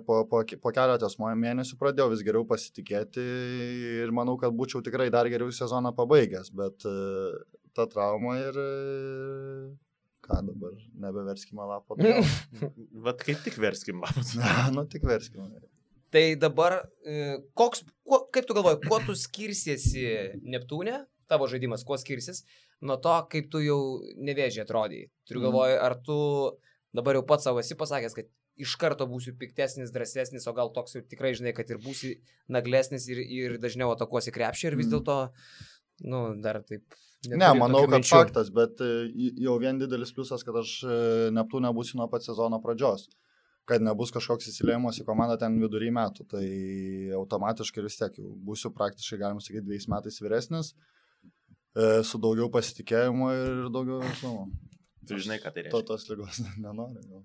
po, 0.04 0.18
po, 0.28 0.42
po 0.60 0.72
keletos 0.76 1.16
mėnesių 1.20 1.78
pradėjau 1.80 2.10
vis 2.12 2.24
geriau 2.26 2.44
pasitikėti 2.48 3.24
ir 4.04 4.12
manau, 4.12 4.34
kad 4.40 4.52
būčiau 4.52 4.82
tikrai 4.84 5.06
dar 5.14 5.30
geriau 5.32 5.48
sezoną 5.54 5.94
pabaigęs, 5.96 6.50
bet 6.52 6.84
e, 6.84 6.92
ta 7.76 7.86
trauma 7.88 8.36
ir... 8.42 8.58
e, 8.60 9.72
Ką 10.24 10.38
dabar, 10.40 10.72
nebeverskime 10.96 11.64
lapo. 11.68 11.98
Vat 13.04 13.18
kaip 13.28 13.42
tik 13.44 13.58
verskim 13.60 13.98
labas. 14.00 14.30
Na, 14.40 14.70
nu 14.72 14.86
tik 14.88 15.02
verskime. 15.04 15.50
Tai 16.14 16.22
dabar, 16.40 16.78
koks, 17.58 17.82
kuo, 18.08 18.22
kaip 18.32 18.46
tu 18.48 18.56
galvoji, 18.56 18.78
kuo 18.86 19.00
tu 19.04 19.16
skirsiesi 19.20 20.06
Neptūne, 20.48 21.02
tavo 21.28 21.44
žaidimas, 21.52 21.84
kuo 21.84 21.98
skirsis, 22.00 22.40
nuo 22.80 22.96
to, 23.04 23.12
kaip 23.34 23.50
tu 23.52 23.60
jau 23.66 23.76
nevėžiai 24.16 24.64
atrodai. 24.64 25.02
Turiu 25.28 25.42
Mhm. 25.42 25.46
galvoje, 25.50 25.76
ar 25.90 25.98
tu 26.08 26.16
dabar 26.94 27.18
jau 27.18 27.24
pats 27.26 27.44
savo 27.48 27.60
esi 27.62 27.76
pasakęs, 27.78 28.14
kad 28.16 28.28
iš 28.60 28.76
karto 28.78 29.06
būsiu 29.10 29.34
piktesnis, 29.38 29.90
drąsesnis, 29.94 30.46
o 30.46 30.54
gal 30.54 30.70
toks 30.74 30.94
jau 30.94 31.02
tikrai 31.02 31.32
žinai, 31.34 31.52
kad 31.56 31.70
ir 31.70 31.80
būsi 31.82 32.14
naglesnis 32.48 33.08
ir, 33.10 33.18
ir 33.18 33.56
dažniau 33.62 33.90
atakuosi 33.96 34.32
krepšį 34.34 34.70
ir 34.70 34.76
vis 34.78 34.86
Mhm. 34.86 34.94
dėlto, 34.94 35.18
nu, 36.10 36.22
dar 36.42 36.62
taip. 36.62 36.84
Ne, 37.24 37.48
manau, 37.56 37.86
kad 37.88 38.02
minčių. 38.02 38.12
faktas, 38.18 38.50
bet 38.52 38.80
e, 38.84 39.08
jau 39.40 39.54
vien 39.58 39.78
didelis 39.80 40.12
pliusas, 40.12 40.42
kad 40.44 40.58
aš 40.60 40.72
e, 40.84 40.96
Neptūne 41.32 41.70
būsiu 41.72 41.96
nuo 41.96 42.08
pat 42.12 42.22
sezono 42.26 42.60
pradžios. 42.60 43.08
Kad 43.64 43.80
nebus 43.80 44.10
kažkoks 44.12 44.50
įsilėjimas 44.50 44.98
į 45.00 45.06
komandą 45.08 45.38
ten 45.40 45.54
vidury 45.56 45.88
metų. 45.88 46.26
Tai 46.28 46.42
automatiškai 47.16 47.80
vis 47.86 47.96
tiek 47.96 48.18
jau 48.20 48.34
būsiu 48.44 48.68
praktiškai, 48.76 49.16
galima 49.22 49.40
sakyti, 49.40 49.64
dviejais 49.64 49.88
metais 49.88 50.20
vyresnis, 50.20 50.74
e, 51.72 52.02
su 52.04 52.20
daugiau 52.20 52.50
pasitikėjimo 52.52 53.30
ir 53.32 53.62
daugiau, 53.72 54.02
žinau, 54.20 54.50
Tu 55.08 55.20
žinai, 55.20 55.38
ką 55.42 55.52
tai 55.52 55.66
to 55.68 55.80
reiškia. 55.80 55.86
tos 55.90 56.08
lygos 56.10 56.42
nenoriu. 56.64 57.04
gal. 57.10 57.22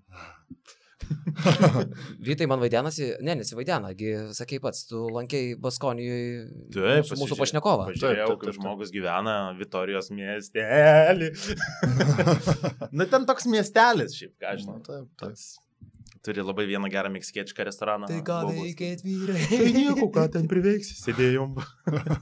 Vytai 2.26 2.46
man 2.50 2.60
vaidenasi, 2.62 3.06
ne, 3.24 3.34
nesivaidena, 3.40 3.92
gi 3.98 4.12
sakai 4.36 4.60
pats, 4.62 4.84
tu 4.90 5.06
lankiai 5.14 5.54
Baskonijoje 5.60 6.44
mūsų, 6.76 7.18
mūsų 7.22 7.38
pašnekovą. 7.40 7.88
Taip, 8.00 8.20
kaip 8.42 8.54
žmogus 8.58 8.92
gyvena 8.94 9.38
Vitorijos 9.58 10.12
miestelį. 10.14 11.32
Na, 12.96 13.08
ten 13.10 13.26
toks 13.28 13.48
miestelis, 13.50 14.14
šiaip, 14.18 14.36
ką 14.40 14.54
aš 14.54 14.64
žinau. 14.64 14.78
Na, 14.78 14.86
taip, 14.86 15.10
taip. 15.24 15.69
Turi 16.20 16.42
labai 16.44 16.66
vieną 16.68 16.88
gerą 16.92 17.08
meksikietišką 17.14 17.64
restoraną. 17.64 18.08
Tai 18.10 18.18
ką 18.26 18.38
veikėt 18.52 19.00
vyrai? 19.06 19.40
Tai 19.48 19.68
nieko, 19.72 20.08
ką 20.12 20.24
ten 20.34 20.48
priveiks, 20.50 20.90
sėdėjom. 21.00 21.54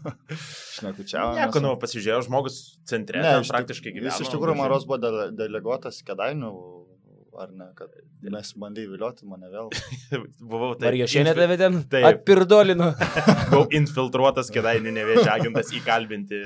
Šnekučiavome. 0.79 1.41
Nieko, 1.41 1.63
nu, 1.65 1.73
pasižiūrėjau, 1.83 2.27
žmogus 2.29 2.59
centre, 2.87 3.19
Ne, 3.25 3.33
iš 3.43 3.51
praktiškai 3.51 3.95
gyvena. 3.97 4.13
Jis 4.13 4.23
iš 4.23 4.31
tikrųjų 4.37 4.55
Maros 4.61 4.87
buvo 4.87 5.01
dele, 5.03 5.25
deleguotas 5.35 5.99
kėdainių, 6.07 6.53
ar 7.43 7.51
ne, 7.59 7.67
kad 7.79 7.91
mes 8.23 8.53
bandėjai 8.63 8.93
vilioti 8.93 9.27
mane 9.31 9.51
vėl. 9.51 9.73
Buvau 10.53 10.71
taip. 10.77 10.93
Ar 10.93 10.99
jo 11.01 11.11
šiandien 11.11 11.39
tave 11.41 11.59
ten? 11.59 11.81
Taip. 11.91 12.07
Atpirdolinu. 12.13 12.93
Buvau 13.51 13.67
infiltruotas 13.81 14.53
kėdainių 14.55 14.95
nevėžio 14.95 15.27
agentas 15.35 15.75
įkalbinti 15.75 16.45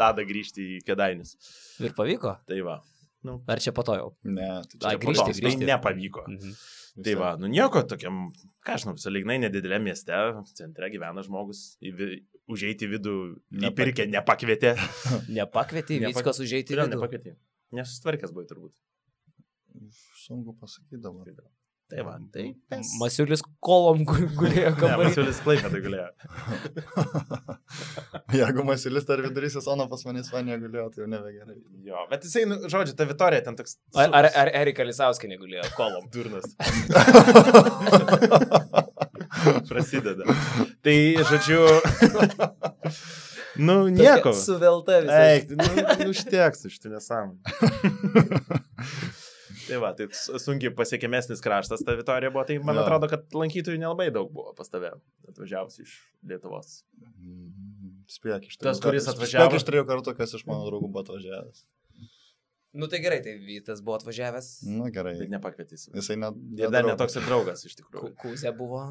tada 0.00 0.24
grįžti 0.24 0.78
į 0.78 0.82
kėdainius. 0.88 1.36
Ir 1.84 1.92
pavyko. 1.98 2.38
Tai 2.48 2.64
va. 2.64 2.80
Nu, 3.26 3.40
Ar 3.50 3.60
čia 3.60 3.72
po 3.76 3.82
to 3.84 3.96
jau? 3.98 4.10
Ne, 4.24 4.48
tai 4.70 4.80
Ai, 4.80 4.96
čia 4.96 4.98
po 5.02 5.08
grįžti, 5.10 5.28
to, 5.32 5.38
grįžti. 5.42 5.62
Tai 5.64 5.70
nepavyko. 5.74 6.26
Mhm. 6.30 6.58
Tai 7.04 7.14
va, 7.20 7.34
nu 7.36 7.48
nieko 7.52 7.82
tokiam, 7.84 8.30
ką 8.64 8.76
aš 8.76 8.86
žinau, 8.86 8.94
salignai 9.00 9.36
nedidelė 9.42 9.78
mieste, 9.84 10.16
centre 10.56 10.88
gyvena 10.92 11.20
žmogus, 11.26 11.76
vi, 11.82 12.22
užeiti 12.48 12.86
į 12.88 12.92
vidų, 12.94 13.14
įpirkė, 13.68 14.06
nepakvietė. 14.14 14.72
Nepakvietė 15.28 15.98
Nepak- 16.06 16.22
viskas 16.22 16.40
užeiti 16.40 16.72
į 16.72 16.78
vidų. 16.80 16.94
nepakvietė? 16.94 17.34
Nesusitvarkęs 17.76 18.32
buvai 18.32 18.46
turbūt. 18.48 18.72
Sunku 20.24 20.56
pasakyti 20.56 21.02
dabar. 21.04 21.28
Tai 21.86 22.02
va, 22.02 22.16
tai 22.34 22.48
mes. 22.72 22.88
Masiulis 22.98 23.38
kolom 23.62 24.00
gu- 24.08 24.26
gulėjo 24.34 24.72
Ne, 24.72 24.78
kambarį. 24.80 25.04
Masiulis 25.12 25.36
klaipė 25.44 25.68
tai 25.70 25.80
galėjo. 25.84 26.08
Jeigu 28.40 28.64
Masiulis 28.66 29.06
dar 29.06 29.22
vidury 29.22 29.46
sezono 29.54 29.86
pas 29.92 30.02
manęs 30.08 30.32
vanė 30.34 30.56
gulėjo, 30.64 30.88
tai 30.96 31.04
jau 31.04 31.08
nebegerai. 31.12 31.54
Jo, 31.86 32.02
bet 32.10 32.26
jisai, 32.26 32.42
nu, 32.50 32.56
žodžiu, 32.72 32.96
ta 32.98 33.06
Vitorija 33.06 33.44
ten 33.46 33.54
toks... 33.60 33.76
Ar, 33.94 34.10
ar, 34.18 34.26
ar 34.42 34.50
Erika 34.64 34.82
Lisauskinė 34.88 35.36
gulėjo 35.38 35.62
kolom? 35.78 36.08
Durnas. 36.16 36.48
Prasideda. 39.70 40.24
Tai, 40.82 40.98
žodžiu, 41.30 41.62
nu, 43.62 43.78
nieko. 43.94 44.34
Suvelta 44.34 44.98
visai. 45.06 45.22
Eik, 45.36 45.54
nu, 45.54 45.70
nu 46.02 46.10
užteks 46.10 46.66
iš 46.72 46.82
tų 46.82 46.88
nesąmonų. 46.96 47.38
Tai 49.68 49.78
va, 49.82 49.92
tai 49.98 50.06
sunkiai 50.42 50.72
pasiekimesnis 50.76 51.42
kraštas 51.44 51.82
ta 51.86 51.94
Vitorija 51.98 52.30
buvo, 52.34 52.44
tai 52.48 52.58
man 52.58 52.76
Jo. 52.78 52.84
atrodo, 52.86 53.08
kad 53.12 53.26
lankytojų 53.34 53.78
nelabai 53.82 54.10
daug 54.14 54.30
buvo 54.32 54.54
pas 54.58 54.68
tave 54.72 54.92
atvažiavus 55.28 55.80
iš 55.84 55.96
Lietuvos. 56.26 56.82
Mhm. 57.00 57.52
Spėk 58.06 58.46
iš 58.46 58.56
Tas, 58.62 58.78
trijų 58.78 58.84
kuris 58.86 59.06
kartų- 59.08 59.16
atvažiavo- 59.16 59.48
Spėk 59.50 59.56
iš 59.60 59.64
trijų 59.70 59.84
kartų, 59.88 60.16
kas 60.16 60.34
iš 60.38 60.46
mano 60.46 60.68
draugų 60.70 60.88
buvo 60.92 61.02
atvažiavęs. 61.04 61.64
Nu 62.76 62.86
tai 62.92 62.98
gerai, 63.00 63.22
tai 63.24 63.32
Vytas 63.40 63.80
buvo 63.80 63.96
atvažiavęs. 63.96 64.48
Na 64.68 64.90
gerai. 64.92 65.14
Bet 65.18 65.30
nepakvietys. 65.32 65.86
Jisai 65.96 66.18
net... 66.20 66.34
Ir 66.60 66.68
dar 66.70 66.84
netoks 66.84 67.16
ir 67.16 67.22
draugas 67.24 67.64
iš 67.64 67.74
tikrųjų. 67.78 68.10
Kūzė 68.20 68.52
buvo. 68.56 68.82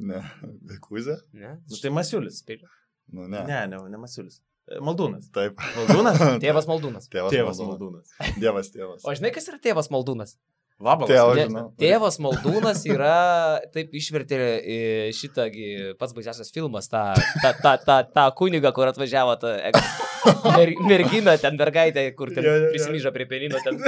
Ne. 0.00 0.22
Kuzė? 0.80 1.18
Ne? 1.36 1.58
Nu, 1.68 1.76
tai 1.82 1.90
Masiulis. 1.92 2.40
Spėliu. 2.42 2.66
Nu, 3.12 3.26
ne. 3.28 3.44
Ne, 3.46 3.66
ne, 3.68 3.76
ne 3.92 4.00
Masiulis. 4.00 4.40
E, 4.66 4.80
Maldūnas. 4.82 5.30
Taip. 5.34 5.60
Maldūnas? 5.78 6.20
Tėvas 6.44 6.66
Maldūnas. 6.66 7.08
Tėvas, 7.12 7.32
Tėvas 7.32 7.60
Maldūnas. 7.62 8.12
Maldūnas. 8.18 8.36
Dievas 8.42 8.70
tėvas. 8.74 9.06
O 9.06 9.14
žinai, 9.14 9.30
kas 9.34 9.46
yra 9.52 9.60
tėvas 9.62 9.90
Maldūnas? 9.94 10.36
Vabalas. 10.76 11.08
Tėvas. 11.08 11.38
Žinau. 11.40 11.62
tėvas 11.80 12.18
Maldūnas 12.20 12.82
yra, 12.90 13.12
taip 13.72 13.94
išvertė 13.96 14.40
e, 14.58 14.74
šitą 15.16 15.46
pats 15.96 16.12
baisiausias 16.12 16.52
filmas, 16.52 16.90
tą, 16.92 17.06
tą, 17.40 17.54
tą, 17.62 17.72
tą, 17.86 17.96
tą 18.12 18.24
kunigą, 18.36 18.74
kur 18.76 18.90
atvažiavo 18.90 19.38
ta 19.40 19.54
e, 19.56 19.72
mer, 20.52 20.74
mergina, 20.84 21.38
ten 21.40 21.56
mergaitė, 21.56 22.04
kur 22.18 22.28
ten 22.34 22.44
Jo, 22.44 22.52
jo, 22.58 22.66
jo. 22.66 22.74
prisimyžo 22.74 23.14
prie 23.14 23.24
penino, 23.30 23.62
ten 23.64 23.80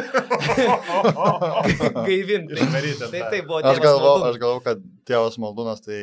ten 2.97 3.11
Taip, 3.12 3.21
tą. 3.21 3.31
taip 3.35 3.51
buvo. 3.51 3.61
Aš 3.61 3.77
tėvas 3.77 3.85
galvau, 3.85 4.14
aš 4.31 4.41
galvau, 4.41 4.62
kad 4.64 4.81
tėvas 5.09 5.37
Maldūnas 5.45 5.85
tai 5.85 6.01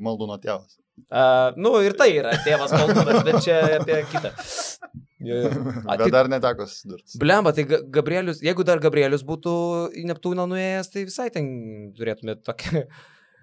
Maldūno 0.00 0.40
tėvas. 0.40 0.78
Uh, 1.12 1.52
nu 1.56 1.72
ir 1.84 1.94
tai 1.98 2.10
yra 2.18 2.32
tėvas 2.44 2.72
Maldūnas, 2.76 3.22
bet 3.26 3.38
čia 3.44 3.56
apie 3.78 3.98
kitą. 4.12 4.30
Jo, 5.22 5.36
jo. 5.44 5.50
A, 5.86 5.94
Bet 5.96 6.00
tai- 6.06 6.10
dar 6.14 6.28
neteko 6.32 6.66
susidurti. 6.68 7.18
Blemba, 7.22 7.52
tai 7.54 7.64
Ga- 7.68 7.82
Gabrielius, 7.94 8.40
jeigu 8.44 8.64
dar 8.66 8.80
Gabrielius 8.82 9.22
būtų 9.28 9.52
į 10.00 10.04
Neptūną 10.10 10.46
nuėjęs, 10.50 10.90
tai 10.92 11.04
visai 11.08 11.28
ten 11.32 11.46
turėtumėte 11.96 12.42
tokią 12.48 12.84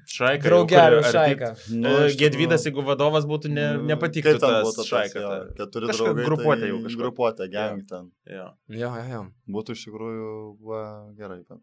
Šaika. 0.10 0.50
arti- 0.50 1.12
šaiką. 1.14 1.50
Nu, 1.78 1.90
E, 2.08 2.14
Gedvydas, 2.18 2.64
jeigu 2.66 2.82
vadovas 2.86 3.26
būtų, 3.30 3.50
ne, 3.54 3.66
Nu, 3.78 3.84
nepatiktų 3.92 4.32
kaip 4.34 4.40
ten 4.42 4.56
būtų 4.66 4.86
šaika. 4.88 5.20
jo, 5.22 5.30
ta- 5.30 5.66
Keturi 5.66 5.88
draugai. 5.92 6.26
grupuotė 6.26 6.60
tai 6.66 6.70
jau 6.72 6.80
kažkokia. 6.86 7.02
Grupuotė, 7.04 7.50
gang 7.52 7.84
ten. 7.88 8.12
Jo. 8.26 8.48
Jo, 8.70 8.90
jo, 8.98 9.04
jo. 9.14 9.22
Būtų 9.58 9.76
iš 9.78 9.84
tikrųjų 9.86 10.32
va, 10.66 10.82
gerai, 11.18 11.44
bet. 11.48 11.60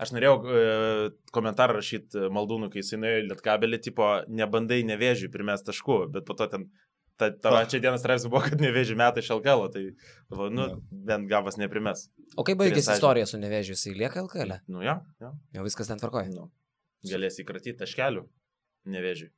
Aš 0.00 0.12
norėjau 0.16 0.36
e, 0.46 1.10
komentarą 1.32 1.76
rašyti 1.76 2.30
Maldūnų, 2.32 2.70
kai 2.72 2.80
jisai 2.80 2.98
nuėjo 3.02 3.18
į 3.24 3.28
Lietkabelį, 3.32 3.82
tipo, 3.82 4.08
nebandai 4.28 4.80
nevėžiui 4.88 5.30
primest 5.30 5.66
taškų, 5.68 6.12
bet 6.12 6.24
po 6.24 6.34
to 6.34 6.46
ten 6.46 6.70
Ta, 7.20 7.28
ta 7.30 7.50
pačia 7.52 7.78
diena 7.78 7.98
straipsnis 8.00 8.30
buvo, 8.32 8.40
kad 8.40 8.58
nevėžiai 8.58 8.96
metai 8.96 9.20
iš 9.20 9.28
LKL, 9.30 9.68
tai, 9.70 9.82
va, 10.32 10.48
nu, 10.50 10.64
bent 10.90 11.28
gavas 11.28 11.58
neprimes. 11.60 12.08
O 12.40 12.42
kaip 12.42 12.56
baigėsi 12.58 12.94
istorija 12.96 13.26
su 13.28 13.36
Nevežiu, 13.38 13.76
jisai 13.76 13.92
lieka 13.94 14.22
LKL? 14.24 14.56
Nu, 14.66 14.80
jo, 14.82 14.94
jo. 15.20 15.30
Jau 15.52 15.62
viskas 15.62 15.86
ten 15.92 15.98
tvarkoja. 16.00 16.32
Nu, 16.32 16.48
galės 17.08 17.40
įkratyti 17.42 17.78
taškelių 17.80 18.24
nevėžiui. 18.92 19.30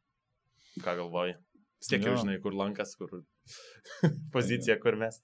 Ką 0.85 0.97
galvoji? 1.01 1.37
Tiek 1.85 2.05
jau 2.07 2.15
žinai, 2.17 2.39
kur 2.41 2.55
lankas, 2.57 2.95
kur 2.97 3.11
pozicija, 4.35 4.79
kur 4.81 4.97
mes. 5.01 5.21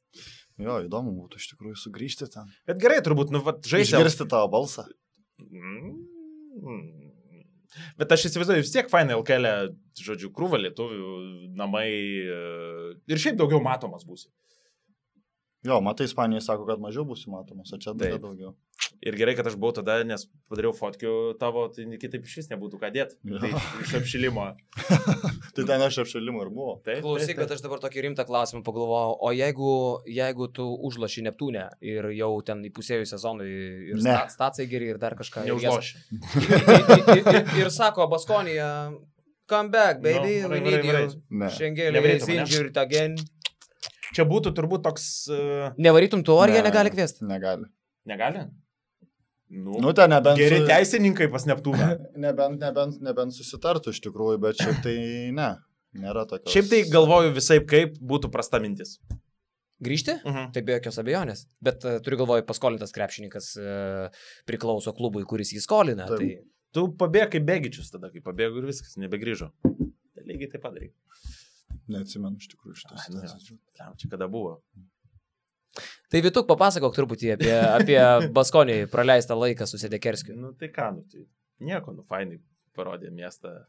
Jo, 0.61 0.81
įdomu 0.85 1.15
būtų 1.17 1.41
iš 1.41 1.53
tikrųjų 1.55 1.79
sugrįžti 1.81 2.29
ten. 2.35 2.51
Bet 2.69 2.83
gerai, 2.83 2.99
turbūt, 3.05 3.33
nu, 3.33 3.41
va, 3.45 3.57
žaisti. 3.65 3.97
Išgirsti 3.97 4.29
tavo 4.29 4.51
balsą. 4.53 4.85
Mm. 5.41 6.03
Bet 7.97 8.13
aš 8.13 8.27
įsivaizduoju, 8.29 8.65
vis 8.65 8.75
tiek 8.75 8.91
fainai 8.93 9.17
LKL, 9.17 9.73
žodžiu, 10.03 10.33
krūva 10.35 10.59
lietuvių, 10.61 11.15
namai 11.57 11.87
e, 11.89 12.39
ir 13.09 13.23
šiaip 13.23 13.39
daugiau 13.41 13.63
matomas 13.65 14.05
būsi. 14.09 14.29
Jo, 15.67 15.79
matai, 15.85 16.09
Ispanija 16.09 16.41
sako, 16.45 16.65
kad 16.69 16.81
mažiau 16.83 17.05
būsi 17.09 17.31
matomas, 17.33 17.73
o 17.73 17.79
čia 17.81 17.95
dar 17.95 18.17
daugiau. 18.21 18.55
Ir 19.01 19.17
gerai, 19.17 19.33
kad 19.37 19.47
aš 19.49 19.55
buvau 19.57 19.73
tada, 19.79 19.95
nes 20.05 20.27
padariau 20.51 20.75
fotkių 20.77 21.11
tavo, 21.41 21.63
tai 21.73 21.87
kitaip 22.01 22.27
iš 22.29 22.35
vis 22.41 22.49
nebūtų 22.51 22.81
ką 22.83 22.91
dėti. 22.93 23.17
Jo. 23.25 23.39
Tai 23.41 23.51
iš 23.85 23.95
apšilimo. 24.01 24.45
Tai 25.57 25.65
ten 25.67 25.83
aš 25.87 25.97
apšalimų 26.05 26.43
ir 26.45 26.51
buvo. 26.53 26.75
Taip, 26.85 27.01
Klausyk, 27.05 27.39
bet 27.41 27.55
aš 27.57 27.63
dabar 27.65 27.81
tokį 27.83 28.05
rimtą 28.07 28.27
klausimą 28.29 28.61
pagalvojau, 28.67 29.17
o 29.25 29.33
jeigu, 29.35 29.71
jeigu 30.09 30.47
tu 30.55 30.67
užlaši 30.89 31.25
Neptūnę 31.27 31.65
ir 31.81 32.11
jau 32.19 32.29
ten 32.47 32.61
įpusėjus 32.69 33.15
sezonui 33.17 33.49
ir 33.95 33.99
sta, 34.05 34.19
stacijai 34.31 34.69
geri 34.71 34.93
ir 34.93 35.01
dar 35.03 35.17
kažką. 35.19 35.43
ir 35.49 35.51
jie- 35.51 35.57
Neužloši. 35.57 36.05
ir, 36.45 36.55
ir, 37.17 37.35
ir, 37.41 37.53
ir 37.65 37.73
sako, 37.75 38.07
Baskonija, 38.13 38.69
come 39.51 39.73
back, 39.75 40.05
baby, 40.05 40.43
Nu, 40.45 40.53
we 40.55 40.61
need 40.61 40.85
you. 40.85 41.03
ne? 41.31 41.51
injured 42.39 42.77
again. 42.79 43.17
Čia 44.15 44.25
būtų 44.27 44.53
turbūt 44.55 44.83
toks... 44.87 45.09
Uh, 45.31 45.71
Nevarytum 45.79 46.23
tu, 46.27 46.35
ar 46.43 46.51
jie 46.51 46.61
Ne. 46.63 46.69
negali 46.69 46.91
kviesti? 46.91 47.25
Negali. 47.27 47.67
negali? 48.07 48.47
Nu, 49.51 49.81
Nu, 49.83 49.91
ten 49.93 50.11
nebent. 50.13 50.39
geri 50.39 50.61
su- 50.63 50.67
teisininkai 50.69 51.27
pas 51.31 51.43
Neptūną. 51.49 51.89
Nebent, 52.25 52.61
nebent, 52.63 53.01
nebent 53.03 53.35
susitartų 53.35 53.91
iš 53.91 53.99
tikrųjų, 54.05 54.39
bet 54.45 54.61
šiaip 54.63 54.79
tai 54.85 54.95
ne. 55.35 55.49
Nėra 55.99 56.23
tokio. 56.31 56.53
Šiaip 56.53 56.69
tai 56.71 56.85
galvoju 56.87 57.33
visai 57.35 57.59
kaip 57.67 57.97
būtų 57.99 58.31
prasta 58.31 58.61
mintis. 58.63 59.01
Grįžti? 59.83 60.15
Mhm. 60.23 60.53
Tai 60.55 60.63
be 60.63 60.77
jokios 60.77 61.01
abejonės. 61.03 61.43
Bet 61.65 61.83
uh, 61.89 61.97
turiu 62.05 62.21
galvoj, 62.21 62.45
paskolintas 62.47 62.93
krepšininkas 62.95 63.51
uh, 63.59 64.23
priklauso 64.47 64.93
klubui, 64.95 65.25
kuris 65.27 65.51
jį 65.57 65.65
skolina. 65.65 66.07
Taip. 66.07 66.21
Tai... 66.21 66.31
Tu 66.71 66.85
pabėg 67.01 67.33
kaip 67.33 67.47
bėgičius 67.49 67.91
tada, 67.91 68.13
kai 68.15 68.21
pabėgo 68.23 68.61
ir 68.61 68.69
viskas, 68.71 68.95
nebegrįžo. 69.03 69.49
Tai 69.67 70.27
lygiai 70.29 70.53
taip 70.53 70.63
padarai. 70.63 70.93
Neatsimenu 71.91 72.39
iš 72.39 72.53
tikrųjų 72.53 72.77
nu. 73.11 73.25
Pliam, 73.75 73.97
Čia 73.99 74.11
kada 74.13 74.29
buvo? 74.31 74.61
Tai 76.13 76.23
Vituk, 76.25 76.47
papasakok 76.51 76.95
truputį 76.97 77.35
apie, 77.37 77.53
apie 77.57 77.99
Baskonį 78.37 78.85
praleistą 78.93 79.39
laiką 79.39 79.69
su 79.69 79.81
Sedekerskiu. 79.81 80.37
Nu 80.39 80.55
tai 80.59 80.71
ką, 80.75 80.91
nu 80.97 81.05
tai 81.11 81.27
nieko, 81.67 81.95
nu 81.97 82.07
fainai 82.09 82.41
parodė 82.77 83.13
miestą. 83.15 83.61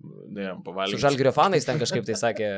Nuėjom 0.00 0.60
Su 0.62 0.64
pavalgyti. 0.64 1.00
Žalgirio 1.02 1.32
fanais 1.36 1.66
ten 1.66 1.80
kažkaip 1.80 2.06
tai 2.08 2.14
sakė. 2.16 2.50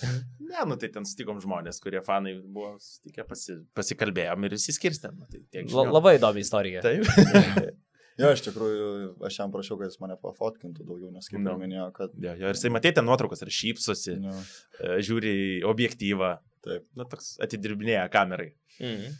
Ne, 0.50 0.64
nu 0.66 0.74
tai 0.74 0.88
ten 0.90 1.04
sutikom 1.06 1.36
žmonės, 1.38 1.76
kurie 1.78 2.00
fanai 2.02 2.32
buvo 2.42 2.72
sutikę, 2.82 3.22
pasi, 3.28 3.60
pasikalbėjom 3.78 4.48
ir 4.48 4.56
įsiskirstėm. 4.56 5.20
Nu, 5.20 5.28
tai 5.30 5.62
La, 5.70 5.84
labai 5.86 6.16
įdomi 6.16 6.42
istorija. 6.42 6.82
Taip. 6.82 7.06
Jo, 8.20 8.30
iš 8.34 8.42
tikrųjų, 8.44 8.88
aš 9.24 9.38
jam 9.38 9.52
prašiau, 9.54 9.78
kad 9.80 9.88
jis 9.88 10.00
mane 10.02 10.16
pafotkintų 10.20 10.84
daugiau, 10.84 11.08
nes 11.14 11.28
kaip 11.30 11.40
no. 11.40 11.54
minėjo, 11.60 11.86
kad... 11.96 12.12
Jo, 12.20 12.34
jo, 12.36 12.50
ir 12.50 12.58
jisai 12.58 12.72
matėte 12.74 13.04
nuotraukas, 13.04 13.40
ar 13.46 13.52
šypsosi, 13.54 14.16
Nu, 14.20 14.34
e, 14.76 14.98
žiūri 15.06 15.32
objektyvą. 15.68 16.34
Taip. 16.66 16.86
Nu, 16.98 17.06
toks 17.08 17.34
atidirbinėja 17.44 18.06
kamerai. 18.12 18.52
Mhm. 18.78 19.18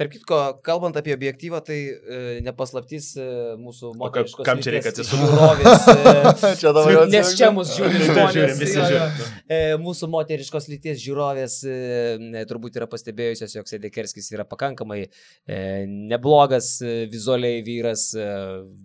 Tarp 0.00 0.14
kitko, 0.14 0.36
kalbant 0.64 0.96
apie 0.96 1.12
objektyvą, 1.12 1.58
tai 1.66 1.76
e, 1.92 2.20
nepaslaptys 2.46 3.10
e, 3.20 3.24
mūsų 3.60 3.90
ka- 3.92 3.98
moteriškos 4.00 4.46
kam 4.48 4.62
čia 4.64 4.72
reikia 4.72 4.92
atsisukti? 4.94 5.64
e, 6.48 6.52
Čia 6.62 6.70
dabar 6.72 6.94
jau 6.94 7.02
Nes 7.12 7.32
čia 7.36 7.50
mus 7.52 7.74
žiūri 7.76 8.00
žmonės. 8.06 8.54
visi 8.62 8.78
žiūri. 8.80 9.26
E, 9.52 9.58
Mūsų 9.82 10.08
moteriškos 10.14 10.68
lyties 10.72 11.02
žiūrovės 11.04 11.58
e, 11.68 12.44
turbūt 12.48 12.78
yra 12.80 12.88
pastebėjusios, 12.90 13.58
jog 13.58 13.68
Sedekerskis 13.68 14.30
yra 14.32 14.46
pakankamai 14.48 15.02
e, 15.04 15.60
neblogas 16.08 16.70
e, 16.80 16.94
vizualiai 17.12 17.60
vyras, 17.66 18.06
e, 18.16 18.26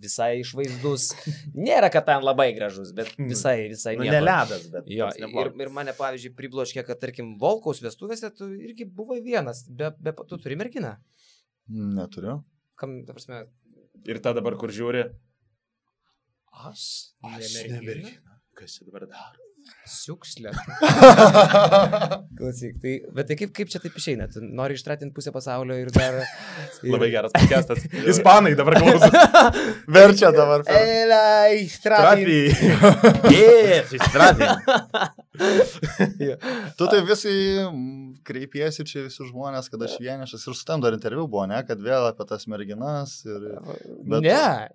visai 0.03 0.41
išvaizdus. 0.43 1.07
Nėra, 1.55 1.87
kad 1.95 2.09
ten 2.11 2.27
labai 2.27 2.49
gražus, 2.57 2.91
bet 2.97 3.13
visai, 3.17 3.55
visai 3.71 3.95
Nu, 3.95 4.03
neledas, 4.11 4.67
bet. 4.75 4.91
Jo, 4.91 5.07
ir, 5.15 5.53
ir 5.63 5.71
mane, 5.73 5.95
pavyzdžiui, 5.95 6.35
pribloškė, 6.35 6.83
kad, 6.91 6.99
tarkim, 6.99 7.37
Volkaus 7.39 7.79
vestuvėse 7.83 8.33
tu 8.35 8.51
irgi 8.51 8.83
buvai 8.91 9.21
vienas, 9.23 9.63
be, 9.71 9.93
be, 10.03 10.11
tu 10.35 10.43
turi 10.45 10.59
merginą. 10.59 10.93
Neturiu. 11.71 12.41
Kam, 12.77 12.99
ta 13.07 13.15
prasme, 13.17 13.45
Ir 14.05 14.19
ta 14.21 14.35
dabar, 14.37 14.53
kur 14.61 14.69
žiūri. 14.75 15.01
aš? 16.69 16.81
Aš 17.25 17.55
ne 17.71 17.79
mergina? 17.81 18.35
Kas 18.55 18.75
čia 18.77 18.85
dabar 18.87 19.07
daro? 19.09 19.41
Siukšlė. 19.89 20.51
Klausyk, 22.37 22.75
tai, 22.83 22.91
bet 23.17 23.27
tai 23.31 23.35
kaip, 23.39 23.51
kaip 23.57 23.71
čia 23.73 23.79
taip 23.81 23.95
išeina? 23.97 24.27
Tu 24.31 24.43
nori 24.45 24.77
ištratinti 24.77 25.15
pusę 25.15 25.33
pasaulio 25.33 25.73
ir 25.81 25.89
dar... 25.95 26.19
ir... 26.85 26.91
Labai 26.93 27.09
geras 27.13 27.33
podcastas. 27.33 27.81
Ispanai 28.13 28.53
dabar 28.59 28.77
klauso. 28.77 29.09
Verčia 29.97 30.29
dabar. 30.35 30.61
per- 30.67 30.77
Ela, 30.77 31.23
ištratinti. 31.57 32.39
Yes, 33.33 33.95
istrati. 33.97 34.45
Tu 36.77 36.87
tai 36.91 36.99
visai 37.07 37.33
mm, 37.65 38.15
kreipiesi 38.27 38.85
čia 38.87 39.03
visi 39.05 39.25
žmonės, 39.29 39.69
kad 39.71 39.81
aš 39.87 39.95
vienišas 40.01 40.43
ir 40.47 40.55
su 40.57 40.65
tam 40.67 40.81
dar 40.83 40.95
interviu 40.97 41.25
buvo, 41.27 41.45
ne, 41.49 41.59
kad 41.67 41.79
vėl 41.83 42.07
apie 42.09 42.25
tas 42.29 42.47
merginas 42.51 43.17
ir... 43.27 43.45
Bet- 44.05 44.25
Ne, 44.25 44.69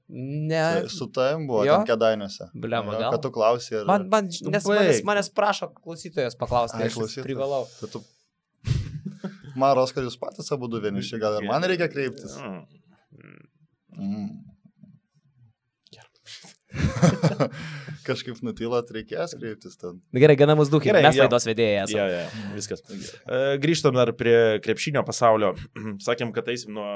ne. 0.50 0.62
Tai 0.82 0.92
Su 0.92 1.08
tavim 1.12 1.46
buvo 1.50 1.64
Jo? 1.68 1.78
ten 1.80 1.90
kedainiuose. 1.92 2.50
Blemba, 2.54 2.94
Jo, 2.96 3.02
gal. 3.06 3.10
Kad 3.16 3.24
tu 3.26 3.32
klausai 3.34 3.80
ir... 3.80 3.84
Man, 3.88 4.08
man, 4.12 4.28
Nu, 4.44 4.50
nes 4.54 4.64
manęs, 4.68 5.02
manęs 5.08 5.28
prašo 5.34 5.70
klausytojas 5.76 6.36
paklausti, 6.40 6.78
Ai, 6.80 6.88
aš 6.90 6.96
klausytojas. 6.98 7.26
privalau. 7.26 7.64
kad 7.80 7.92
tu... 7.96 8.02
Man 9.58 9.74
ros, 9.76 9.90
kad 9.92 10.04
jūs 10.06 10.14
patys 10.20 10.52
abu 10.54 10.68
du 10.70 10.78
vieniši, 10.82 11.18
gal 11.20 11.40
ir 11.40 11.48
man 11.50 11.64
reikia 11.66 11.88
kreiptis. 11.90 12.36
Mm. 13.98 14.28
Kažkaip 18.08 18.38
nutylat, 18.46 18.90
reikės 18.94 19.34
kreiptis 19.38 19.78
ten. 19.80 19.98
Na 20.14 20.22
Gerai, 20.22 20.36
gana 20.38 20.56
mūsų 20.58 20.76
duhai. 20.76 20.90
Gerai, 20.90 21.02
Mes 21.08 21.18
laidos 21.20 21.46
vedėjai 21.48 21.82
esame. 21.84 21.98
Ja, 21.98 22.22
ja, 22.22 22.52
viskas. 22.54 22.84
E, 22.86 23.40
Grįžtam 23.62 23.98
dar 23.98 24.12
prie 24.18 24.36
krepšinio 24.64 25.02
pasaulio. 25.06 25.54
Sakėm, 26.06 26.34
kad 26.36 26.48
eisim 26.52 26.76
nuo 26.78 26.92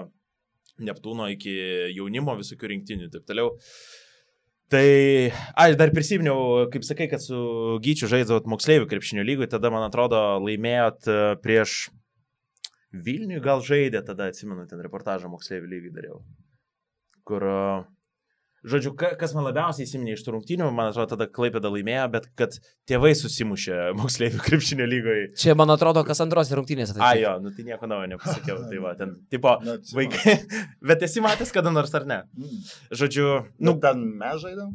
Neptūno 0.82 1.28
iki 1.30 1.52
jaunimo 1.94 2.34
visokių 2.40 2.72
rinktinių 2.72 3.06
ir 3.06 3.12
taip 3.12 3.28
toliau. 3.28 3.52
Tai, 4.72 4.86
aš 5.60 5.76
dar 5.78 5.92
prisiminiau, 5.94 6.64
kaip 6.72 6.86
sakai, 6.86 7.06
kad 7.12 7.22
su 7.22 7.36
Gyčiu 7.84 8.08
žaidžiavot 8.10 8.48
moksleivių 8.50 8.88
krepšinio 8.90 9.22
lygui, 9.26 9.46
tada, 9.50 9.70
man 9.70 9.84
atrodo, 9.86 10.22
laimėjot 10.42 11.06
e, 11.06 11.18
prieš 11.44 11.84
Vilnių, 12.94 13.40
gal 13.42 13.62
žaidė, 13.62 14.04
tada 14.06 14.28
atsimenu, 14.30 14.64
ten 14.70 14.78
reportažą 14.82 15.28
moksleivių 15.30 15.70
lygiai 15.70 15.94
dariau. 15.94 16.20
Kur, 17.26 17.44
e, 17.44 17.62
žodžiu, 18.64 18.94
ka- 18.98 19.12
kas 19.20 19.34
man 19.36 19.44
labiausiai 19.46 19.84
įsiminė 19.86 20.14
iš 20.16 20.22
tų 20.26 20.34
rungtynių, 20.36 20.68
man 20.74 20.90
atrodo, 20.90 21.14
tada 21.14 21.26
Klaipėda 21.30 21.70
laimėjo, 21.72 22.06
bet 22.14 22.28
kad 22.40 22.56
tėvai 22.90 23.12
susimušė 23.18 23.78
moksleivių 24.00 24.40
krepšinio 24.46 24.86
lygoje. 24.88 25.26
Čia, 25.40 25.54
man 25.58 25.72
atrodo, 25.74 26.02
kas 26.08 26.22
antros 26.24 26.52
rungtynės. 26.56 26.94
A, 26.98 27.12
jo, 27.20 27.34
nu 27.44 27.52
tai 27.54 27.66
nieko 27.68 27.88
naujo 27.90 28.08
nepasakiau. 28.14 28.60
Tai 28.70 28.78
va, 28.84 28.94
ten, 28.98 29.12
tipo, 29.30 29.52
atsimenu. 29.60 29.94
vaikai. 30.00 30.36
Bet 30.92 31.04
esi 31.06 31.22
matęs 31.24 31.52
kada 31.54 31.70
nors 31.74 31.92
ar 31.94 32.06
ne? 32.08 32.22
Mm. 32.38 32.62
Žodžiu, 33.02 33.28
Nu, 33.58 33.74
nu, 33.74 33.78
ten 33.82 34.00
mes 34.20 34.40
žaidėm? 34.42 34.72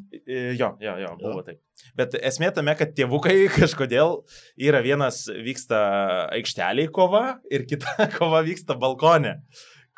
jo, 0.59 0.69
jo, 0.83 0.93
jo, 1.03 1.15
buvo 1.23 1.41
taip. 1.47 1.59
Bet 1.95 2.13
esmė 2.19 2.49
tame, 2.55 2.73
kad 2.79 2.91
tėvukai 2.97 3.47
kažkodėl 3.55 4.17
yra 4.59 4.81
vienas 4.83 5.23
vyksta 5.31 5.79
aikšteliai 6.35 6.89
kova 6.93 7.39
ir 7.51 7.63
kita 7.69 8.09
kova 8.17 8.41
vyksta 8.45 8.75
balkone. 8.79 9.37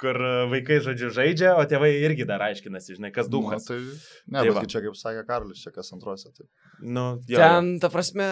Kur 0.02 0.18
e, 0.18 0.34
vaikai, 0.50 0.80
žodžiu, 0.82 1.12
žaidžia, 1.14 1.54
o 1.62 1.64
tėvai 1.70 1.92
irgi 2.02 2.26
dar 2.30 2.42
aiškinasi, 2.48 2.98
žinai, 2.98 3.14
kas 3.14 3.30
duhas. 3.30 3.68
Nu, 3.70 3.70
tai... 3.70 3.80
Ne, 4.34 4.44
Tai 4.44 4.56
bet 4.58 4.72
čia 4.74 4.82
kaip 4.82 4.98
sakė 4.98 5.26
Karolis, 5.28 5.62
čia 5.62 5.74
kas 5.76 5.94
antrose. 5.94 6.32
Tai... 6.34 6.48
Nu, 6.82 7.06
jo, 7.30 7.38
Ten, 7.38 7.76
ta 7.84 7.92
prasme, 7.94 8.28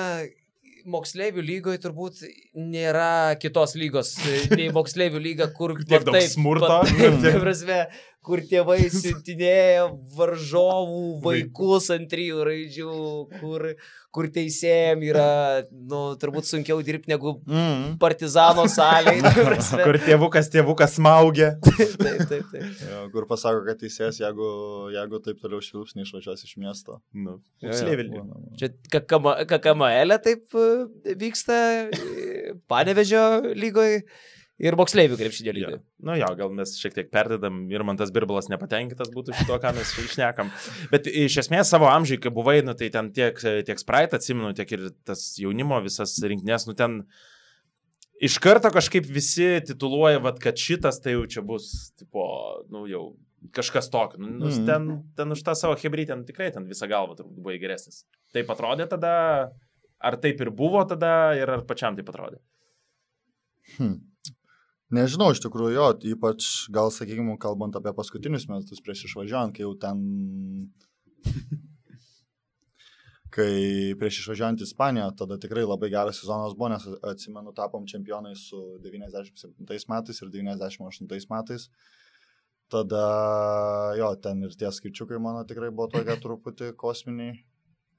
moksleivių 0.89 1.43
lygoje 1.45 1.81
turbūt 1.83 2.23
nėra 2.57 3.35
kitos 3.41 3.75
lygos, 3.79 4.15
nei 4.57 4.69
moksleivių 4.75 5.21
lyga, 5.23 5.49
kur 5.55 5.75
Tiek 5.81 5.99
va 5.99 6.05
daug 6.09 6.17
taip, 6.17 6.31
smurto. 6.33 6.69
va 6.71 6.81
Taip, 6.89 7.19
ta 7.25 7.35
prasme, 7.45 7.79
kur 8.25 8.41
tėvai 8.45 8.81
siuntinėja 9.01 9.85
varžovų 10.17 11.03
vaikus 11.23 11.87
ant 11.95 12.09
trijų 12.11 12.43
raidžių, 12.47 12.89
kur, 13.39 13.65
kur 14.15 14.27
teisėjim 14.35 15.03
yra, 15.07 15.25
nu, 15.71 16.01
turbūt 16.21 16.47
sunkiau 16.49 16.81
dirbti 16.85 17.11
negu 17.13 17.35
Mm. 17.49 17.95
partizano 18.01 18.65
salėje. 18.69 19.31
Kur 19.87 19.97
tėvukas, 20.03 20.49
tėvukas 20.53 20.95
smaugia. 20.99 21.51
Taip, 21.63 21.95
taip, 22.29 22.43
taip. 22.51 22.65
Jo, 22.83 23.03
kur 23.13 23.25
pasako, 23.29 23.63
kad 23.67 23.79
teisėjas, 23.81 24.19
jeigu, 24.21 24.49
jeigu 24.93 25.19
taip 25.25 25.39
toliau 25.41 25.61
švilps, 25.63 25.95
neišvažiuos 25.97 26.43
iš 26.45 26.55
miesto. 26.61 26.99
Nu. 27.13 27.39
Būna. 27.63 28.41
Čia 28.59 28.69
kakama- 28.93 29.37
kakamaelė 29.49 30.19
taip 30.25 30.53
e, 30.57 31.15
vyksta 31.19 31.57
e, 31.89 32.53
Panevežio 32.69 33.23
lygoje 33.57 34.03
ir 34.59 34.77
moksleivių 34.79 35.17
krepšinio 35.19 35.51
Jo. 35.51 35.55
lygoje. 35.57 35.79
Nu 36.05 36.17
jo, 36.19 36.29
gal 36.39 36.51
mes 36.55 36.75
šiek 36.79 36.95
tiek 36.97 37.09
perdedam 37.13 37.61
ir 37.71 37.83
man 37.87 37.99
tas 37.99 38.11
birbalas 38.15 38.49
nepatenkintas 38.51 39.11
būtų 39.13 39.37
šito, 39.39 39.57
ką 39.63 39.73
mes 39.77 39.93
išnekam. 40.03 40.51
Bet 40.91 41.07
iš 41.07 41.39
esmės 41.45 41.71
savo 41.71 41.89
amžiai, 41.91 42.19
kai 42.21 42.33
buvai, 42.35 42.59
nu, 42.65 42.75
tai 42.77 42.91
ten 42.93 43.11
tiek, 43.15 43.39
tiek 43.39 43.81
Sprite 43.81 44.19
atsimenu, 44.19 44.53
tiek 44.57 44.71
ir 44.75 44.89
tas 45.07 45.31
jaunimo 45.39 45.79
visas 45.85 46.17
rinkinės, 46.23 46.67
nu 46.69 46.75
ten 46.77 47.01
iš 48.19 48.37
karto 48.43 48.71
kažkaip 48.75 49.07
visi 49.07 49.57
tituluoja, 49.65 50.19
vat, 50.23 50.41
kad 50.43 50.59
šitas 50.59 50.99
tai 51.03 51.15
jau 51.15 51.23
čia 51.31 51.43
bus, 51.45 51.71
tipo, 51.99 52.27
nu 52.73 52.83
jau 52.91 53.03
kažkas 53.55 53.87
tokio. 53.89 54.19
Nu, 54.19 54.27
mm. 54.27 54.51
Mhm. 54.51 54.65
ten, 54.67 54.89
ten 55.15 55.31
už 55.31 55.43
tą 55.47 55.55
savo 55.55 55.77
hebrytę, 55.79 56.13
ten 56.13 56.25
tikrai 56.27 56.51
ten 56.51 56.67
visą 56.67 56.89
galvą 56.91 57.15
turbūt 57.15 57.39
buvai 57.39 57.59
geresnis. 57.61 58.03
Taip 58.35 58.51
atrodė 58.51 58.89
tada, 58.91 59.13
ar 59.99 60.19
taip 60.19 60.41
ir 60.43 60.51
buvo 60.51 60.83
tada, 60.87 61.31
ir 61.39 61.49
ar 61.49 61.63
pačiam 61.67 61.95
taip 61.95 62.11
atrodė? 62.11 62.41
Hmm. 63.77 63.99
Nežinau, 64.89 65.29
iš 65.29 65.41
tikrųjų, 65.43 65.73
jo, 65.75 65.87
ypač 66.15 66.45
gal, 66.73 66.89
sakykime, 66.89 67.35
kalbant 67.41 67.75
apie 67.77 67.91
paskutinius 67.93 68.47
metus 68.49 68.81
prieš 68.81 69.05
išvažiuojant, 69.09 69.53
kai 69.53 69.65
jau 69.67 69.75
ten... 69.77 69.99
Kai 73.29 73.93
prieš 74.01 74.23
išvažiuojant 74.23 74.63
į 74.63 74.65
Ispaniją, 74.65 75.11
tada 75.19 75.35
tikrai 75.37 75.61
labai 75.61 75.91
geras 75.93 76.17
sezonas 76.17 76.55
buvo, 76.57 76.71
nes 76.73 76.87
atsimenu, 77.11 77.53
tapom 77.53 77.83
čempionai 77.85 78.33
su 78.33 78.57
97 78.81 79.85
metais 79.91 80.23
ir 80.25 80.31
98 80.33 81.29
metais. 81.29 81.67
Tada, 82.73 83.03
jo, 83.97 84.09
ten 84.23 84.41
ir 84.45 84.57
tie 84.57 84.73
skaičiukai 84.73 85.21
mano 85.21 85.45
tikrai 85.45 85.69
buvo 85.69 85.91
tokie 85.93 86.17
truputį 86.25 86.71
kosminiai. 86.81 87.37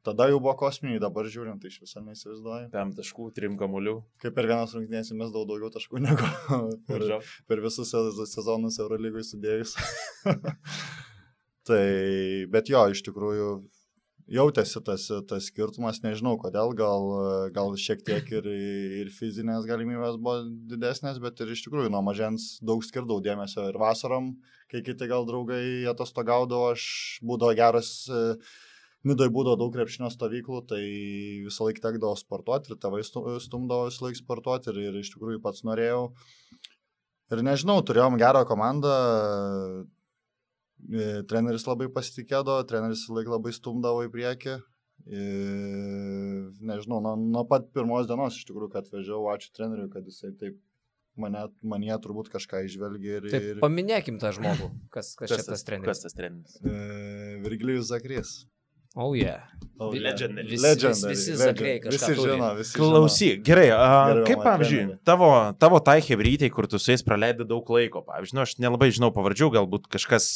Tada 0.00 0.30
jau 0.30 0.38
buvo 0.40 0.54
kosminiai, 0.56 1.00
dabar 1.02 1.26
žiūrint, 1.28 1.60
tai 1.60 1.68
iš 1.68 1.82
viso 1.82 2.00
neįsivaizduoju. 2.00 2.70
5 2.72 2.94
taškų, 2.96 3.26
3 3.36 3.58
kamuolių. 3.60 3.98
Kaip 4.22 4.32
per 4.36 4.46
vienas 4.48 4.72
rungtynės 4.72 5.12
mes 5.12 5.34
daug 5.34 5.44
daugiau 5.50 5.68
taškų 5.74 6.00
negu 6.06 6.30
per, 6.88 7.04
per 7.50 7.60
visus 7.60 7.92
se- 7.92 8.30
sezonus 8.32 8.78
Eurolygui 8.80 9.24
sudėjus. 9.28 9.74
tai, 11.68 11.84
bet 12.54 12.72
jo, 12.72 12.86
iš 12.94 13.04
tikrųjų 13.10 13.50
jautėsi 14.30 14.80
tas, 14.86 15.04
tas 15.28 15.50
skirtumas, 15.50 16.00
nežinau 16.04 16.36
kodėl, 16.40 16.72
gal, 16.78 17.04
gal 17.52 17.76
šiek 17.76 18.00
tiek 18.06 18.32
ir, 18.38 18.48
ir 19.02 19.12
fizinės 19.12 19.68
galimybės 19.68 20.16
buvo 20.22 20.46
didesnės, 20.70 21.20
bet 21.20 21.44
ir 21.44 21.52
iš 21.52 21.66
tikrųjų 21.66 21.92
nuo 21.92 22.00
mažens 22.06 22.54
daug 22.64 22.80
skirdau 22.86 23.18
dėmesio 23.24 23.68
ir 23.68 23.78
vasarom, 23.80 24.32
kai 24.70 24.84
kiti 24.86 25.10
gal 25.10 25.28
draugai 25.28 25.84
atostogaudavo, 25.92 26.72
aš 26.72 26.88
būdavo 27.26 27.56
geras. 27.58 27.92
e, 28.08 28.24
Nidoje 29.08 29.32
būdavo 29.32 29.56
daug 29.56 29.72
krepšinio 29.72 30.10
stovyklų, 30.12 30.58
tai 30.68 30.80
visą 31.46 31.64
laiką 31.64 31.80
tekdavo 31.86 32.12
sportuoti 32.20 32.74
ir 32.74 32.80
tėvai 32.82 33.00
stu- 33.06 33.24
stumdavo 33.40 33.86
visą 33.88 34.04
laiką 34.06 34.20
sportuoti 34.20 34.68
ir, 34.74 34.80
ir 34.90 34.98
iš 35.00 35.14
tikrųjų 35.14 35.40
pats 35.44 35.64
norėjau. 35.64 36.02
Ir 37.32 37.40
nežinau, 37.46 37.78
turėjom 37.86 38.18
gerą 38.20 38.42
komandą, 38.44 38.92
e, 40.90 41.22
treneris 41.30 41.64
labai 41.68 41.88
pasitikėdavo, 41.94 42.66
treneris 42.68 43.06
visą 43.06 43.16
laiką 43.16 43.38
labai 43.38 43.54
stumdavo 43.56 44.04
į 44.04 44.12
priekį. 44.12 44.58
Ir, 45.08 46.50
nežinau, 46.60 47.00
nuo, 47.00 47.14
nuo 47.16 47.46
pat 47.48 47.70
pirmos 47.72 48.04
dienos 48.10 48.36
iš 48.36 48.44
tikrųjų, 48.50 48.68
kad 48.74 48.90
važiavau, 48.92 49.30
ačiū 49.32 49.54
treneriui, 49.56 49.88
kad 49.94 50.04
jisai 50.04 50.34
taip 50.36 50.58
mane, 51.20 51.46
manie 51.64 51.96
turbūt 52.04 52.28
kažką 52.32 52.66
išvelgia 52.68 53.18
ir... 53.20 53.28
Taip, 53.32 53.46
ir 53.54 53.60
paminėkim 53.64 54.20
tą 54.20 54.34
žmogų, 54.36 54.70
kas, 54.92 55.14
kas 55.18 55.32
čia 55.34 55.44
tas 55.46 55.64
treneris. 55.66 55.88
Kas 55.88 56.04
tas 56.04 56.16
treneris? 56.16 56.58
e, 56.60 57.38
Virgilijus 57.46 57.88
Zakrys. 57.90 58.34
Oh, 58.96 59.14
yeah. 59.14 59.46
Oh, 59.78 59.92
Legendary. 59.94 60.48
Visi, 60.50 60.62
Legendary, 60.66 61.14
visi 61.14 61.30
legendary. 61.32 61.80
Visi 61.92 62.14
turi. 62.14 62.30
žino, 62.34 62.48
visi 62.58 62.72
žino. 62.74 62.88
Klausyk, 62.90 63.44
gerai, 63.46 63.68
a, 63.70 63.84
Gerbiamą 64.10 64.24
kaip 64.26 64.42
pavyzdžiui, 64.44 64.80
trenerį. 64.80 64.98
tavo, 65.08 65.28
tavo 65.62 65.78
tai 65.86 66.00
hebrytei, 66.04 66.50
kur 66.52 66.66
tu 66.68 66.80
su 66.82 66.90
jais 66.92 67.04
praleidai 67.06 67.46
daug 67.48 67.70
laiko, 67.72 68.02
pavyzdžiui, 68.04 68.36
nu, 68.36 68.42
aš 68.44 68.56
nelabai 68.60 68.90
žinau 68.92 69.08
pavardžių, 69.14 69.48
galbūt 69.56 69.86
kažkas 69.94 70.26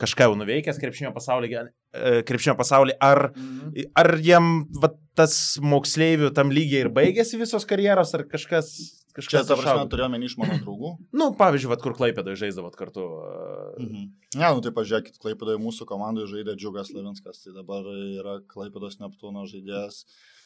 kažką 0.00 0.26
jau 0.30 0.34
nuveikęs 0.40 0.80
krepšinio 0.82 1.12
pasaulyje, 1.14 1.68
krepšinio 1.92 2.56
pasaulyje, 2.58 2.96
ar, 3.02 3.32
Mhm. 3.36 3.74
ar 3.96 4.10
jiem 4.22 4.50
va, 4.80 4.92
tas 5.18 5.58
moksleivių 5.60 6.32
tam 6.34 6.50
lygiai 6.54 6.84
ir 6.86 6.88
baigėsi 6.94 7.38
visos 7.40 7.64
karjeros, 7.66 8.14
ar 8.14 8.24
kažkas... 8.30 8.70
Čia, 9.10 9.26
kažkas 9.26 9.46
ta 9.48 9.54
prasme, 9.58 9.64
išaugo? 9.74 9.90
turėjau 9.90 10.10
menį 10.12 10.24
iš 10.30 10.36
mano 10.38 10.54
draugų. 10.62 10.90
Nu, 11.12 11.32
pavyzdžiui, 11.34 11.68
vat, 11.72 11.82
kur 11.82 11.92
klaipėdai 11.98 12.36
žaisdavot 12.38 12.76
kartu. 12.78 13.02
e, 13.02 13.82
Mhm. 13.82 14.04
Ne, 14.38 14.48
nu 14.54 14.60
tai 14.62 14.70
pažiūrėkit, 14.70 15.18
Klaipėdoje 15.18 15.58
mūsų 15.58 15.84
komandai 15.90 16.28
žaidė 16.30 16.54
Džiugas 16.54 16.92
Lavinskas, 16.94 17.42
tai 17.42 17.52
dabar 17.52 17.82
yra 17.90 18.38
Klaipėdos 18.46 19.00
Neptūno 19.02 19.42
žaidėjas 19.50 20.04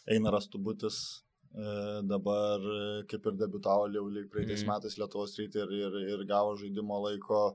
Einaras 0.09 0.49
Tubutis, 0.49 1.21
e, 1.55 2.01
dabar 2.09 2.59
e, 2.65 3.03
kaip 3.07 3.27
ir 3.27 3.33
debitavo 3.37 3.87
jau 3.93 4.09
lyg 4.09 4.31
praeitais 4.33 4.65
Mhm. 4.65 4.71
metais 4.73 4.97
Lietuvos 4.99 5.37
rytį 5.39 5.61
ir, 5.61 5.71
ir, 5.85 5.93
ir 6.17 6.25
gavo 6.25 6.57
žaidimo 6.57 7.03
laiko 7.05 7.55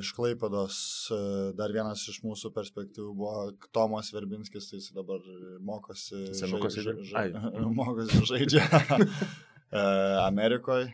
iš 0.00 0.12
Klaipėdos. 0.16 0.76
E, 1.14 1.18
dar 1.58 1.72
vienas 1.74 2.02
iš 2.12 2.20
mūsų 2.22 2.52
perspektyvų 2.54 3.12
buvo 3.18 3.44
Tomas 3.74 4.12
Verbinskis, 4.14 4.68
tai 4.70 4.78
jis 4.80 4.90
dabar 4.94 5.22
mokosi, 5.64 6.20
Senukas 6.38 6.76
žai- 6.78 6.84
žaidžia? 6.86 7.06
žai- 7.10 7.24
Ai. 7.34 7.66
mokosi 7.80 8.22
žaidžia 8.30 8.64
e, 8.70 9.82
Amerikoje. 10.26 10.90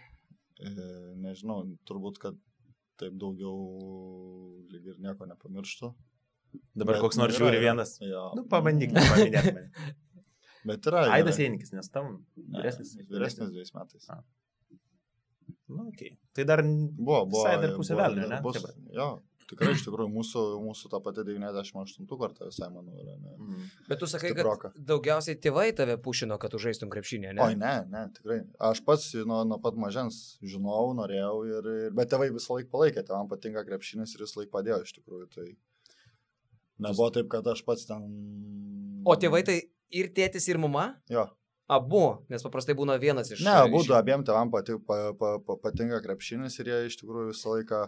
E, 0.59 0.73
nežinau, 1.23 1.61
turbūt, 1.88 2.18
kad 2.23 2.38
taip 2.99 3.14
daugiau 3.21 3.55
lyg 4.73 4.88
ir 4.94 4.97
nieko 5.05 5.29
nepamirštu. 5.31 5.92
Dabar 6.75 6.97
Bet, 6.97 7.03
koks 7.05 7.18
nors 7.21 7.37
žiūri 7.37 7.61
vienas. 7.61 7.99
Jo. 8.01 8.31
Nu, 8.38 8.47
pabandyk, 8.49 8.94
paminėk 8.97 9.51
mane. 9.53 9.94
Bet 10.66 10.88
yra. 10.88 11.05
Aidas. 11.14 11.37
Einikis, 11.44 11.71
nes 11.77 11.87
tam 11.92 12.23
vyresnis. 12.57 12.97
Vyresnis 13.12 13.53
dviejais 13.53 13.71
metais. 13.77 14.09
A. 14.11 14.23
Nu, 15.68 15.88
okay. 15.92 16.14
Tai 16.33 16.44
dar 16.48 16.62
Buvo, 16.64 17.24
buvo. 17.26 17.42
Visai 17.42 17.59
dar 17.61 17.74
pusė 17.76 17.94
buvo, 17.94 18.04
velnio, 18.07 18.28
ne? 18.31 18.38
Bus, 18.44 18.62
jo, 18.94 19.09
tikrai 19.48 19.74
iš 19.74 19.85
tikrųjų 19.87 20.11
mūsų, 20.12 20.42
mūsų 20.64 20.90
ta 20.92 21.00
pati 21.04 21.24
98 21.26 22.09
kartą 22.09 22.48
visai, 22.48 22.68
manau, 22.72 22.96
yra. 23.00 23.16
Ne. 23.20 23.35
Mm. 23.37 23.68
Bet 23.88 24.00
tu 24.02 24.09
sakai, 24.11 24.33
Stiproka. 24.33 24.72
kad 24.72 24.88
daugiausiai 24.90 25.38
tėvai 25.44 25.68
tave 25.76 25.98
pušino, 26.04 26.38
kad 26.40 26.52
tu 26.54 26.61
žaistum 26.62 26.92
krepšinį, 26.92 27.33
ne? 27.37 27.44
Oi, 27.44 27.57
ne, 27.61 27.74
ne, 27.92 28.04
tikrai. 28.16 28.40
Aš 28.70 28.83
pats 28.87 29.11
nuo, 29.28 29.40
nuo 29.48 29.61
pat 29.64 29.78
mažens 29.81 30.38
žinau, 30.44 30.90
norėjau, 30.98 31.33
ir, 31.48 31.72
ir, 31.87 31.96
bet 31.96 32.12
tėvai 32.12 32.31
visą 32.35 32.59
laiką 32.59 32.72
palaikė, 32.74 33.07
tėvam 33.09 33.31
patinka 33.31 33.64
krepšinis 33.68 34.14
ir 34.16 34.24
visą 34.26 34.42
laiką 34.42 34.54
padėjo 34.59 34.83
iš 34.85 34.94
tikrųjų. 34.98 35.31
Tai 35.37 35.48
nebuvo 36.88 37.11
taip, 37.16 37.31
kad 37.33 37.48
aš 37.52 37.64
pats 37.66 37.88
ten... 37.88 38.09
O 39.09 39.16
tėvai 39.20 39.44
tai 39.48 39.61
ir 39.94 40.12
tėtis, 40.16 40.48
ir 40.52 40.61
mama? 40.61 40.90
Jo. 41.12 41.28
Abu, 41.68 42.02
nes 42.33 42.40
paprastai 42.44 42.72
būna 42.78 42.94
vienas 43.00 43.28
iš... 43.35 43.42
Ne, 43.44 43.52
abu 43.66 43.83
iš- 43.85 43.90
abiem 43.92 44.22
tėvam 44.24 44.48
pati, 44.52 44.78
pa, 44.88 45.12
pa, 45.18 45.35
pa, 45.44 45.57
patinka 45.61 45.98
krepšinis 46.04 46.57
ir 46.62 46.70
jie 46.72 46.78
iš 46.88 46.96
tikrųjų 47.02 47.33
visą 47.35 47.52
laiką 47.57 47.83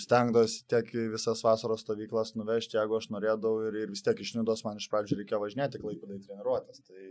stengdavosi 0.00 0.62
tiek 0.70 0.88
visas 1.12 1.42
vasaros 1.44 1.82
stovyklas 1.84 2.34
nuvežti, 2.38 2.78
jeigu 2.78 2.96
aš 2.98 3.10
norėdavau 3.12 3.66
ir, 3.68 3.76
ir 3.84 3.90
vis 3.92 4.04
tiek 4.06 4.22
iš 4.22 4.34
Nidos 4.38 4.62
man 4.66 4.78
iš 4.80 4.86
pradžių 4.92 5.18
reikėjo 5.20 5.42
važinėti 5.42 5.82
klaipėdai 5.82 6.20
treniruotės. 6.24 6.82
Tai 6.86 7.02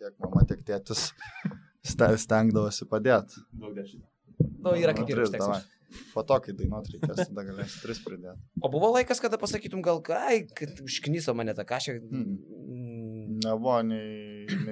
tiek 0.00 0.16
mama, 0.24 0.44
tiek 0.48 0.64
tėtis 0.72 1.10
ste- 1.92 2.14
stengdavosi 2.24 2.88
padėti. 2.90 3.44
Daug 3.60 3.76
dešimtų. 3.78 4.08
Nu, 4.64 4.72
yra 4.78 4.94
kaip 4.96 5.08
ir 5.10 5.20
Tris, 5.20 5.30
užteks. 5.34 5.68
Po 6.12 6.20
to, 6.26 6.36
kai 6.44 6.52
dainuot 6.52 6.88
reikės, 6.92 7.28
tada 7.30 7.42
galėsi 7.46 7.78
tris 7.80 8.00
pridėti. 8.04 8.42
O 8.60 8.68
buvo 8.72 8.90
laikas, 8.92 9.22
kada 9.24 9.38
pasakytum 9.40 9.80
gal, 9.84 10.02
ai, 10.18 10.42
kad 10.58 10.82
užknyso 10.84 11.32
mane 11.38 11.54
tą 11.56 11.64
kažką. 11.68 11.94
Mm. 12.04 12.34
Nebuvo 13.46 13.78
nei, 13.86 14.27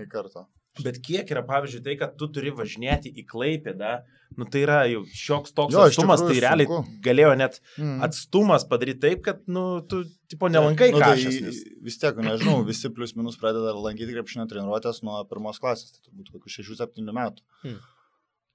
nei 0.07 0.13
karto. 0.15 0.47
Bet 0.85 0.99
kiek 1.01 1.31
yra, 1.33 1.41
pavyzdžiui, 1.49 1.81
tai, 1.87 1.95
kad 1.97 2.19
tu 2.21 2.27
turi 2.29 2.51
važinėti 2.53 3.09
į 3.17 3.23
Klaipėdą, 3.31 3.95
nu 4.37 4.45
tai 4.53 4.61
yra 4.67 4.83
jau 4.91 4.99
šioks 5.09 5.55
toks 5.57 5.73
Jo, 5.73 5.87
atstumas, 5.89 6.21
tai 6.21 6.35
realiai 6.45 6.69
sunku. 6.69 6.99
galėjo 7.07 7.31
net 7.41 7.57
Mm. 7.81 8.03
atstumas 8.05 8.67
padaryti 8.69 9.01
taip, 9.07 9.23
kad, 9.25 9.41
nu, 9.49 9.81
tu, 9.89 10.03
tipo, 10.29 10.51
nelankai 10.53 10.91
Nu, 10.93 10.99
nu, 10.99 11.01
tai 11.01 11.15
kažkas. 11.17 11.41
Nes... 11.47 11.63
Vis 11.87 11.97
tiek, 12.03 12.21
nežinau, 12.21 12.59
visi 12.69 12.91
plius 12.93 13.17
minus 13.17 13.41
pradeda 13.41 13.73
lankyti 13.73 14.13
krepšinio 14.13 14.45
treniruotės 14.53 15.01
nuo 15.03 15.23
pirmos 15.31 15.57
klasės, 15.65 15.97
tai 15.97 16.05
turbūt 16.11 16.29
kokių 16.37 16.53
6-7 16.61 17.09
metų. 17.23 17.41
Hmm. 17.65 17.81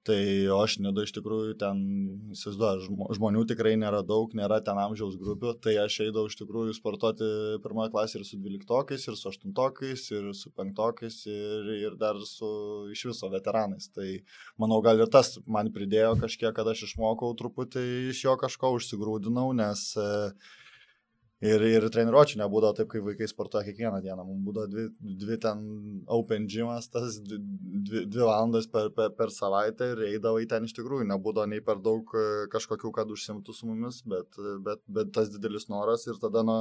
Tai 0.01 0.17
aš 0.55 0.79
nedu 0.81 1.03
iš 1.05 1.11
tikrųjų 1.13 1.53
ten, 1.61 1.81
įsivaizduoju, 2.33 2.85
žmo- 2.87 3.09
žmonių 3.19 3.43
tikrai 3.51 3.75
nėra 3.77 3.99
daug, 4.01 4.31
nėra 4.33 4.57
ten 4.65 4.79
amžiaus 4.81 5.13
grupių, 5.19 5.51
tai 5.61 5.75
aš 5.77 5.99
eidavau 6.07 6.31
iš 6.31 6.39
tikrųjų 6.39 6.73
sportuoti 6.73 7.27
pirmoje 7.61 7.91
klasėje 7.93 8.23
ir 8.23 8.25
su 8.25 8.39
dvyliktokais, 8.41 9.05
ir 9.05 9.19
su 9.19 9.29
aštuntokais, 9.29 10.07
ir 10.17 10.31
su 10.33 10.49
penktokais, 10.57 11.19
ir, 11.29 11.69
ir 11.83 11.99
dar 12.01 12.17
su 12.25 12.49
iš 12.89 13.05
viso 13.11 13.29
veteranais. 13.29 13.91
Tai 13.93 14.07
manau, 14.57 14.81
gal 14.81 15.05
ir 15.05 15.11
tas 15.13 15.35
man 15.45 15.69
pridėjo 15.69 16.15
kažkiek, 16.23 16.49
kad 16.57 16.73
aš 16.73 16.87
išmokau 16.89 17.35
truputį 17.37 17.85
iš 18.09 18.23
jo 18.25 18.33
kažko, 18.41 18.73
užsigrūdinau, 18.79 19.51
nes 19.53 19.85
e, 20.01 20.09
Ir, 21.41 21.63
ir 21.65 21.85
treniruočių 21.89 22.37
nebūdavo 22.37 22.75
taip, 22.77 22.87
kaip 22.91 23.01
vaikai 23.07 23.25
sportuoja 23.25 23.65
kiekvieną 23.65 23.97
dieną. 24.03 24.21
Mums 24.27 24.43
būdavo 24.45 24.69
dvi, 24.69 24.83
dvi 25.23 25.37
ten 25.41 25.63
open 26.13 26.45
gymas, 26.45 26.85
tas 26.93 27.17
dvi, 27.17 27.39
dvi, 28.05 28.21
valandas 28.21 28.67
per, 28.69 28.91
per, 28.93 29.09
per 29.17 29.33
savaitę 29.33 29.87
ir 29.95 30.03
eidavai 30.11 30.45
ten 30.51 30.67
iš 30.69 30.75
tikrųjų. 30.77 31.07
Nebūdavo 31.09 31.49
nei 31.49 31.63
per 31.65 31.81
daug 31.81 32.13
e, 32.13 32.27
kažkokių, 32.53 32.93
kad 32.93 33.09
užsimtų 33.09 33.57
su 33.57 33.71
mumis, 33.71 34.03
bet, 34.05 34.37
bet, 34.67 34.85
bet 34.85 35.09
tas 35.17 35.33
didelis 35.33 35.65
noras 35.73 36.05
ir 36.05 36.21
tada 36.21 36.45
nuo, 36.45 36.59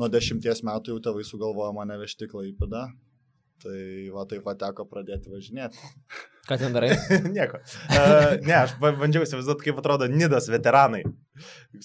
nuo 0.00 0.08
dešimties 0.08 0.64
metų 0.64 0.96
jau 0.96 1.04
tėvai 1.10 1.26
sugalvojo 1.28 1.76
mane 1.76 2.00
vežti 2.00 2.24
į 2.24 2.32
Klaipėdą. 2.32 2.86
Tai 3.60 3.78
va 4.16 4.24
taip 4.24 4.48
pat 4.48 4.62
teko 4.64 4.88
pradėti 4.88 5.28
važinėti. 5.28 5.92
Ką 6.50 6.56
ten 6.58 6.72
darai? 6.74 6.90
Nieko. 7.36 7.60
Uh, 7.94 8.32
ne, 8.42 8.54
aš 8.64 8.72
ba- 8.82 8.90
bandžiau 8.98 9.22
įsivaizduoti, 9.22 9.68
kaip 9.68 9.76
atrodo 9.78 10.08
Nidos 10.10 10.48
veteranai, 10.50 11.04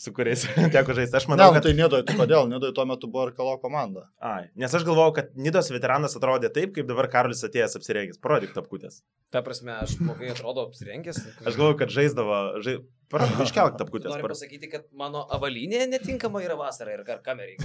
su 0.01 0.09
kuriais 0.15 0.47
teko 0.73 0.95
žaisti. 0.97 1.19
Aš 1.19 1.27
Manau, 1.29 1.51
ne, 1.53 1.59
kad... 1.59 1.67
tai 1.67 1.75
Nidoje, 1.77 2.05
tai 2.07 2.15
kodėl? 2.17 2.49
Nidoje 2.49 2.73
tuo 2.73 2.87
metu 2.89 3.09
buvo 3.11 3.27
ir 3.27 3.35
Kalo 3.37 3.59
komanda. 3.61 4.07
Ai, 4.17 4.47
nes 4.57 4.73
aš 4.73 4.87
galvojau, 4.87 5.13
kad 5.19 5.29
Nidos 5.37 5.69
veteranas 5.69 6.17
atrodė 6.17 6.49
taip, 6.55 6.73
kaip 6.73 6.89
dabar 6.89 7.11
Karolis 7.13 7.45
atėjęs 7.45 7.77
apsirengęs. 7.77 8.21
Parodyk 8.25 8.55
tapkutės. 8.57 9.03
Ta 9.29 9.43
prasme, 9.45 9.75
aš 9.85 9.99
mokai 10.01 10.31
atrodo 10.33 10.65
apsirengęs. 10.71 11.21
Aš 11.45 11.59
galvojau, 11.59 11.77
kad 11.83 11.93
žaisdavo... 11.93 12.39
Žai... 12.65 12.79
Parodyk, 13.13 13.43
iškelk 13.45 13.77
tapkutės. 13.83 14.15
Noriu 14.15 14.31
pasakyti, 14.33 14.71
kad 14.71 14.89
mano 14.97 15.27
avalinė 15.37 15.85
netinkama 15.93 16.41
yra 16.41 16.57
vasara 16.57 16.97
ir 16.97 17.05
kar 17.05 17.21
kameriai. 17.21 17.61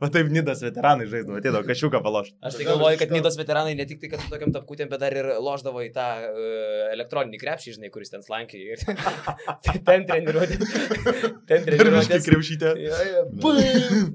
O 0.00 0.08
taip 0.08 0.30
Nidos 0.32 0.62
veteranai 0.64 1.04
žaisdavo, 1.10 1.36
atėjo 1.40 1.60
kašiuką 1.68 2.00
palošti. 2.04 2.34
Aš 2.40 2.56
tai 2.56 2.64
Gal 2.66 2.78
galvoju, 2.78 2.98
kad 3.02 3.10
Nidos 3.12 3.36
veteranai 3.36 3.74
ne 3.76 3.84
tik 3.88 4.00
tai, 4.00 4.08
kad 4.14 4.22
su 4.24 4.30
tokiam 4.32 4.52
tapkutėm, 4.54 4.88
bet 4.92 5.02
dar 5.02 5.12
ir 5.16 5.28
loždavo 5.44 5.82
į 5.84 5.90
tą 5.96 6.06
uh, 6.24 6.92
elektroninį 6.94 7.40
krepšį, 7.42 7.74
žinai, 7.76 7.90
kuris 7.92 8.12
ten 8.14 8.24
slankiai. 8.24 8.78
Tai 9.66 9.76
ten 9.90 10.06
treniruotė. 10.08 10.56
Ten 11.50 11.60
Ir 11.60 11.66
treniruotė. 11.68 12.00
biškai 12.00 12.20
krepšytė. 12.30 12.72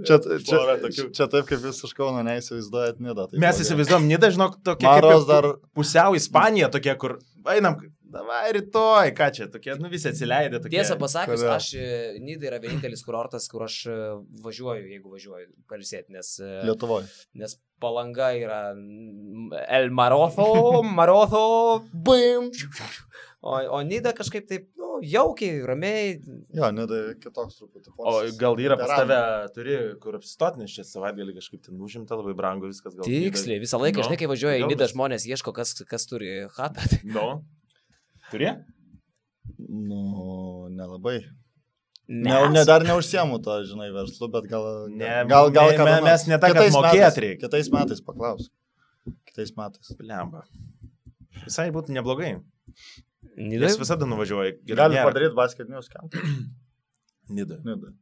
Čia, 0.07 0.17
čia, 0.41 0.59
tokių. 0.83 1.05
čia 1.15 1.27
taip, 1.31 1.45
kaip 1.49 1.65
jūs 1.69 1.83
iš 1.85 1.93
Kauno 1.97 2.23
neįsivaizduojat 2.25 2.99
Nidą. 3.03 3.27
tai 3.29 3.37
Mes 3.41 3.53
blogai. 3.53 3.65
įsivaizduom, 3.65 4.07
Nida, 4.09 4.29
žinok, 4.33 4.57
tokia 4.65 4.89
Maros 4.89 5.27
dar 5.29 5.47
pusiau 5.77 6.17
Ispanija, 6.17 6.69
tokia, 6.73 6.95
kur 6.99 7.19
einam, 7.53 7.77
davai 8.13 8.51
rytoj, 8.57 9.11
ką 9.17 9.29
čia, 9.35 9.47
tokie, 9.53 9.75
nu 9.81 9.91
visi 9.91 10.09
atsileidė. 10.09 10.59
Tokie. 10.63 10.75
Tiesą 10.77 10.97
pasakius, 11.01 11.43
Kodėl? 11.43 11.53
aš 11.55 11.69
e, 11.77 11.87
Nida 12.23 12.49
yra 12.49 12.59
vienintelis 12.63 13.03
kurortas, 13.05 13.47
kur 13.51 13.65
aš 13.67 13.79
e, 13.89 13.97
važiuoju, 14.45 14.89
jeigu 14.95 15.13
važiuoju 15.13 15.49
palsėti, 15.69 16.13
nes, 16.17 16.35
e, 16.43 16.51
Lietuvoje. 16.69 17.09
nes 17.39 17.57
palanga 17.79 18.31
yra 18.35 18.59
El 19.69 19.89
Marotho, 19.95 20.81
Marotho, 20.83 21.45
bim. 21.93 22.49
O, 23.39 23.53
o 23.55 23.81
Nida 23.87 24.11
kažkaip 24.17 24.49
taip, 24.49 24.65
nu, 24.75 24.97
jaukiai, 25.05 25.61
ramiai. 25.63 26.17
Jo, 26.57 26.71
Nida 26.75 26.97
kitoks 27.23 27.55
truputį. 27.61 27.93
O 27.95 28.01
postas. 28.03 28.33
gal 28.41 28.59
yra 28.59 28.75
pas 28.79 28.91
tave, 28.97 29.19
turi 29.55 29.77
kur 30.03 30.17
apsistoti, 30.19 30.59
nes 30.65 30.73
čia 30.75 30.83
savaitgalį 30.87 31.37
kažkaip 31.37 31.63
ten 31.69 31.79
užimta 31.85 32.17
labai 32.19 32.35
brangu 32.35 32.67
viskas. 32.67 32.97
Gal 32.97 33.07
Tiksliai, 33.07 33.61
visą 33.63 33.79
laiką, 33.79 34.01
Nu, 34.01 34.09
žinai, 34.09 34.19
kai 34.19 34.27
važiuoja 34.31 34.59
į 34.59 34.67
Nidą, 34.73 34.89
žmonės 34.91 35.29
ieško, 35.29 35.55
kas, 35.55 35.77
kas 35.87 36.09
turi 36.11 36.41
hatą. 36.57 36.83
Nu. 37.07 37.29
Turi? 38.31 38.51
Nu, 39.57 40.67
nelabai. 40.69 41.19
Ne, 42.09 42.33
ne, 42.49 42.63
dar 42.65 42.81
neužsiemu 42.85 43.37
to, 43.45 43.55
žinai, 43.69 43.91
verslu, 43.93 44.31
bet 44.33 44.47
gal... 44.49 44.63
Ne, 44.89 45.11
gal, 45.29 45.51
gal 45.53 45.91
mes 46.01 46.25
ne 46.25 46.39
kad 46.41 46.55
kitais 46.55 46.73
mokėt 46.73 47.19
reikia. 47.21 47.43
Kitais 47.43 47.69
metais 47.73 48.01
paklaus. 48.01 48.47
Kitais 49.29 49.53
metais. 49.57 49.93
Lemba. 50.01 50.41
Visai 51.43 51.67
būtų 51.75 51.93
neblogai. 51.93 52.31
Nidai? 53.37 53.69
Jis 53.69 53.77
visada 53.79 54.09
nuvažiuoja. 54.09 54.57
Galim 54.73 55.03
padaryti 55.05 55.37
basketinius 55.37 55.91
kampus. 55.93 56.33
Nidą. 57.37 57.61
Nida. 57.67 57.93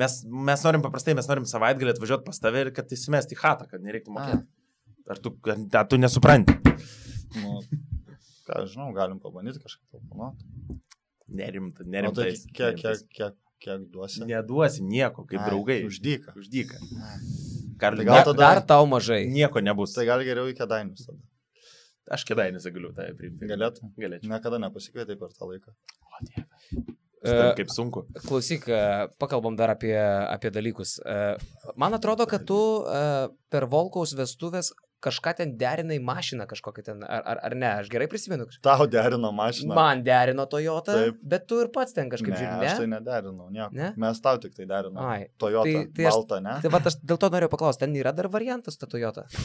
Mes, 0.00 0.18
mes 0.48 0.64
norim 0.64 0.84
paprastai, 0.84 1.14
mes 1.16 1.28
norim 1.28 1.44
savaitgalį 1.48 1.92
atvažiuoti 1.94 2.28
pas 2.28 2.40
tave 2.40 2.66
ir 2.66 2.72
kad 2.76 2.92
įsimesti 2.92 3.36
į 3.36 3.40
hatą, 3.44 3.68
kad 3.68 3.84
nereiktų 3.84 4.16
mokėti. 4.16 4.48
Ar 5.12 5.20
tu, 5.20 5.36
ar, 5.48 5.60
ar 5.82 5.88
tu 5.92 6.00
nesupranti? 6.00 6.56
Nu, 7.36 7.60
ką 8.46 8.64
žinau, 8.70 8.92
galim 8.96 9.18
pabandyti 9.22 9.60
kažką 9.62 9.82
planuoti. 9.90 10.44
Nerimta, 11.32 11.80
O 11.80 11.84
tai 11.84 11.90
nerimta. 11.90 12.24
kiek, 12.52 12.76
kiek, 12.82 13.04
kiek, 13.16 13.34
kiek 13.62 13.84
duosi? 13.92 14.24
Neduosi 14.28 14.82
nieko, 14.84 15.24
kaip 15.26 15.40
Ai, 15.40 15.46
draugai. 15.48 15.78
Uždyka. 15.88 16.34
Uždyka. 16.36 16.76
Karli, 17.80 18.04
Tai 18.04 18.08
gal 18.10 18.24
tada- 18.24 18.38
dar 18.42 18.60
tau 18.66 18.86
mažai. 18.86 19.26
nieko 19.32 19.60
nebus. 19.62 19.94
Tai 19.94 20.04
gal 20.06 20.20
geriau 20.26 20.46
į 20.50 20.54
kėdainius 20.58 21.06
tada. 21.06 21.18
Aš 22.10 22.24
kėdainėse 22.28 22.70
galiu 22.74 22.90
tą 22.92 23.06
priimti. 23.16 23.46
Galėtum. 23.48 23.92
Galėčiau. 23.96 24.28
Niekada 24.28 24.58
nepasikvietai 24.58 25.16
per 25.18 25.28
tą 25.32 25.46
laiką. 25.48 25.72
Taip, 27.22 27.54
kaip 27.56 27.68
sunku. 27.70 28.02
Klausyk, 28.26 28.64
e, 28.68 29.08
pakalbam 29.22 29.54
dar 29.56 29.70
apie, 29.70 29.94
apie 29.96 30.50
dalykus. 30.50 30.96
E, 31.06 31.36
Man 31.78 31.94
atrodo, 31.94 32.26
kad 32.26 32.44
tu 32.44 32.58
e, 32.82 33.28
per 33.48 33.66
Volkaus 33.70 34.12
vestuvės 34.18 34.72
kažką 35.02 35.34
ten 35.40 35.54
derinai 35.58 35.98
mašiną 36.02 36.46
kažkokią 36.50 36.84
ten, 36.86 37.02
ar, 37.04 37.22
ar, 37.34 37.40
ar 37.48 37.56
ne, 37.58 37.68
aš 37.82 37.90
gerai 37.92 38.06
prisimenu. 38.10 38.46
Tau 38.64 38.86
derino 38.90 39.32
mašiną. 39.34 39.74
Man 39.76 40.02
derino 40.06 40.46
Toyota, 40.50 40.94
Taip. 40.98 41.18
bet 41.22 41.46
tu 41.50 41.58
ir 41.64 41.70
pats 41.74 41.92
ten 41.96 42.10
kažkaip 42.12 42.32
ne, 42.34 42.38
žiūri, 42.40 42.68
aš 42.70 42.80
tai 42.82 42.86
ne? 42.86 43.00
nederinau, 43.00 43.48
nieko. 43.52 43.70
Ne? 43.76 43.92
Mes 44.00 44.20
tau 44.24 44.38
tik 44.42 44.54
tai 44.56 44.66
derinom. 44.70 45.00
Ai. 45.02 45.26
Toyota, 45.42 45.66
Tai- 45.68 45.84
tai 45.96 46.06
balta, 46.08 46.40
ne? 46.44 46.56
Tai 46.62 46.72
va, 46.74 46.80
aš 46.92 46.96
dėl 47.02 47.18
to 47.22 47.30
noriu 47.34 47.50
paklausti, 47.52 47.82
ten 47.84 47.96
yra 47.98 48.12
dar 48.16 48.30
variantas 48.32 48.78
ta 48.80 48.86
Toyota. 48.90 49.26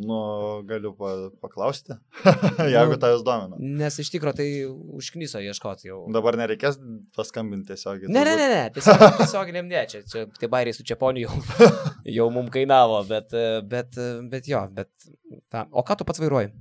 Nu, 0.00 0.16
galiu 0.64 0.94
pa, 0.96 1.10
paklausti, 1.42 1.92
jeigu 2.74 2.94
Nu. 2.94 3.00
tavęs 3.02 3.22
domina. 3.26 3.58
Nes 3.60 3.98
iš 4.00 4.08
tikrųjų 4.14 4.36
tai 4.38 4.46
užknyso 5.00 5.42
ieškoti 5.44 5.90
jau. 5.90 5.98
Dabar 6.14 6.38
nereikės 6.40 6.78
paskambinti 7.16 7.74
tiesiog. 7.74 8.06
Ne, 8.08 8.22
ne, 8.24 8.34
ne, 8.40 8.46
ne, 8.54 8.62
tiesiog, 8.74 9.04
tiesioginiam 9.20 9.68
ne, 9.68 9.82
čia, 9.90 10.00
čia 10.08 10.24
tie 10.40 10.48
bairiai 10.50 10.76
su 10.76 10.86
Čiaponiu 10.88 11.26
jau, 11.26 11.36
jau 12.08 12.26
mums 12.32 12.52
kainavo, 12.54 13.00
bet, 13.08 13.34
bet, 13.68 13.98
bet 14.32 14.48
jo, 14.48 14.62
bet, 14.76 14.90
ta. 15.52 15.66
o 15.70 15.84
ką 15.86 15.98
tu 15.98 16.06
pats 16.08 16.22
vairuoji? 16.22 16.52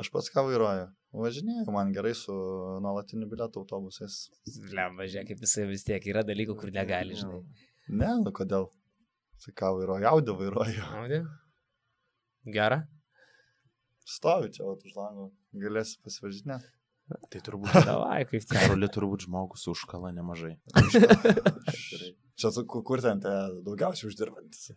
Aš 0.00 0.10
pats 0.12 0.32
ką 0.32 0.44
vairuoju. 0.48 0.90
Važinėjau, 1.12 1.68
man 1.74 1.90
gerai 1.92 2.14
su 2.16 2.32
nuolatiniu 2.80 3.26
bilietu 3.28 3.60
autobusais. 3.60 4.30
Lemba, 4.72 5.04
žiūrėk, 5.04 5.28
kaip 5.28 5.44
jisai 5.44 5.66
vis 5.68 5.84
tiek 5.84 6.06
yra 6.08 6.22
dalykų, 6.24 6.56
kur 6.56 6.72
negali, 6.72 7.18
žinai. 7.18 7.42
Ne, 7.92 8.14
nu 8.22 8.32
kodėl? 8.32 8.70
Tai 9.44 9.52
ką 9.58 9.74
vairuoju, 9.76 10.08
audį 10.08 10.36
vairuoju. 10.40 10.86
Audi? 11.02 11.20
Gera. 12.56 12.80
Stovi 14.08 14.48
čia, 14.54 14.64
o 14.64 14.74
už 14.74 14.96
lango. 14.96 15.28
Galėsi 15.52 16.00
pasivažinėti. 16.02 16.72
Tai 17.28 17.40
turbūt, 17.44 17.74
Davai, 17.84 18.22
kaip 18.30 18.46
ten. 18.46 18.56
Karoli 18.56 18.88
turbūt 18.92 19.26
žmogus 19.26 19.68
užkala 19.74 20.14
nemažai. 20.16 20.56
Čia 22.42 22.64
ku- 22.66 22.82
kur 22.86 23.00
ten 23.04 23.20
te 23.22 23.32
daugiausiai 23.66 24.10
uždirbantis. 24.10 24.72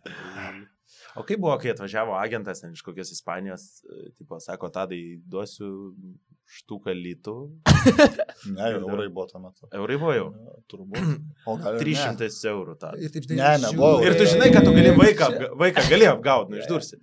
O 1.16 1.24
kaip 1.26 1.40
buvo, 1.42 1.56
kai 1.60 1.72
atvažiavo 1.72 2.14
agentas 2.20 2.60
ten 2.62 2.72
iš 2.76 2.82
kokios 2.86 3.10
Ispanijos, 3.14 3.64
e, 3.88 4.10
tipo, 4.18 4.38
sako, 4.42 4.68
tadai, 4.74 5.00
duosiu 5.26 5.68
štuką 6.58 6.94
lytų. 6.94 7.34
Ne, 8.56 8.68
jau 8.70 8.82
eurai 8.86 9.08
buvo 9.10 9.24
tuo 9.26 9.40
metu. 9.42 9.66
Eurai 9.74 9.96
buvo 9.98 10.12
jau. 10.14 10.26
Turbūt. 10.70 11.14
O 11.50 11.56
gal 11.58 11.78
ir 11.80 11.88
ne. 11.88 11.94
300 12.14 12.28
eurų 12.52 12.74
tą. 12.78 12.92
Ne, 13.40 13.48
nebuvo. 13.64 14.02
Ir 14.06 14.14
tu 14.20 14.26
žinai, 14.30 14.50
kad 14.54 14.66
tu 14.68 14.74
gali 14.76 14.92
vaiką, 14.94 15.30
vaiką 15.58 15.86
gali 15.90 16.06
apgauti, 16.10 16.52
nu 16.54 16.60
išdursi. 16.60 17.00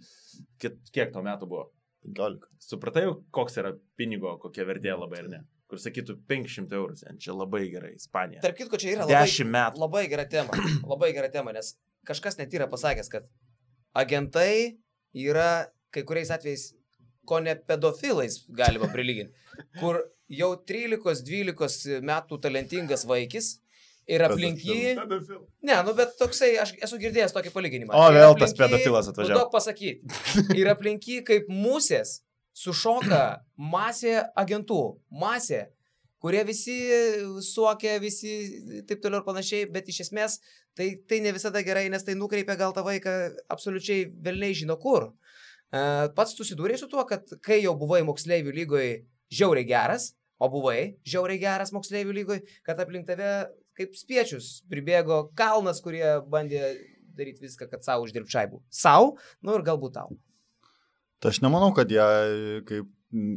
Kiek, 0.63 0.77
kiek 0.95 1.11
tau 1.15 1.25
metų 1.25 1.49
buvo? 1.51 1.65
15. 2.07 2.47
Supratai, 2.63 3.03
koks 3.35 3.59
yra 3.59 3.73
pinigo, 3.99 4.37
kokia 4.39 4.63
vertė 4.69 4.95
labai 4.95 5.19
ar 5.25 5.27
ne? 5.33 5.41
Kur 5.73 5.81
sakytų 5.81 6.13
500 6.29 6.75
eurų, 6.77 6.95
čia 7.17 7.33
labai 7.33 7.63
gerai, 7.71 7.95
Ispanija. 7.97 8.43
Tarp 8.43 8.59
kitko, 8.59 8.77
čia 8.77 8.91
yra 8.91 9.07
labai, 9.07 9.23
10 9.25 9.47
metų. 9.49 9.81
labai 9.81 10.03
gera 10.11 10.25
tema. 10.29 10.53
Labai 10.91 11.07
gera 11.15 11.31
tema, 11.33 11.49
nes 11.55 11.71
kažkas 12.05 12.37
net 12.37 12.53
yra 12.53 12.67
pasakęs, 12.69 13.09
kad 13.09 13.25
agentai 13.97 14.77
yra 15.17 15.65
kai 15.93 16.03
kuriais 16.05 16.29
atvejais 16.35 16.67
ko 17.25 17.39
ne 17.41 17.55
pedofilais 17.57 18.37
galima 18.53 18.91
prilyginti, 18.93 19.33
kur 19.81 19.97
jau 20.29 20.51
13-12 20.69 22.03
metų 22.05 22.39
talentingas 22.43 23.07
vaikis 23.09 23.55
ir 24.05 24.25
aplink 24.27 24.61
jį... 24.61 24.93
Ne, 25.65 25.79
nu 25.87 25.95
bet 25.97 26.13
toksai, 26.19 26.51
aš 26.61 26.75
esu 26.85 26.99
girdėjęs 27.01 27.33
tokį 27.33 27.53
palyginimą. 27.55 27.97
O, 27.97 28.05
vėl 28.13 28.37
tas 28.37 28.53
pedofilas 28.57 29.09
atvažiavo. 29.09 29.39
Nu, 29.39 29.41
daug 29.41 29.57
pasakyti. 29.57 30.05
Ir 30.59 30.69
aplink 30.69 31.09
jį 31.09 31.23
kaip 31.25 31.49
musės 31.49 32.19
sušoka 32.53 33.23
masė 33.57 34.19
agentų. 34.39 34.81
Masė, 35.09 35.65
kurie 36.23 36.43
visi 36.47 36.77
suokia, 37.43 37.97
visi 38.01 38.33
taip 38.87 39.01
toliau 39.03 39.21
ir 39.21 39.27
panašiai, 39.27 39.69
bet 39.73 39.89
iš 39.91 40.05
esmės 40.07 40.39
tai, 40.77 40.93
tai 41.09 41.19
ne 41.25 41.33
visada 41.35 41.63
gerai, 41.65 41.89
nes 41.91 42.05
tai 42.05 42.15
nukreipia 42.19 42.57
gal 42.59 42.75
tą 42.75 42.85
vaiką 42.85 43.15
absoliučiai 43.53 44.07
velniai 44.25 44.57
žino 44.57 44.77
kur. 44.81 45.11
E, 45.73 45.81
Pats 46.15 46.37
susidūrėjai 46.37 46.83
su 46.83 46.91
tuo, 46.91 47.05
kad 47.09 47.35
kai 47.45 47.59
jau 47.63 47.75
buvai 47.79 48.03
moksleivių 48.07 48.55
lygoje 48.61 48.93
žiauriai 49.33 49.67
geras, 49.67 50.13
o 50.41 50.49
buvai 50.51 50.95
žiauriai 51.07 51.41
geras 51.41 51.73
moksleivių 51.75 52.17
lygoje, 52.19 52.43
kad 52.65 52.79
aplink 52.81 53.07
tave 53.09 53.33
kaip 53.77 53.95
spiečius 53.97 54.59
pribėgo 54.69 55.27
kalnas, 55.37 55.81
kurie 55.81 56.05
bandė 56.29 56.75
daryti 57.17 57.45
viską, 57.45 57.69
kad 57.69 57.85
savo 57.85 58.05
uždirbti 58.07 58.33
šaibų. 58.33 58.61
Sau, 58.73 59.15
nu 59.45 59.57
ir 59.57 59.65
galbūt 59.65 59.97
tau. 59.97 60.13
Tai 61.23 61.31
aš 61.31 61.39
nemanau, 61.39 61.71
kad 61.75 61.91
jie 61.91 62.03
kaip 62.67 62.91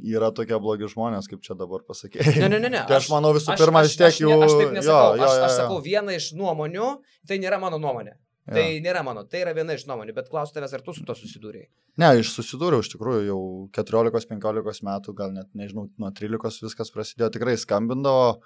yra 0.09 0.32
tokie 0.34 0.57
blogi 0.61 0.89
žmonės, 0.91 1.28
kaip 1.30 1.43
čia 1.45 1.55
dabar 1.59 1.84
pasakėjai. 1.87 2.41
Ne, 2.43 2.49
ne, 2.51 2.61
ne. 2.64 2.70
ne. 2.72 2.84
Tai 2.89 2.99
aš 2.99 3.11
manau 3.12 3.32
visų 3.37 3.55
pirma 3.61 3.84
vis 3.87 3.97
tiek 3.99 4.22
jų... 4.24 4.30
Ne, 4.32 4.47
aš 4.49 4.55
taip 4.59 4.72
nesakau. 4.74 4.95
jo, 4.97 5.18
jo, 5.20 5.26
aš, 5.26 5.34
jo, 5.37 5.43
aš 5.47 5.51
jo. 5.53 5.59
sakau 5.61 5.80
vieną 5.84 6.16
iš 6.16 6.30
nuomonių, 6.39 6.93
tai 7.28 7.39
nėra 7.43 7.61
mano 7.62 7.78
nuomonė. 7.82 8.16
Jo. 8.47 8.55
Tai 8.55 8.64
nėra 8.78 9.03
mano, 9.03 9.24
tai 9.26 9.41
yra 9.43 9.53
viena 9.57 9.74
iš 9.74 9.89
nuomonių, 9.91 10.14
bet 10.14 10.28
klausiu 10.30 10.55
tavęs, 10.55 10.74
ar 10.76 10.82
tu 10.87 10.95
su 10.95 11.03
to 11.07 11.16
susidūrėjai. 11.18 11.66
Ne, 11.99 12.12
aš 12.12 12.30
susidūriau 12.37 12.84
iš 12.84 12.93
tikrųjų 12.93 13.24
jau 13.26 13.41
14-15 13.74 14.87
metų, 14.87 15.14
gal 15.18 15.34
net 15.34 15.51
nežinau, 15.59 15.89
nuo 15.99 16.12
13 16.14 16.62
viskas 16.62 16.95
prasidėjo, 16.95 17.32
tikrai 17.34 17.57
skambindavo, 17.59 18.37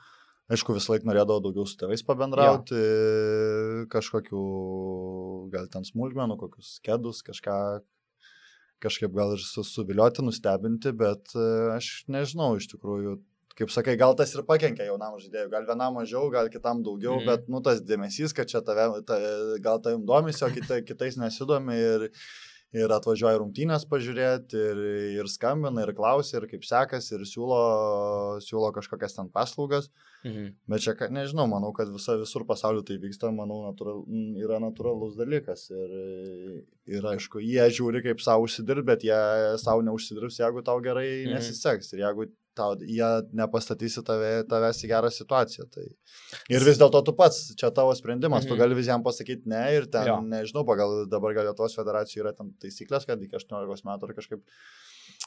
aišku, 0.50 0.72
visą 0.78 0.94
laiką 0.94 1.10
norėdavo 1.10 1.44
daugiau 1.44 1.68
su 1.68 1.76
tėvais 1.82 2.04
pabendrauti, 2.08 2.80
kažkokių, 3.92 4.44
gal 5.52 5.68
ten 5.74 5.84
smulkmenų, 5.84 6.38
kokius 6.46 6.78
kedus, 6.86 7.20
kažką, 7.26 7.58
kažkaip 8.82 9.12
gal 9.14 9.34
ir 9.36 9.42
su, 9.44 9.64
suvilioti, 9.66 10.24
nustebinti, 10.26 10.92
bet 10.96 11.34
e, 11.36 11.48
aš 11.76 11.90
nežinau 12.10 12.54
iš 12.58 12.70
tikrųjų. 12.74 13.18
Kaip 13.60 13.72
sakai, 13.74 13.96
gal 14.00 14.14
tas 14.16 14.30
ir 14.32 14.44
pakenkia 14.48 14.86
jaunam 14.88 15.18
žaidėjui, 15.20 15.50
gal 15.52 15.66
vienam 15.68 15.98
mažiau, 15.98 16.30
gal 16.32 16.48
kitam 16.52 16.80
daugiau, 16.86 17.18
mm. 17.18 17.26
bet, 17.28 17.48
nu, 17.52 17.60
tas 17.64 17.82
dėmesys, 17.84 18.32
kad 18.36 18.48
čia 18.48 18.62
tave, 18.64 18.86
ta, 19.04 19.18
gal 19.60 19.82
tavim 19.84 20.06
domisi, 20.08 20.40
o 20.46 20.48
kita, 20.54 20.80
kitais 20.86 21.18
nesidomi 21.20 21.76
ir, 21.76 22.06
ir 22.76 22.92
atvažiuoja 22.94 23.40
rungtynės 23.42 23.82
pažiūrėti, 23.90 24.54
ir, 24.54 24.80
ir 25.18 25.28
skambina, 25.30 25.82
ir 25.82 25.90
klausia, 25.96 26.38
ir 26.38 26.46
kaip 26.50 26.62
sekasi, 26.66 27.16
ir 27.16 27.24
siūlo, 27.26 27.58
siūlo 28.44 28.70
kažkokias 28.76 29.16
ten 29.16 29.30
paslaugas. 29.34 29.88
Mhm. 30.24 30.50
Bet 30.70 30.84
čia, 30.84 30.94
nežinau, 31.10 31.46
manau, 31.50 31.72
kad 31.76 31.88
visa, 31.90 32.14
visur 32.20 32.44
pasauliu 32.48 32.84
tai 32.86 32.98
vyksta, 33.02 33.32
manau, 33.34 33.62
natural, 33.66 34.04
yra 34.38 34.60
natūralus 34.62 35.16
dalykas. 35.18 35.66
Ir, 35.72 36.60
ir 36.90 37.08
aišku, 37.14 37.40
jie 37.42 37.64
žiūri 37.74 38.04
kaip 38.06 38.22
savo 38.22 38.46
užsidirbti, 38.46 38.86
bet 38.86 39.06
jie 39.08 39.20
savo 39.62 39.82
neužsidirbs, 39.86 40.38
jeigu 40.42 40.62
tau 40.66 40.78
gerai 40.84 41.08
Mhm. 41.24 41.34
nesiseks. 41.38 41.92
Ir 41.94 42.04
jeigu 42.06 42.30
tau, 42.60 42.76
jie 42.84 43.08
nepastatysi 43.40 44.04
tave, 44.06 44.30
tavęs 44.50 44.82
į 44.84 44.90
gerą 44.92 45.10
situaciją. 45.16 45.66
Tai... 45.74 45.86
Ir 46.52 46.66
vis 46.68 46.80
dėlto 46.80 47.00
tu 47.08 47.14
pats, 47.18 47.40
čia 47.60 47.72
tavo 47.74 47.94
sprendimas, 47.98 48.44
tu 48.46 48.54
Mhm. 48.54 48.60
gali 48.62 48.78
visiems 48.78 49.06
pasakyti 49.06 49.48
ne 49.50 49.64
ir 49.78 49.88
ten, 49.90 50.06
jo. 50.12 50.20
nežinau, 50.30 50.66
pagal 50.68 51.06
dabar 51.10 51.34
gal 51.36 51.48
Lietuvos 51.50 51.74
federacijų 51.80 52.24
yra 52.26 52.34
tam 52.36 52.52
taisyklės, 52.62 53.08
kad 53.08 53.22
iki 53.24 53.36
18 53.40 53.88
metų 53.88 54.10
ar 54.10 54.14
kažkaip 54.20 54.44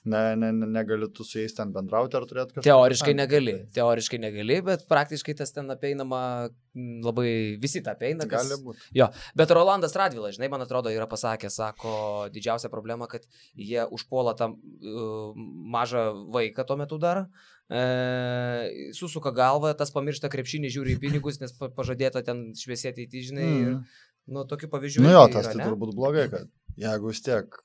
ne, 0.06 0.22
ne, 0.36 0.52
ne, 0.52 0.68
negali 0.78 1.08
tu 1.14 1.24
su 1.24 1.40
jais 1.40 1.54
ten 1.56 1.72
bendrauti 1.76 2.18
ar 2.20 2.26
turėti 2.30 2.58
kažką. 2.58 2.66
Teoriškai 2.68 3.14
negali, 3.18 3.54
teoriškai 3.76 4.20
negali, 4.24 4.60
bet 4.66 4.86
praktiškai 4.90 5.36
tas 5.40 5.52
ten 5.56 5.70
apeinama 5.74 6.50
mm, 6.50 7.00
labai, 7.06 7.30
visi 7.62 7.82
tą 7.86 7.94
apeina. 7.96 8.28
kas- 8.28 8.50
Gali 8.52 8.60
būti. 8.66 9.08
Bet 9.36 9.52
Rolandas 9.56 9.96
Radvilas, 10.00 10.36
žinai, 10.38 10.50
man 10.54 10.62
atrodo, 10.66 10.92
yra 10.94 11.08
pasakęs, 11.08 11.56
sako, 11.62 11.96
didžiausia 12.34 12.70
problema, 12.74 13.08
kad 13.08 13.26
jie 13.56 13.86
užpuola 13.90 14.36
tą 14.40 14.52
uh, 14.54 15.34
mažą 15.74 16.08
vaiką 16.34 16.66
tuo 16.68 16.78
metu 16.80 16.98
dar, 17.00 17.26
e, 17.74 18.94
susuka 18.94 19.32
galvą, 19.36 19.74
tas 19.78 19.92
pamiršta 19.94 20.30
krepšinį, 20.34 20.72
žiūri 20.74 20.96
į 20.98 21.02
pinigus, 21.04 21.40
nes 21.42 21.54
pa- 21.58 21.70
pažadėta 21.74 22.24
ten 22.26 22.52
šviesėti 22.58 23.08
į 23.08 23.24
žinai. 23.30 23.48
Mm. 23.48 23.62
Ir, 23.64 24.02
nu, 24.34 24.46
tokių 24.48 24.70
pavyzdžių. 24.72 25.04
Nu 25.04 25.14
jo, 25.16 25.24
tas 25.34 25.48
yra, 25.48 25.54
tai 25.54 25.60
ne? 25.62 25.68
turbūt 25.70 25.96
blogai, 25.98 26.28
kad 26.32 26.48
jeigu 26.80 27.12
vis 27.12 27.22
tiek, 27.26 27.58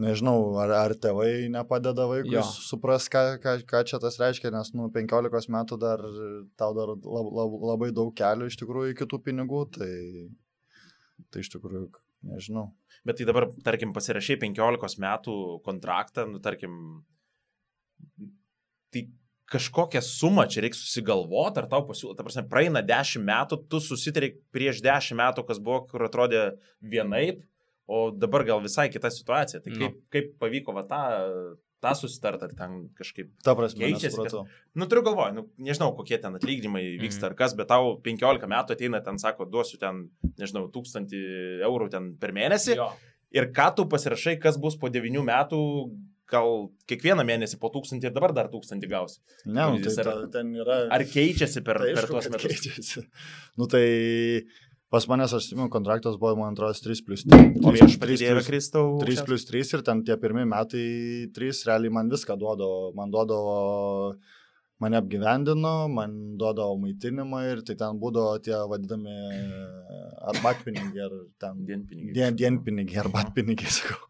nežinau, 0.00 0.56
ar, 0.62 0.72
ar 0.76 0.94
tėvai 0.98 1.48
nepadeda 1.52 2.06
vaikui 2.10 2.34
Jo. 2.34 2.44
supras, 2.44 3.08
ką, 3.12 3.22
ką, 3.42 3.56
ką 3.68 3.82
čia 3.88 4.00
tas 4.02 4.18
reiškia, 4.20 4.52
nes, 4.54 4.72
nu, 4.76 4.88
15 4.94 5.52
metų 5.54 5.78
dar 5.80 6.02
tau 6.60 6.74
dar 6.76 6.94
lab, 6.96 7.30
lab, 7.38 7.56
labai 7.72 7.90
daug 7.96 8.12
kelių 8.16 8.50
iš 8.50 8.58
tikrųjų 8.62 8.94
iki 8.94 9.08
tų 9.10 9.20
pinigų, 9.28 9.62
tai, 9.76 9.92
tai 11.30 11.44
iš 11.44 11.52
tikrųjų, 11.54 11.86
nežinau. 12.32 12.70
Bet 13.06 13.20
tai 13.20 13.28
dabar, 13.28 13.48
tarkim, 13.64 13.94
pasirašai 13.96 14.40
15 14.42 15.00
metų 15.00 15.36
kontraktą, 15.64 16.26
nu, 16.28 16.42
tarkim, 16.44 16.74
tai 18.92 19.06
kažkokią 19.50 20.02
sumą 20.04 20.46
čia 20.50 20.62
reikia 20.64 20.78
susigalvoti, 20.78 21.62
ar 21.62 21.68
tau 21.70 21.82
pasiūlo, 21.88 22.14
ta 22.16 22.26
prasme, 22.26 22.44
praeina 22.50 22.82
10 22.86 23.24
metų, 23.26 23.62
tu 23.70 23.80
susitari 23.82 24.32
prieš 24.54 24.82
10 24.84 25.18
metų, 25.18 25.44
kas 25.48 25.58
buvo, 25.62 25.82
kur 25.90 26.06
atrodė 26.06 26.44
vienaip, 26.80 27.42
o 27.90 28.04
dabar 28.14 28.44
gal 28.46 28.62
visai 28.62 28.86
kita 28.92 29.10
situacija. 29.10 29.60
Tai 29.64 29.72
Nu. 29.74 29.80
kaip, 29.82 29.98
kaip 30.14 30.30
pavyko 30.38 30.74
va 30.76 30.84
tą, 30.86 31.00
tą 31.80 31.94
susitart, 31.96 32.42
ar 32.44 32.52
ten 32.54 32.74
kažkaip... 32.98 33.30
Ta 33.42 33.54
prasme, 33.56 33.80
Keičiasi, 33.86 34.10
nesupratau. 34.12 34.42
Nu, 34.76 34.86
turiu 34.86 35.02
galvoj, 35.06 35.30
nu, 35.34 35.46
nežinau, 35.64 35.88
kokie 35.96 36.18
ten 36.22 36.36
atlyginimai 36.36 36.82
vyksta 37.00 37.24
Mhm. 37.26 37.30
ar 37.32 37.34
kas, 37.40 37.54
bet 37.58 37.70
tau 37.72 37.94
15 38.04 38.46
metų 38.52 38.76
ateina 38.76 39.00
ten, 39.02 39.16
sako, 39.18 39.46
duosiu 39.48 39.80
ten, 39.80 40.04
nežinau, 40.38 40.68
1000 40.70 41.10
eurų 41.66 41.90
ten 41.90 42.12
per 42.20 42.32
mėnesį. 42.36 42.76
Jo. 42.76 42.90
Ir 43.32 43.48
ką 43.56 43.70
tu 43.76 43.86
pasirašai, 43.88 44.36
kas 44.42 44.58
bus 44.60 44.76
po 44.76 44.90
9 44.92 45.24
metų, 45.24 45.60
gal 46.30 46.68
kiekvieną 46.86 47.24
mėnesį 47.26 47.56
po 47.58 47.70
1000 47.74 48.04
ir 48.06 48.12
dabar 48.14 48.30
dar 48.36 48.46
1000 48.52 48.86
gausi. 48.86 49.18
Ne, 49.46 49.64
nu, 49.72 49.80
tai 49.82 49.90
yra- 50.04 50.04
ta, 50.04 50.26
ten 50.38 50.52
yra... 50.54 50.76
Ar 50.94 51.00
keičiasi 51.02 51.64
per, 51.66 51.78
Tai 51.82 51.94
per 51.96 52.06
tuos 52.12 52.28
metus? 52.30 52.44
Keičiasi. 52.60 53.02
Nu 53.58 53.66
tai 53.66 53.86
pas 54.90 55.06
manęs, 55.06 55.32
aš 55.36 55.46
atsimenu, 55.46 55.68
kontraktas 55.70 56.16
buvo, 56.18 56.34
man 56.40 56.56
atrodo, 56.56 56.74
3 56.74 57.04
plus 57.06 57.22
3. 57.30 57.52
O 57.62 57.72
viešpatį 57.76 58.16
Dievą 58.24 58.42
Kristau. 58.46 58.98
3 59.04 59.24
plus 59.28 59.46
3 59.48 59.74
ir 59.78 59.84
ten 59.86 60.02
tie 60.06 60.16
pirmie 60.20 60.44
metai 60.50 60.84
3 61.36 61.64
realiai 61.70 61.92
man 61.94 62.10
viską 62.10 62.34
duodavo. 62.40 62.90
Man 62.98 63.12
duodavo, 63.14 63.54
mane 64.82 64.98
apgyvendino, 64.98 65.74
man 65.92 66.16
duodavo 66.40 66.74
maitinimą 66.82 67.42
ir 67.52 67.62
tai 67.68 67.76
ten 67.80 68.00
būdavo 68.02 68.40
tie 68.42 68.58
vadinami 68.70 69.14
arbatpinigiai 70.34 71.06
ar 71.06 71.14
ten 71.40 71.62
Dienpinigiai. 71.68 72.14
dien, 72.16 72.36
dienpinigiai, 72.42 73.02
arbatpinigiai, 73.04 73.70
sakau. 73.78 74.00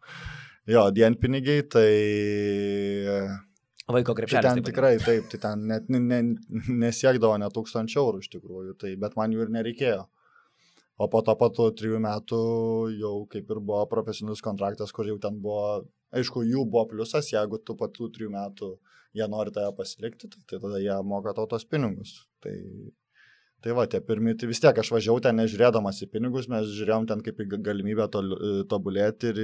Jo, 0.69 0.87
dienpinigiai, 0.93 1.63
tai... 1.69 1.89
Vaiko 3.91 4.13
Tai 4.13 4.21
krepšelis. 4.21 4.45
ten 4.45 4.61
taip 4.61 4.67
tikrai 4.69 4.91
taip, 5.03 5.25
tai 5.33 5.39
ten 5.43 5.63
net 5.67 5.89
ne, 5.91 5.99
ne, 5.99 6.19
nesiekdavo 6.85 7.35
net 7.41 7.51
tūkstančių 7.57 7.97
eurų 7.99 8.21
iš 8.23 8.29
tikrųjų, 8.37 8.75
tai, 8.79 8.93
bet 9.01 9.17
man 9.19 9.33
jų 9.35 9.45
ir 9.47 9.51
nereikėjo. 9.57 10.03
O 11.01 11.07
po 11.09 11.23
to, 11.25 11.33
po 11.39 11.49
tų 11.49 11.71
trijų 11.79 11.99
metų 12.03 12.39
jau 12.99 13.15
kaip 13.31 13.49
ir 13.49 13.59
buvo 13.59 13.81
profesionalus 13.89 14.43
kontraktas, 14.45 14.93
kur 14.93 15.09
jau 15.09 15.17
ten 15.21 15.39
buvo, 15.41 15.81
aišku, 16.13 16.43
jų 16.45 16.65
buvo 16.69 16.85
pliusas, 16.91 17.31
jeigu 17.33 17.57
tu 17.65 17.75
po 17.79 17.89
tų 17.89 18.11
trijų 18.13 18.33
metų 18.35 18.73
jie 19.17 19.27
nori 19.27 19.53
tave 19.55 19.73
pasilikti, 19.75 20.29
tai, 20.29 20.43
tai 20.47 20.59
tada 20.61 20.81
jie 20.83 20.97
moka 21.03 21.33
tau 21.37 21.47
tos 21.49 21.65
pinigus. 21.67 22.19
Tai, 22.43 22.55
Tai 23.61 23.75
va, 23.77 23.83
tie 23.85 23.99
pirmi, 24.01 24.31
tai 24.41 24.47
vis 24.49 24.57
tiek 24.57 24.79
aš 24.81 24.89
važiavau 24.89 25.21
ten 25.21 25.35
nežiūrėdamas 25.37 25.99
į 26.01 26.07
pinigus, 26.09 26.47
mes 26.49 26.65
žiūrėjom 26.73 27.03
ten 27.11 27.19
kaip 27.21 27.43
į 27.43 27.59
galimybę 27.61 28.07
tol, 28.09 28.31
tobulėti 28.71 29.29
ir, 29.29 29.41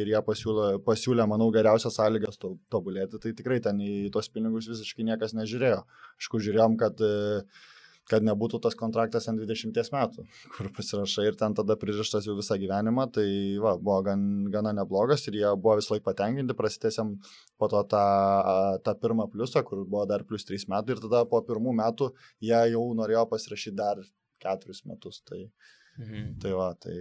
ir 0.00 0.08
jie 0.08 0.22
pasiūlė, 0.24 0.68
pasiūlė, 0.86 1.26
manau, 1.28 1.50
geriausias 1.52 1.98
sąlygas 2.00 2.40
to, 2.40 2.54
tobulėti, 2.72 3.20
tai 3.20 3.34
tikrai 3.36 3.58
ten 3.60 3.82
į 3.84 4.08
tuos 4.14 4.30
pinigus 4.32 4.70
visiškai 4.72 5.04
niekas 5.10 5.36
nežiūrėjo. 5.36 5.82
Aišku, 6.16 6.40
žiūrėjom, 6.46 6.78
kad 6.80 7.04
uh, 7.04 7.60
kad 8.08 8.24
nebūtų 8.24 8.60
tas 8.64 8.76
kontraktas 8.78 9.28
ant 9.30 9.40
20 9.40 9.92
metų, 9.94 10.24
kur 10.54 10.70
pasirašai 10.76 11.26
ir 11.28 11.38
ten 11.40 11.56
tada 11.58 11.76
pririštas 11.80 12.28
jau 12.28 12.36
visą 12.38 12.56
gyvenimą, 12.60 13.08
tai 13.14 13.26
va, 13.62 13.74
buvo 13.76 14.00
gan, 14.06 14.22
gana 14.52 14.72
neblogas 14.76 15.26
ir 15.28 15.40
jie 15.40 15.48
buvo 15.56 15.76
vis 15.80 15.90
laik 15.92 16.04
patenkinti, 16.06 16.56
prasitėsiam 16.58 17.16
po 17.60 17.70
to 17.72 17.82
tą, 17.92 18.04
tą 18.84 18.96
pirmą 19.02 19.28
pliusą, 19.32 19.64
kur 19.68 19.84
buvo 19.84 20.06
dar 20.08 20.24
plus 20.28 20.48
3 20.48 20.68
metai 20.72 20.96
ir 20.96 21.02
tada 21.04 21.24
po 21.28 21.42
pirmų 21.44 21.76
metų 21.82 22.12
jie 22.44 22.62
jau 22.74 22.84
norėjo 22.98 23.26
pasirašyti 23.32 23.76
dar 23.78 24.00
4 24.44 24.80
metus. 24.88 25.22
Tai, 25.28 25.42
mhm. 25.98 26.38
tai 26.42 26.54
va, 26.56 26.72
tai 26.80 26.96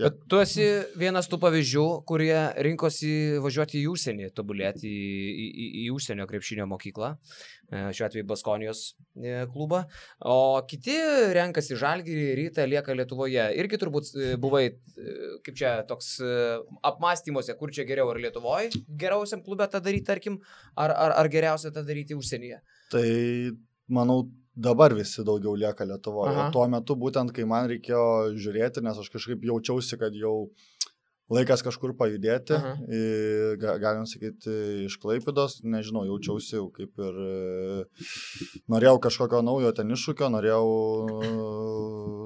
Bet 0.00 0.16
tu 0.30 0.38
esi 0.40 0.64
vienas 0.98 1.28
tų 1.28 1.36
pavyzdžių, 1.42 1.84
kurie 2.08 2.34
rinkosi 2.64 3.10
važiuoti 3.44 3.80
į 3.82 3.88
užsienį, 3.90 4.30
tobulėti 4.36 4.88
į, 4.88 5.10
į, 5.28 5.46
į, 5.48 5.66
į 5.82 5.84
užsienio 5.92 6.26
krepšinio 6.30 6.66
mokyklą, 6.70 7.10
e, 7.68 7.82
šiuo 7.96 8.06
atveju 8.06 8.28
Baskonijos 8.30 8.82
e, 9.20 9.44
klubą, 9.52 9.82
o 10.24 10.38
kiti 10.70 10.96
renkasi 11.36 11.76
žalgyrį, 11.80 12.26
rytą 12.38 12.66
lieka 12.70 12.96
Lietuvoje. 12.96 13.50
Irgi 13.60 13.80
turbūt 13.82 14.12
e, 14.14 14.32
buvai, 14.40 14.64
kaip 15.44 15.60
čia, 15.60 15.74
toks 15.88 16.16
apmąstymuose, 16.86 17.56
kur 17.60 17.74
čia 17.74 17.84
geriau, 17.88 18.08
ar 18.14 18.22
Lietuvoje 18.24 18.72
geriausiam 18.88 19.44
klube 19.44 19.68
tą 19.70 19.82
daryti, 19.84 20.08
tarkim, 20.08 20.40
ar, 20.80 20.94
ar, 20.94 21.16
ar 21.20 21.32
geriausia 21.32 21.74
tą 21.74 21.84
daryti 21.84 22.16
užsienyje. 22.16 22.62
Tai 22.94 23.08
manau, 23.92 24.24
dabar 24.54 24.94
visi 24.96 25.24
daugiau 25.26 25.54
lieka 25.58 25.86
Lietuvoje. 25.86 26.36
Aha. 26.36 26.50
Tuo 26.54 26.66
metu 26.70 26.96
būtent, 26.98 27.32
kai 27.36 27.46
man 27.48 27.70
reikėjo 27.70 28.34
žiūrėti, 28.36 28.82
nes 28.84 28.98
aš 28.98 29.10
kažkaip 29.12 29.44
jaučiausi, 29.46 29.98
kad 30.00 30.16
jau 30.16 30.50
laikas 31.30 31.62
kažkur 31.62 31.92
pajudėti, 31.94 32.56
į, 32.90 33.02
galim 33.62 34.02
sakyti, 34.10 34.50
iš 34.88 34.96
Klaipidos, 34.98 35.60
nežinau, 35.62 36.02
jaučiausi 36.08 36.56
jau 36.56 36.66
kaip 36.74 36.98
ir 36.98 37.20
norėjau 38.72 38.96
kažkokio 39.06 39.38
naujo 39.46 39.70
ten 39.78 39.94
iššūkio, 39.94 40.26
norėjau, 40.34 40.66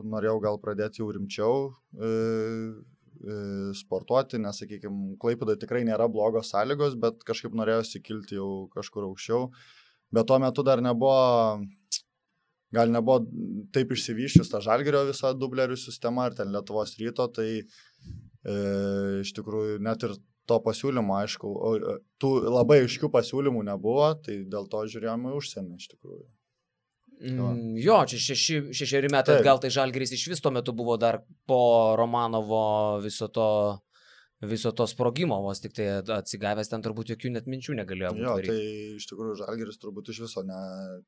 norėjau 0.08 0.40
gal 0.46 0.58
pradėti 0.62 1.04
jau 1.04 1.12
rimčiau 1.12 1.68
sportuoti, 3.76 4.40
nes, 4.40 4.56
sakykime, 4.64 5.14
Klaipidoje 5.20 5.60
tikrai 5.62 5.84
nėra 5.84 6.08
blogos 6.12 6.50
sąlygos, 6.52 6.96
bet 7.00 7.22
kažkaip 7.28 7.54
norėjosi 7.56 8.00
kilti 8.04 8.40
jau 8.40 8.66
kažkur 8.72 9.06
aukščiau. 9.10 9.50
Bet 10.14 10.28
tuo 10.28 10.36
metu 10.40 10.64
dar 10.66 10.82
nebuvo 10.84 11.60
gal 12.74 12.92
nebuvo 12.92 13.22
taip 13.74 13.94
išsivyščius 13.94 14.52
ta 14.52 14.60
žalgerio 14.64 15.04
visa 15.08 15.32
dublerių 15.36 15.78
sistema 15.80 16.28
ar 16.28 16.36
ten 16.38 16.52
Lietuvos 16.54 16.96
ryto, 17.00 17.28
tai 17.32 17.48
e, 17.60 17.64
iš 19.22 19.34
tikrųjų 19.38 19.80
net 19.84 20.06
ir 20.08 20.16
to 20.48 20.60
pasiūlymo, 20.60 21.16
aišku, 21.22 21.48
o, 21.48 21.74
e, 21.78 21.98
tų 22.20 22.32
labai 22.52 22.82
aiškių 22.84 23.10
pasiūlymų 23.12 23.64
nebuvo, 23.70 24.10
tai 24.24 24.42
dėl 24.50 24.68
to 24.70 24.84
žiūrėjome 24.92 25.36
užsienį 25.38 25.78
iš 25.80 25.92
tikrųjų. 25.94 26.24
Mm, 27.24 27.76
jo, 27.78 28.00
čia 28.10 28.18
šeši, 28.20 28.56
šešeri 28.74 29.08
metai 29.12 29.38
atgal, 29.38 29.60
tai 29.62 29.70
Žalgeris 29.72 30.12
iš 30.16 30.26
vis 30.32 30.42
tuo 30.42 30.50
metu 30.52 30.74
buvo 30.76 30.96
dar 31.00 31.20
po 31.48 31.94
Romanovo 31.96 32.98
viso 33.04 33.30
to 33.32 33.46
viso 34.50 34.72
to 34.76 34.86
sprogimo, 34.90 35.40
vos 35.44 35.62
tik 35.62 35.74
tai 35.76 35.88
atsigavęs 36.18 36.70
ten 36.72 36.84
turbūt 36.84 37.14
jokių 37.14 37.34
net 37.36 37.48
minčių 37.50 37.78
negalėjo 37.80 38.12
būti. 38.16 38.26
Jo, 38.26 38.36
daryti. 38.38 38.52
tai 38.52 39.00
iš 39.00 39.08
tikrųjų 39.10 39.40
Žalgeris 39.42 39.80
turbūt 39.82 40.12
iš 40.12 40.24
viso, 40.26 40.44
ne, 40.46 40.60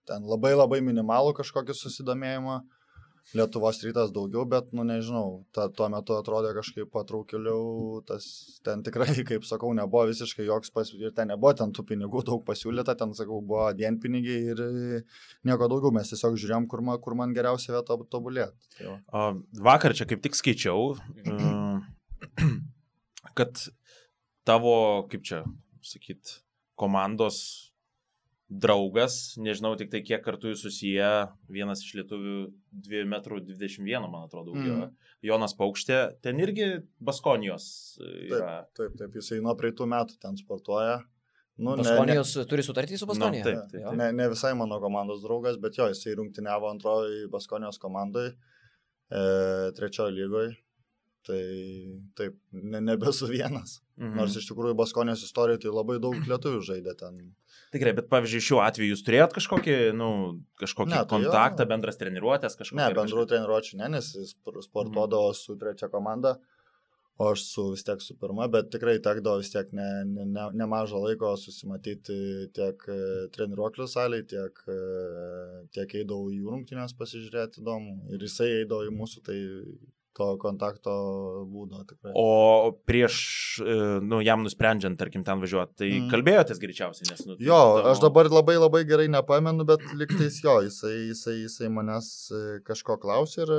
ten 0.08 0.26
labai 0.28 0.54
labai 0.56 0.82
minimalų 0.84 1.36
kažkokį 1.40 1.76
susidomėjimą, 1.76 2.60
Lietuvos 3.34 3.80
rytas 3.82 4.12
daugiau, 4.14 4.44
bet, 4.46 4.68
nu 4.70 4.84
nežinau, 4.86 5.40
ta, 5.50 5.64
tuo 5.66 5.88
metu 5.90 6.14
atrodė 6.14 6.52
kažkaip 6.54 6.92
patraukliau, 6.94 7.98
tas 8.06 8.26
ten 8.62 8.84
tikrai, 8.86 9.08
kaip 9.30 9.42
sakau, 9.48 9.72
nebuvo 9.74 10.04
visiškai 10.12 10.46
joks 10.46 10.70
pasiūlytas, 10.70 11.10
ir 11.10 11.16
ten 11.16 11.32
nebuvo 11.32 11.50
ten 11.58 11.74
tų 11.74 11.82
pinigų 11.88 12.22
daug 12.28 12.44
pasiūlyta, 12.46 12.94
ten, 13.00 13.16
sakau, 13.18 13.40
buvo 13.42 13.66
dienpinigiai 13.74 14.54
ir 14.54 14.62
nieko 15.42 15.66
daugiau, 15.72 15.90
mes 15.96 16.14
tiesiog 16.14 16.38
žiūrėjom, 16.38 16.70
kur 16.70 16.84
man, 16.86 17.02
kur 17.02 17.18
man 17.18 17.34
geriausia 17.34 17.74
vieta 17.74 17.98
tobulėti. 18.14 18.70
Tai 18.78 19.26
vakar 19.72 19.96
čia 19.98 20.06
kaip 20.06 20.22
tik 20.22 20.38
skaičiau. 20.38 20.94
Kad 23.36 23.66
tavo, 24.48 25.06
kaip 25.10 25.24
čia 25.26 25.44
sakyt, 25.84 26.40
komandos 26.78 27.66
draugas, 28.46 29.34
nežinau 29.42 29.72
tik 29.78 29.90
tai 29.90 30.02
kiek 30.06 30.22
kartų 30.22 30.52
jūs 30.52 30.62
susiję, 30.68 31.08
vienas 31.50 31.82
iš 31.82 31.96
lietuvių 31.98 32.36
2 32.86 33.02
m 33.02 33.16
21, 33.18 34.06
man 34.06 34.28
atrodo, 34.28 34.54
daugiau. 34.54 34.86
Mm. 34.86 35.10
Jonas 35.26 35.56
Paukštė, 35.58 35.98
ten 36.22 36.38
irgi 36.42 36.68
Baskonijos 37.02 37.66
yra. 37.98 38.62
Taip, 38.70 38.78
taip, 38.78 38.96
taip, 39.00 39.18
jisai 39.18 39.40
nuo 39.42 39.56
praeitų 39.58 39.88
metų 39.90 40.20
ten 40.22 40.38
sportuoja. 40.38 41.00
Nu, 41.56 41.72
Baskonijos 41.80 42.36
ne, 42.36 42.44
ne, 42.44 42.50
turi 42.52 42.66
sutartį 42.66 43.00
su 43.00 43.08
Baskonija? 43.10 43.42
Nu, 43.42 43.48
taip, 43.48 43.72
taip, 43.72 43.82
taip. 43.82 43.98
Ne, 43.98 44.12
ne 44.14 44.28
visai 44.30 44.52
mano 44.58 44.78
komandos 44.82 45.24
draugas, 45.24 45.58
bet 45.58 45.80
jo, 45.80 45.88
jisai 45.90 46.14
rungtyniavo 46.20 46.70
antroji 46.70 47.26
Baskonijos 47.32 47.80
komandai, 47.82 48.28
e, 49.10 49.26
trečiojo 49.74 50.12
lygoje. 50.14 50.54
Tai 51.26 51.42
taip, 52.18 52.36
ne, 52.54 52.80
nebesu 52.84 53.26
vienas. 53.26 53.80
Mhm. 53.98 54.14
Nors 54.20 54.36
iš 54.38 54.46
tikrųjų 54.50 54.76
Baskonės 54.78 55.24
istorijoje 55.26 55.64
tai 55.64 55.72
labai 55.74 55.96
daug 56.02 56.18
lietuvių 56.30 56.60
žaidė 56.68 56.94
ten. 57.00 57.22
Tikrai, 57.74 57.94
bet 57.96 58.10
pavyzdžiui, 58.12 58.44
šiuo 58.46 58.60
atveju 58.62 58.92
jūs 58.92 59.02
turėjot 59.06 59.32
kažkokį, 59.34 59.76
nu, 59.98 60.10
kažkokį 60.60 60.92
ne, 60.92 61.00
tai 61.00 61.08
kontaktą, 61.10 61.64
jo. 61.64 61.70
bendras 61.72 61.98
treniruotės 61.98 62.58
kažkokį? 62.60 62.78
Ne, 62.78 62.90
bendrų 62.94 63.24
treniruotčių 63.32 63.80
ne, 63.80 63.88
nes 63.96 64.12
jis 64.14 64.36
sportuodavo 64.68 65.32
mhm. 65.32 65.38
su 65.40 65.56
trečia 65.58 65.90
komanda, 65.90 66.36
o 67.16 67.30
aš 67.32 67.42
su 67.48 67.64
vis 67.72 67.82
tiek 67.88 68.04
su 68.04 68.14
pirma, 68.20 68.46
bet 68.52 68.68
tikrai 68.74 68.98
tekdavo 69.02 69.40
vis 69.40 69.50
tiek 69.50 69.72
ne, 69.74 69.88
ne, 70.12 70.28
ne, 70.36 70.46
nemažą 70.60 71.00
laiko 71.00 71.32
susimatyti 71.40 72.20
tiek 72.54 72.86
e, 72.92 73.00
treniruoklių 73.34 73.88
salėje, 73.88 74.28
tiek, 74.36 74.62
e, 74.68 74.80
tiek 75.74 75.98
eidavau 76.02 76.28
į 76.30 76.42
rungtynės 76.44 76.94
pasižiūrėti 77.00 77.64
įdomu. 77.64 77.96
Ir 78.12 78.28
jisai 78.28 78.50
eidavo 78.60 78.84
į 78.84 78.92
mūsų, 79.00 79.24
tai 79.26 79.38
to 80.16 80.28
kontakto 80.40 80.92
būdo 81.50 81.82
tikrai. 81.88 82.12
O 82.16 82.72
prieš, 82.88 83.16
e, 83.60 83.78
nu, 84.04 84.20
jam 84.24 84.44
nusprendžiant, 84.46 84.98
tarkim, 85.00 85.24
ten 85.26 85.42
važiuoti, 85.42 85.76
tai 85.82 85.90
mm. 85.90 86.06
kalbėjotės 86.12 86.62
greičiausiai, 86.62 87.10
nes, 87.12 87.24
nu, 87.28 87.36
jo, 87.40 87.58
tavo... 87.58 87.90
aš 87.92 88.04
dabar 88.04 88.30
labai 88.32 88.56
labai 88.58 88.84
gerai 88.88 89.10
nepamenu, 89.12 89.66
bet 89.68 89.84
liktais 89.98 90.40
jo, 90.44 90.60
jisai, 90.64 90.94
jisai, 91.10 91.36
jisai 91.44 91.72
manęs 91.72 92.08
e, 92.30 92.46
kažko 92.66 92.96
klausė 93.02 93.44
ir, 93.44 93.52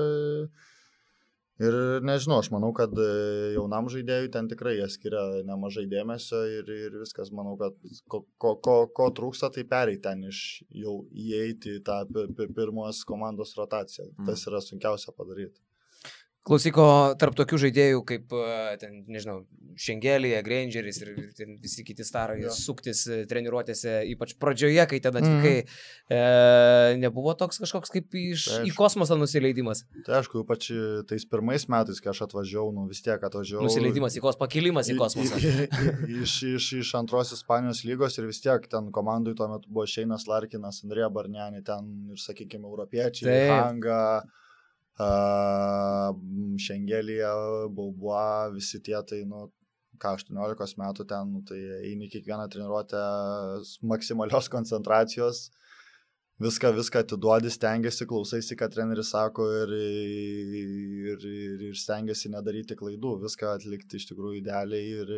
ir 1.62 1.78
nežinau, 2.08 2.40
aš 2.42 2.50
manau, 2.56 2.74
kad 2.78 2.98
e, 2.98 3.12
jaunam 3.58 3.92
žaidėjui 3.94 4.34
ten 4.34 4.50
tikrai 4.50 4.78
jie 4.80 4.90
skiria 4.94 5.44
nemažai 5.46 5.86
dėmesio 5.92 6.42
ir, 6.58 6.74
ir 6.88 6.98
viskas, 7.04 7.30
manau, 7.36 7.54
kad 7.62 7.78
ko, 8.10 8.24
ko, 8.42 8.56
ko, 8.58 8.80
ko 8.98 9.12
trūksta, 9.22 9.54
tai 9.54 9.68
pereiti 9.70 10.08
ten 10.10 10.26
iš 10.32 10.42
jau 10.74 11.00
įeiti 11.14 11.78
į 11.78 11.86
tą 11.86 12.02
pirmos 12.58 13.06
komandos 13.06 13.54
rotaciją. 13.60 14.10
Mm. 14.16 14.30
Tas 14.32 14.50
yra 14.50 14.64
sunkiausia 14.64 15.14
padaryti. 15.14 15.62
Klausyko, 16.48 16.88
tarp 17.20 17.36
tokių 17.36 17.60
žaidėjų 17.66 18.04
kaip, 18.08 18.36
ten, 18.80 19.02
nežinau, 19.12 19.42
Šengelija, 19.78 20.40
Grangeris 20.46 20.98
ir 21.04 21.12
visi 21.62 21.84
kiti 21.86 22.06
starai 22.08 22.40
ja. 22.42 22.52
suktis 22.54 23.04
e, 23.12 23.20
treniruotėse, 23.30 24.00
ypač 24.14 24.34
pradžioje, 24.42 24.80
kai 24.90 25.00
ten 25.04 25.20
atvykai, 25.20 25.54
mm. 25.62 26.16
e, 26.18 26.96
nebuvo 27.04 27.36
toks 27.38 27.62
kažkoks 27.62 27.94
kaip 27.94 28.18
iš, 28.18 28.48
tai 28.50 28.62
į 28.70 28.74
kosmosą 28.78 29.20
nusileidimas. 29.20 29.84
Tai 30.08 30.18
aišku, 30.22 30.42
ypač 30.46 30.72
tais 31.10 31.28
pirmais 31.30 31.68
metais, 31.70 32.02
kai 32.02 32.10
aš 32.14 32.24
atvažiavau, 32.26 32.72
nu 32.74 32.88
vis 32.90 33.04
tiek 33.06 33.22
atvažiavau. 33.30 33.68
Nusileidimas 33.68 34.18
į 34.18 34.24
kosmosą, 34.26 34.42
pakilimas 34.48 34.90
į 34.90 34.98
kosmosą. 34.98 35.44
iš, 36.24 36.40
iš, 36.56 36.72
iš 36.82 36.96
antros 36.98 37.36
Ispanijos 37.38 37.84
lygos 37.86 38.18
ir 38.18 38.32
vis 38.32 38.42
tiek 38.42 38.66
ten 38.72 38.90
komandai 38.96 39.36
tuo 39.38 39.52
metu 39.52 39.70
buvo 39.70 39.86
Šeinas 39.90 40.26
Larkinas, 40.32 40.82
Andrija 40.88 41.12
Barniani, 41.14 41.62
ten 41.68 41.94
ir, 42.16 42.24
sakykime, 42.24 42.66
europiečiai, 42.66 43.30
Taip. 43.30 44.34
Šengelija, 46.58 47.34
Baubua, 47.70 48.50
visi 48.54 48.82
tie, 48.82 48.98
tai, 49.06 49.22
nu, 49.30 49.48
ką 50.02 50.16
18 50.18 50.80
metų 50.82 51.06
ten, 51.10 51.30
nu, 51.36 51.44
tai 51.46 51.60
eini 51.86 52.10
kiekvieną 52.10 52.48
treniruotę 52.54 53.02
maksimalios 53.86 54.50
koncentracijos, 54.50 55.48
viską, 56.42 56.74
viską 56.78 57.02
atiduodi, 57.06 57.52
stengiasi, 57.54 58.06
klausaisi, 58.10 58.58
ką 58.58 58.70
treneris 58.74 59.14
sako 59.14 59.48
ir, 59.64 59.74
ir, 59.78 61.26
ir, 61.32 61.66
ir 61.70 61.78
stengiasi 61.78 62.34
nedaryti 62.34 62.78
klaidų, 62.78 63.18
viską 63.26 63.56
atlikti 63.56 64.02
iš 64.02 64.10
tikrųjų 64.12 64.42
idealiai 64.42 64.94
ir, 65.02 65.12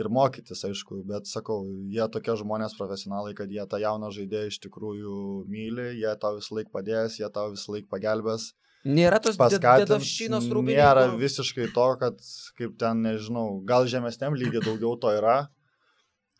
ir 0.00 0.10
mokytis, 0.10 0.64
aišku, 0.66 1.02
bet 1.06 1.30
sakau, 1.30 1.62
jie 1.90 2.06
tokie 2.14 2.34
žmonės 2.42 2.74
profesionalai, 2.78 3.34
kad 3.38 3.50
jie 3.50 3.66
tą 3.70 3.82
jauną 3.82 4.10
žaidėją 4.14 4.50
iš 4.50 4.60
tikrųjų 4.66 5.14
myli, 5.50 5.92
jie 6.00 6.14
tau 6.22 6.38
visą 6.38 6.58
laiką 6.58 6.74
padės, 6.78 7.18
jie 7.20 7.30
tau 7.34 7.50
visą 7.54 7.76
laiką 7.76 7.90
pagelbės. 7.90 8.52
Nėra 8.88 9.18
tos 9.20 9.36
paskatinos 9.36 10.48
rūbinės. 10.48 10.78
Nėra 10.80 11.06
visiškai 11.20 11.68
to, 11.74 11.86
kad, 12.00 12.20
kaip 12.56 12.76
ten, 12.80 13.02
nežinau, 13.04 13.60
gal 13.68 13.88
žemesniam 13.90 14.36
lygiai 14.38 14.62
daugiau 14.64 14.94
to 15.00 15.12
yra, 15.18 15.50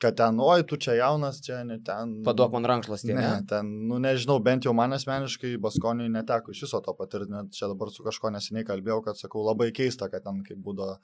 kad 0.01 0.16
ten, 0.16 0.41
oi, 0.41 0.62
tu 0.64 0.78
čia 0.80 0.95
jaunas, 0.97 1.43
čia 1.45 1.61
ne 1.68 1.76
ten. 1.84 2.14
Paduok 2.24 2.55
man 2.57 2.68
rankšluostį, 2.72 3.12
Ne, 3.12 3.20
ne? 3.20 3.43
ten, 3.51 3.68
nu 3.91 4.01
nežinau, 4.01 4.38
bent 4.41 4.64
jau 4.64 4.72
man 4.76 4.97
asmeniškai 4.97 5.59
Baskoniui 5.61 6.09
neteko 6.09 6.55
iš 6.55 6.64
viso 6.64 6.80
to 6.80 6.97
patirti, 6.97 7.28
net 7.34 7.53
čia 7.53 7.68
dabar 7.68 7.93
su 7.93 8.07
kažko 8.07 8.32
neseniai 8.32 8.64
kalbėjau, 8.64 9.03
kad 9.05 9.20
sakau, 9.20 9.45
labai 9.45 9.68
keista, 9.76 10.09
kad 10.09 10.24
ten 10.24 10.41
kaip 10.47 10.64
būdavo, 10.64 10.97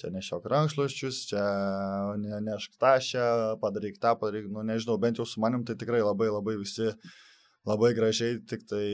čia 0.00 0.10
nešiok 0.10 0.50
rankšluosčius, 0.50 1.22
čia 1.30 1.46
ne, 2.18 2.42
nešk 2.50 2.74
tašę, 2.82 3.30
padaryk 3.62 4.02
tą, 4.02 4.16
padaryk, 4.18 4.50
nu 4.50 4.66
nežinau, 4.66 4.98
bent 4.98 5.22
jau 5.22 5.28
su 5.28 5.38
manim 5.44 5.62
tai 5.62 5.78
tikrai 5.78 6.02
labai 6.02 6.32
labai 6.34 6.58
visi 6.58 6.90
labai 7.68 7.92
gražiai, 7.94 8.40
tik 8.48 8.64
tai, 8.66 8.86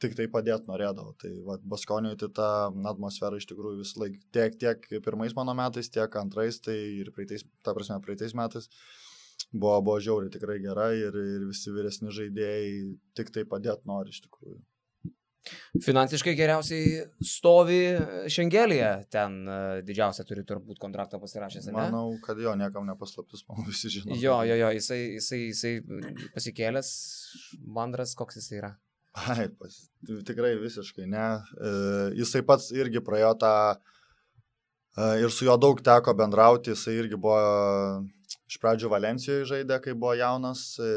tik 0.00 0.16
tai 0.18 0.26
padėti 0.32 0.70
norėdavau. 0.70 1.14
Tai 1.20 1.30
va, 1.46 1.58
Baskoniui 1.74 2.16
tai 2.20 2.30
ta 2.36 2.48
atmosfera 2.92 3.38
iš 3.40 3.48
tikrųjų 3.50 3.82
vis 3.82 3.94
laik 4.00 4.16
tiek, 4.34 4.56
tiek 4.60 4.88
pirmais 5.04 5.36
mano 5.36 5.54
metais, 5.58 5.92
tiek 5.92 6.16
antrais, 6.20 6.60
tai 6.64 6.78
ir 7.02 7.12
praeitais, 7.16 7.46
ta 7.66 7.76
prasme, 7.76 8.00
praeitais 8.04 8.36
metais 8.38 8.70
buvo, 9.52 9.80
buvo 9.82 10.00
žiauriai 10.02 10.32
tikrai 10.32 10.58
gera 10.62 10.90
ir, 10.96 11.14
ir 11.36 11.46
visi 11.48 11.72
vyresni 11.74 12.12
žaidėjai 12.14 12.74
tik 13.18 13.32
tai 13.34 13.46
padėti 13.48 13.88
nori 13.90 14.14
iš 14.14 14.24
tikrųjų. 14.26 14.60
Finansiškai 15.80 16.34
geriausiai 16.36 16.98
stovi 17.24 17.78
Šengelėje, 18.30 18.90
ten 19.12 19.38
e, 19.48 19.56
didžiausia 19.88 20.26
turi 20.28 20.44
turbūt 20.46 20.78
kontraktą 20.82 21.16
pasirašęs, 21.22 21.70
ne? 21.70 21.76
Manau, 21.78 22.12
kad 22.24 22.38
jo 22.42 22.52
niekam 22.60 22.84
nepaslaptis, 22.88 23.46
manau, 23.48 23.64
visi 23.64 23.88
žino. 23.94 24.12
Jo, 24.20 24.42
jo, 24.44 24.58
jo, 24.60 24.68
jisai, 24.76 25.00
jisai, 25.16 25.40
jisai 25.48 25.72
pasikėlęs, 26.36 26.92
mandras, 27.78 28.12
koks 28.20 28.36
jisai 28.42 28.60
yra. 28.60 28.74
Ai, 29.28 29.48
pas, 29.58 29.76
tikrai 30.26 30.54
visiškai 30.60 31.06
ne. 31.10 31.26
E, 31.68 31.72
jisai 32.20 32.42
pats 32.46 32.70
irgi 32.76 33.02
praėjo 33.04 33.32
tą 33.42 33.52
e, 33.74 35.08
ir 35.24 35.32
su 35.34 35.48
juo 35.48 35.56
daug 35.60 35.80
teko 35.84 36.14
bendrauti, 36.16 36.74
jisai 36.74 36.96
irgi 37.02 37.18
buvo 37.20 37.40
iš 38.50 38.58
pradžių 38.62 38.90
Valencijoje 38.90 39.46
žaidė, 39.50 39.78
kai 39.82 39.94
buvo 39.94 40.14
jaunas 40.18 40.64
e, 40.82 40.90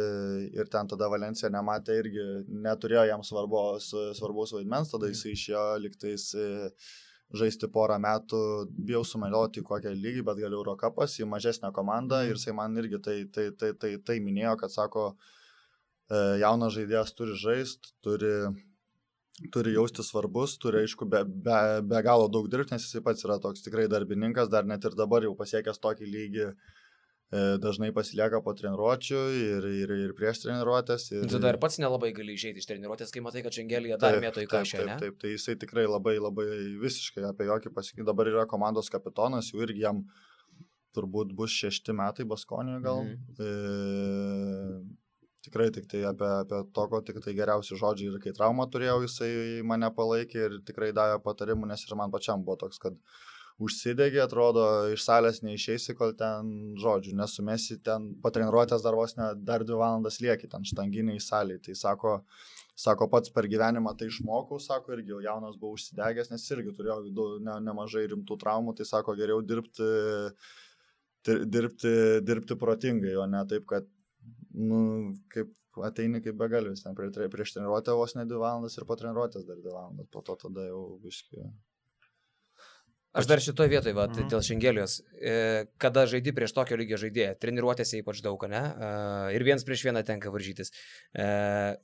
ir 0.54 0.70
ten 0.74 0.90
tada 0.90 1.10
Valencija 1.12 1.52
nematė 1.54 1.98
irgi, 2.02 2.28
neturėjo 2.68 3.08
jam 3.10 3.26
svarbos, 3.26 3.92
svarbus 4.20 4.56
vaidmens, 4.58 4.94
tada 4.94 5.10
jisai 5.12 5.36
išėjo 5.36 5.66
liktais 5.84 6.30
e, 6.38 6.48
žaisti 7.34 7.70
porą 7.74 7.98
metų, 8.02 8.40
bijau 8.78 9.02
sumeluoti 9.08 9.64
į 9.64 9.68
kokią 9.70 9.94
lygį, 9.98 10.26
bet 10.28 10.42
galiu 10.44 10.62
Eurocapas 10.62 11.18
į 11.18 11.30
mažesnę 11.30 11.74
komandą 11.74 12.22
ir 12.28 12.38
jisai 12.38 12.54
man 12.58 12.78
irgi 12.78 13.02
tai, 13.02 13.22
tai, 13.34 13.48
tai, 13.58 13.74
tai, 13.80 13.96
tai 14.06 14.20
minėjo, 14.22 14.54
kad 14.62 14.74
sako, 14.74 15.14
e, 15.14 15.43
jaunas 16.42 16.76
žaidėjas 16.76 17.16
turi 17.18 17.36
žaisti, 17.40 17.94
turi, 18.04 18.34
turi 19.54 19.74
jausti 19.74 20.06
svarbus, 20.06 20.58
turi 20.62 20.84
aišku 20.84 21.08
be, 21.10 21.24
be, 21.26 21.60
be 21.90 22.02
galo 22.06 22.30
daug 22.32 22.48
dirbti, 22.52 22.76
nes 22.76 22.86
jisai 22.86 23.04
pats 23.06 23.26
yra 23.26 23.40
toks 23.42 23.66
tikrai 23.66 23.90
darbininkas, 23.92 24.52
dar 24.52 24.68
net 24.70 24.86
ir 24.86 24.98
dabar 25.00 25.26
jau 25.26 25.34
pasiekęs 25.40 25.82
tokį 25.84 26.10
lygį, 26.10 26.48
e, 26.54 27.46
dažnai 27.64 27.90
pasilieka 27.96 28.44
po 28.46 28.54
treniruočio 28.58 29.24
ir, 29.40 29.70
ir, 29.84 29.96
ir 30.06 30.14
prieš 30.18 30.44
treniruotės. 30.46 31.08
Ir, 31.16 31.26
Tu 31.32 31.42
dar 31.42 31.58
pats 31.62 31.80
nelabai 31.82 32.14
gali 32.16 32.38
išeiti 32.38 32.62
iš 32.62 32.70
treniruotės, 32.70 33.14
kai 33.14 33.26
matai, 33.26 33.46
kad 33.46 33.58
Šengelėje 33.58 33.98
dar 34.04 34.20
mėto 34.22 34.44
į 34.44 34.52
kažką, 34.54 34.86
taip, 34.86 35.02
taip, 35.06 35.22
tai 35.24 35.34
jisai 35.34 35.58
tikrai 35.66 35.88
labai, 35.90 36.20
labai 36.22 36.48
visiškai 36.84 37.26
apie 37.32 37.50
jokį 37.50 37.74
pasakyti. 37.74 38.10
Dabar 38.12 38.30
yra 38.30 38.46
komandos 38.50 38.94
kapitonas, 38.94 39.50
jau 39.54 39.66
irgi 39.66 39.88
jam 39.88 40.06
turbūt 40.94 41.34
bus 41.34 41.54
šešti 41.58 41.96
metai 41.98 42.26
Baskonijoje 42.30 42.84
gal. 42.86 43.08
Mhm. 43.08 43.40
E, 43.42 45.02
tikrai 45.44 45.70
tik 45.76 45.90
tai 45.92 46.06
apie, 46.08 46.30
apie 46.44 46.64
toko, 46.76 47.02
tik 47.06 47.20
tai 47.24 47.36
geriausi 47.38 47.78
žodžiai 47.80 48.14
ir 48.14 48.24
kai 48.24 48.34
traumą 48.36 48.70
turėjau, 48.72 49.02
jisai 49.04 49.30
mane 49.68 49.90
palaikė 49.96 50.48
ir 50.48 50.58
tikrai 50.68 50.94
davė 50.96 51.20
patarimų, 51.24 51.70
nes 51.72 51.84
ir 51.88 51.96
man 52.00 52.14
pačiam 52.14 52.44
buvo 52.46 52.58
toks, 52.64 52.80
kad 52.82 52.98
užsidegė, 53.64 54.24
atrodo, 54.24 54.64
iš 54.94 55.04
salės 55.06 55.42
neišeisi, 55.46 55.94
kol 55.98 56.16
ten, 56.18 56.50
žodžiu, 56.82 57.14
nesumesi, 57.20 57.78
ten 57.86 58.10
patreniruotės 58.24 58.82
dar 58.86 58.98
vos 58.98 59.14
ne, 59.20 59.30
dar 59.38 59.66
dvi 59.68 59.78
valandas 59.78 60.18
lieki, 60.24 60.50
ten 60.50 60.66
štanginiai 60.68 61.22
salėje. 61.22 61.62
Tai 61.68 61.76
sako, 61.84 62.16
sako, 62.86 63.08
pats 63.14 63.32
per 63.36 63.48
gyvenimą 63.52 63.94
tai 64.00 64.10
išmokau, 64.10 64.60
sako, 64.64 64.96
irgi 64.98 65.14
jau 65.14 65.22
jaunas 65.28 65.60
buvau 65.62 65.78
užsidegęs, 65.78 66.32
nes 66.34 66.50
irgi 66.56 66.74
turėjau 66.80 67.00
du, 67.14 67.28
ne, 67.46 67.60
nemažai 67.68 68.08
rimtų 68.12 68.40
traumų, 68.42 68.76
tai 68.80 68.90
sako, 68.90 69.16
geriau 69.20 69.44
dirbti, 69.46 69.90
dir- 71.30 71.46
dirbti, 71.46 71.94
dirbti 72.26 72.58
protingai, 72.60 73.16
o 73.22 73.30
ne 73.30 73.46
taip, 73.54 73.70
kad, 73.70 73.86
nu, 74.54 74.80
kaip 75.34 75.52
ateini 75.84 76.22
kaip 76.22 76.38
begalis, 76.38 76.84
ten 76.86 76.96
prie, 76.96 77.10
prieš 77.34 77.56
treniruotę 77.56 77.96
vos 77.98 78.16
ne 78.16 78.26
dvi 78.30 78.38
valandas 78.42 78.78
ir 78.78 78.86
po 78.86 78.98
treniruotės 79.00 79.46
dar 79.48 79.58
dvi 79.58 79.72
valandas, 79.74 80.10
po 80.14 80.22
to 80.22 80.36
tada 80.46 80.68
jau 80.68 80.84
viški. 81.04 81.48
Aš 83.14 83.28
dar 83.30 83.38
šitoje 83.38 83.70
vietoje, 83.70 83.94
va, 83.94 84.08
Mhm. 84.08 84.30
dėl 84.30 84.42
Šengelijos, 84.42 85.02
e, 85.22 85.66
kada 85.78 86.08
žaidi 86.10 86.34
prieš 86.34 86.54
tokio 86.54 86.78
lygio 86.78 86.98
žaidėją, 86.98 87.36
treniruotėse 87.38 88.00
ypač 88.02 88.24
daug, 88.26 88.42
ne? 88.50 88.58
E, 88.58 89.36
ir 89.36 89.44
viens 89.46 89.64
prieš 89.64 89.84
vieną 89.86 90.02
tenka 90.04 90.32
varžytis. 90.34 90.72
E, 91.14 91.78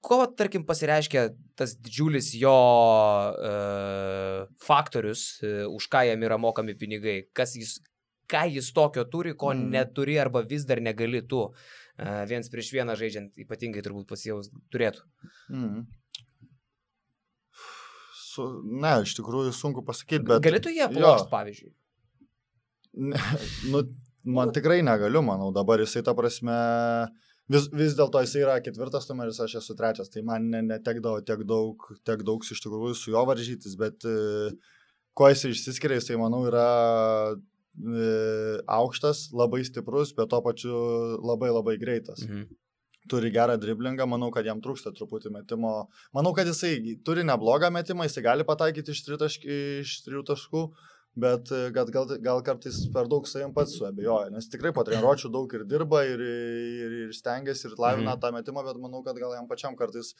ko, 0.00 0.26
tarkim, 0.26 0.64
pasireiškia 0.64 1.36
tas 1.56 1.76
didžiulis 1.76 2.32
jo 2.40 2.56
faktorius, 4.62 5.42
už 5.42 5.88
ką 5.92 6.06
jam 6.08 6.22
yra 6.22 6.38
mokami 6.38 6.74
pinigai, 6.78 7.26
kas 7.34 7.56
jis, 7.56 7.80
ką 8.30 8.46
jis 8.54 8.72
tokio 8.76 9.04
turi, 9.10 9.34
ko 9.38 9.52
mm. 9.54 9.68
neturi 9.74 10.18
arba 10.22 10.42
vis 10.46 10.66
dar 10.68 10.82
negali 10.82 11.22
tu. 11.26 11.46
Viens 12.30 12.50
prieš 12.52 12.72
vieną 12.76 12.96
žaidžiant, 13.00 13.38
ypatingai 13.40 13.84
turbūt 13.84 14.08
pasijaus 14.10 14.50
turėtų. 14.74 15.06
Mm. 15.48 15.86
Su, 18.36 18.48
ne, 18.68 18.98
iš 19.06 19.14
tikrųjų 19.16 19.54
sunku 19.56 19.84
pasakyti, 19.86 20.26
bet... 20.28 20.42
Galėtų 20.44 20.74
jie 20.74 20.84
aplošti, 20.84 21.30
pavyzdžiui. 21.32 21.70
Ne, 22.96 23.20
nu, 23.72 23.80
man 24.36 24.52
tikrai 24.52 24.82
negaliu, 24.84 25.22
manau, 25.24 25.48
dabar 25.56 25.80
jisai 25.80 26.02
ta 26.04 26.12
prasme, 26.16 26.56
vis, 27.52 27.70
vis 27.72 27.96
dėlto 27.96 28.20
jisai 28.24 28.42
yra 28.42 28.58
ketvirtas 28.64 29.08
numeris, 29.08 29.40
aš 29.40 29.58
esu 29.62 29.76
trečias, 29.78 30.12
tai 30.12 30.24
man 30.26 30.50
ne, 30.52 30.62
netekdavo 30.68 31.22
tiek 31.24 31.46
daug, 31.48 31.88
tiek 32.04 32.24
daug 32.26 32.44
iš 32.44 32.60
tikrųjų 32.64 32.96
su 32.98 33.12
juo 33.14 33.24
varžytis, 33.28 33.76
bet 33.80 34.04
e, 34.08 34.50
kuo 35.16 35.30
jisai 35.32 35.54
išsiskiria, 35.54 36.00
jisai, 36.00 36.18
manau, 36.20 36.44
yra 36.50 36.66
aukštas, 38.66 39.26
labai 39.36 39.64
stiprus, 39.66 40.12
bet 40.16 40.30
tuo 40.32 40.40
pačiu 40.44 40.76
labai 41.22 41.50
labai 41.52 41.76
greitas. 41.80 42.22
Mhm. 42.26 42.46
Turi 43.06 43.30
gerą 43.30 43.54
driblingą, 43.62 44.02
manau, 44.10 44.32
kad 44.34 44.44
jam 44.48 44.58
trūksta 44.60 44.90
truputį 44.96 45.30
metimo. 45.30 45.86
Manau, 46.16 46.32
kad 46.34 46.48
jisai 46.50 46.96
turi 47.06 47.22
neblogą 47.22 47.68
metimą, 47.70 48.02
jisai 48.08 48.24
gali 48.24 48.42
pataikyti 48.48 48.90
iš, 48.90 49.04
tritašk, 49.06 49.44
iš 49.46 49.92
trijų 50.02 50.24
taškų, 50.26 50.62
bet 51.22 51.52
e, 51.54 51.60
gal, 51.70 51.86
gal, 51.94 52.10
gal 52.20 52.42
kartais 52.42 52.80
per 52.92 53.06
daug 53.06 53.28
savim 53.30 53.54
pats 53.54 53.76
suabejoja, 53.78 54.32
nes 54.34 54.50
tikrai 54.50 54.72
po 54.74 54.82
treniruočių 54.84 55.30
daug 55.32 55.54
ir 55.54 55.62
dirba, 55.70 56.02
ir, 56.04 56.18
ir, 56.18 56.96
ir 57.06 57.14
stengiasi, 57.14 57.68
ir 57.70 57.78
lavina 57.78 58.16
Mhm. 58.16 58.20
tą 58.26 58.32
metimą, 58.34 58.66
bet 58.66 58.82
manau, 58.82 59.04
kad 59.06 59.14
gal 59.22 59.38
jam 59.38 59.46
pačiam 59.46 59.78
kartais 59.78 60.10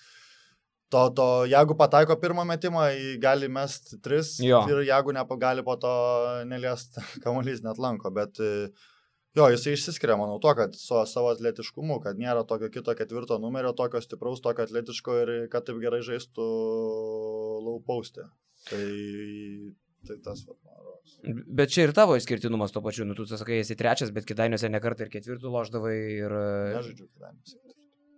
to, 0.88 1.02
to 1.10 1.28
jeigu 1.50 1.76
pataiko 1.78 2.16
pirmą 2.20 2.44
metimą, 2.48 2.88
gali 3.22 3.48
mest 3.52 3.96
tris 4.04 4.36
Jo. 4.42 4.62
ir 4.70 4.84
jeigu 4.86 5.14
negali 5.16 5.64
po 5.66 5.76
to 5.80 5.94
neliest, 6.48 7.00
kamuolys 7.24 7.64
net 7.64 7.80
lanko, 7.82 8.12
bet 8.14 8.38
jo, 9.36 9.48
jisai 9.52 9.74
išsiskiria, 9.76 10.18
manau, 10.20 10.38
to, 10.42 10.52
kad 10.58 10.76
su 10.78 11.00
savo 11.10 11.32
atletiškumu, 11.34 11.98
kad 12.04 12.20
nėra 12.20 12.46
tokio 12.48 12.70
kito 12.72 12.94
ketvirto 12.98 13.40
numerio, 13.42 13.74
tokio 13.76 14.00
stipraus, 14.04 14.42
tokio 14.44 14.66
atletiško 14.68 15.18
ir 15.24 15.34
kad 15.52 15.66
taip 15.66 15.82
gerai 15.82 16.02
žaistų 16.06 16.46
laupaustė. 17.66 18.30
Tai, 18.70 18.86
tai 20.08 20.16
tas, 20.24 20.46
man. 20.48 20.62
Bet 21.26 21.70
čia 21.70 21.86
ir 21.86 21.92
tavo 21.94 22.16
išskirtinumas 22.18 22.74
to 22.74 22.82
pačiu, 22.82 23.04
nu 23.06 23.14
tu 23.14 23.26
sakai, 23.28 23.60
esi 23.62 23.76
trečias, 23.78 24.10
bet 24.14 24.26
kidainiuose 24.28 24.70
ne 24.70 24.80
kartą 24.82 25.06
ir 25.06 25.12
ketvirtų 25.12 25.52
loždavai 25.52 25.96
ir 25.96 26.34
Nežaidžiu 26.74 27.06
kėdainiuose. 27.06 27.75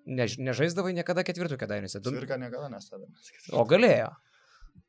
Než, 0.08 0.38
nežaisdavai 0.40 0.94
niekada 0.96 1.24
ketvirtų 1.26 1.60
kidainiuose. 1.60 2.00
Du... 2.04 2.14
Cvirka 2.14 2.40
niekada 2.40 2.72
nestebė. 2.72 3.10
O 3.58 3.66
galėjo. 3.68 4.10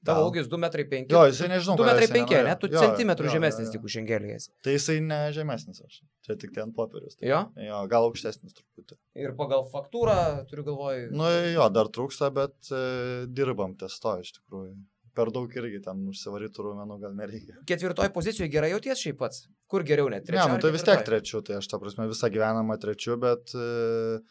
Tavo 0.05 0.30
ūgis 0.30 0.47
2 0.47 0.57
m 0.59 0.67
5. 0.72 1.09
Jo, 1.11 1.22
jisai 1.28 1.49
nežinau, 1.51 1.76
2 1.80 1.88
ką 1.88 1.93
m 1.95 2.01
jisai 2.03 2.20
5, 2.22 2.36
ne? 2.47 2.53
Tu 2.61 2.70
Jo, 2.72 2.84
centimetrų 2.86 3.28
jo, 3.28 3.34
žemesnis 3.36 3.65
jo, 3.65 3.67
jo. 3.67 3.74
tik 3.74 3.88
už 3.89 3.95
šengelijas. 3.97 4.45
Tai 4.63 4.76
jisai 4.76 4.95
ne 5.03 5.17
žemesnis 5.36 5.82
aš. 5.84 5.97
Čia 6.28 6.38
tik 6.39 6.53
ten 6.55 6.72
popierius. 6.76 7.17
Tai. 7.17 7.28
Jo? 7.28 7.41
Jo, 7.59 7.82
gal 7.91 8.07
aukštesnis 8.07 8.55
truputį. 8.55 8.95
Ir 9.20 9.34
pagal 9.39 9.65
faktūrą, 9.74 10.15
turiu 10.51 10.63
galvoj. 10.70 11.09
Nu 11.11 11.28
jo, 11.51 11.67
dar 11.76 11.91
trūksta, 11.91 12.32
bet 12.36 12.72
e, 12.72 13.28
dirbam 13.28 13.76
ties 13.82 13.99
to 13.99 14.15
iš 14.24 14.38
tikrųjų. 14.39 14.72
Per 15.20 15.34
daug 15.36 15.51
irgi 15.51 15.82
ten 15.84 16.05
užsivaryti 16.07 16.63
rūmenų 16.63 16.99
gal 17.01 17.15
nereikia. 17.17 17.57
Ketvirtoji 17.67 18.13
pozicijoje 18.15 18.51
gerai 18.53 18.70
jauties 18.72 19.01
šiaip 19.03 19.17
pats. 19.20 19.47
Kur 19.67 19.84
geriau 19.84 20.07
net? 20.07 20.24
Ne, 20.24 20.32
Trečia 20.32 20.47
nu 20.53 20.61
tai 20.63 20.72
vis 20.72 20.86
tiek 20.88 21.01
trečiu, 21.03 21.41
tai 21.43 21.57
aš 21.59 21.67
tą 21.67 21.80
prasme 21.82 22.07
visą 22.07 22.30
gyvenamą 22.32 22.78
trečiu, 22.80 23.17
bet 23.20 23.51
e, 23.57 24.22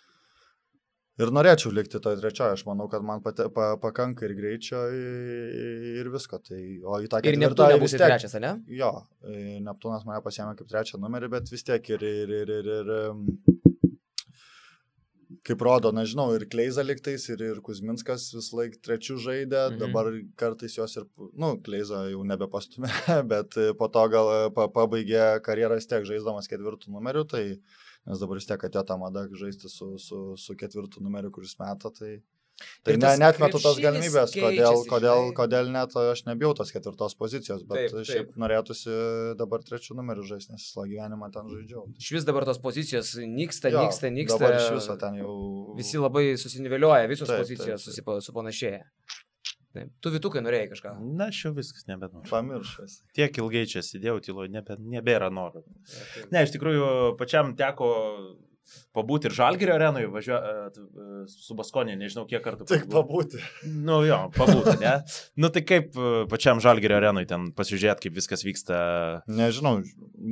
ir 1.19 1.33
norėčiau 1.35 1.73
likti 1.75 2.01
toj 2.03 2.19
trečioje. 2.21 2.59
Aš 2.59 2.65
manau, 2.69 2.89
kad 2.91 3.05
man 3.07 3.23
pate, 3.25 3.49
pa, 3.55 3.73
pakanka 3.83 4.27
ir 4.29 4.35
greičio 4.39 4.85
i- 4.95 5.99
ir 6.01 6.11
visko. 6.15 6.41
Tai, 6.45 6.61
o 6.85 7.01
į 7.03 7.11
tą 7.11 7.23
Ir 7.23 7.35
ketvirtąją 7.35 7.49
Neptūnė 7.49 7.81
vis 7.83 7.93
bus 7.93 8.01
trečias, 8.01 8.39
ne? 8.43 8.55
Jo, 8.81 8.93
Neptūnas 9.69 10.07
mane 10.09 10.23
pasiemė 10.25 10.57
kaip 10.59 10.71
trečią 10.71 11.01
numerį, 11.03 11.31
bet 11.37 11.51
vis 11.51 11.67
tiek 11.67 11.91
ir, 11.97 12.03
ir, 12.03 12.37
ir, 12.43 12.55
ir, 12.59 12.75
ir, 12.79 12.93
ir 12.99 13.59
kaip 15.49 15.63
rodo, 15.65 15.91
nežinau, 15.95 16.31
ir 16.37 16.47
Kleiza 16.51 16.85
liktais, 16.85 17.25
ir, 17.33 17.43
ir 17.45 17.61
Kuzminskas 17.65 18.29
vis 18.35 18.51
laik 18.57 18.79
trečių 18.85 19.19
žaidė, 19.25 19.61
mhm. 19.71 19.79
dabar 19.81 20.11
kartais 20.41 20.77
jos 20.79 20.97
ir, 21.01 21.07
nu, 21.39 21.55
Kleiza 21.65 22.05
jau 22.13 22.25
nebepastumė, 22.29 22.91
bet 23.33 23.59
po 23.81 23.91
to 23.93 24.07
gal 24.13 24.33
pa, 24.57 24.69
pabaigė 24.73 25.39
karjerą 25.45 25.79
vis 25.81 25.89
tiek 25.91 26.07
žaisdamas 26.09 26.51
ketvirtų 26.51 26.93
numerių, 26.95 27.25
tai 27.29 27.45
nes 28.09 28.25
dabar 28.25 28.41
vis 28.41 28.49
tiek 28.49 28.67
atėjo 28.69 28.85
ta 28.89 28.97
mada 29.01 29.27
žaisti 29.43 29.71
su, 29.73 29.93
su, 30.03 30.25
su 30.41 30.59
ketvirtų 30.59 31.05
numeriu, 31.05 31.33
kuris 31.35 31.59
meta, 31.61 31.93
tai 31.95 32.19
Tai 32.83 32.97
ne, 32.97 33.11
net 33.21 33.37
metu 33.39 33.61
tos 33.63 33.79
galimybės, 33.79 34.33
kodėl, 34.35 34.81
kodėl, 34.91 35.29
kodėl 35.37 35.69
net 35.71 35.93
aš 36.01 36.25
nebijau 36.27 36.51
tos 36.59 36.73
ketvirtos 36.75 37.15
pozicijos, 37.19 37.63
bet 37.69 37.85
taip, 37.85 37.93
taip. 37.95 38.09
šiaip 38.09 38.33
norėtųsi 38.43 38.95
dabar 39.39 39.63
trečių 39.67 39.95
numerių 39.99 40.25
žaisti, 40.27 40.57
nes 40.57 40.65
visą 40.67 40.87
gyvenimą 40.91 41.31
ten 41.35 41.47
žaidžiau. 41.53 41.85
Iš 42.03 42.11
vis 42.17 42.27
dabar 42.27 42.49
tos 42.49 42.59
pozicijos 42.63 43.13
nyksta, 43.23 43.71
jo, 43.75 43.85
nyksta, 43.87 44.11
nyksta. 44.15 44.41
Dabar 44.43 44.59
iš 44.59 44.73
viso 44.75 44.99
ten 44.99 45.21
jau. 45.21 45.37
Visi 45.79 46.03
labai 46.03 46.25
susiniveliuoja, 46.41 47.07
visos 47.11 47.31
taip, 47.31 47.45
pozicijos 47.45 47.87
taip, 47.87 47.95
taip. 49.79 49.95
Tu 50.05 50.13
vitukai 50.15 50.43
norėjai 50.45 50.73
kažką. 50.73 50.97
Na, 51.07 51.31
aš 51.33 51.45
jau 51.47 51.55
viskas 51.57 51.87
nebenoriu. 51.91 52.27
Pamiršęs. 52.31 52.99
Tiek 53.17 53.41
ilgai 53.43 53.65
čia 53.71 53.85
sėdėjau, 53.87 54.19
tylo, 54.27 54.51
nebe, 54.51 54.77
nebėra 54.97 55.31
noro. 55.35 55.65
Ne, 56.35 56.45
iš 56.45 56.55
tikrųjų, 56.57 56.91
pačiam 57.21 57.55
teko 57.59 57.89
pabūti 58.97 59.29
ir 59.29 59.35
Žalgirio 59.37 59.75
arenoje, 59.77 60.09
važiuoti 60.13 60.83
e, 60.83 61.21
su 61.31 61.57
Baskonė, 61.59 61.97
nežinau 62.01 62.27
kiek 62.29 62.43
kartų. 62.45 62.67
Tik 62.69 62.87
pabūti. 62.93 63.41
Nu 63.69 64.01
jo, 64.07 64.19
pabūti, 64.37 64.77
ne? 64.83 64.95
nu 65.41 65.51
tai 65.55 65.63
kaip 65.67 65.97
e, 65.97 66.25
pačiam 66.31 66.63
Žalgirio 66.65 66.99
arenoje 66.99 67.31
ten 67.33 67.49
pasižiūrėti, 67.57 68.09
kaip 68.09 68.19
viskas 68.19 68.45
vyksta. 68.47 68.81
Nežinau, 69.31 69.79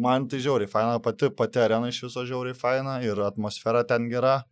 man 0.06 0.28
tai 0.32 0.42
žiauriai 0.44 0.70
faina, 0.70 1.00
pati 1.04 1.30
pati 1.36 1.62
arena 1.64 1.92
iš 1.92 2.04
viso 2.08 2.26
žiauriai 2.28 2.56
faina 2.58 2.98
ir 3.04 3.22
atmosfera 3.26 3.86
ten 3.88 4.10
gera. 4.12 4.42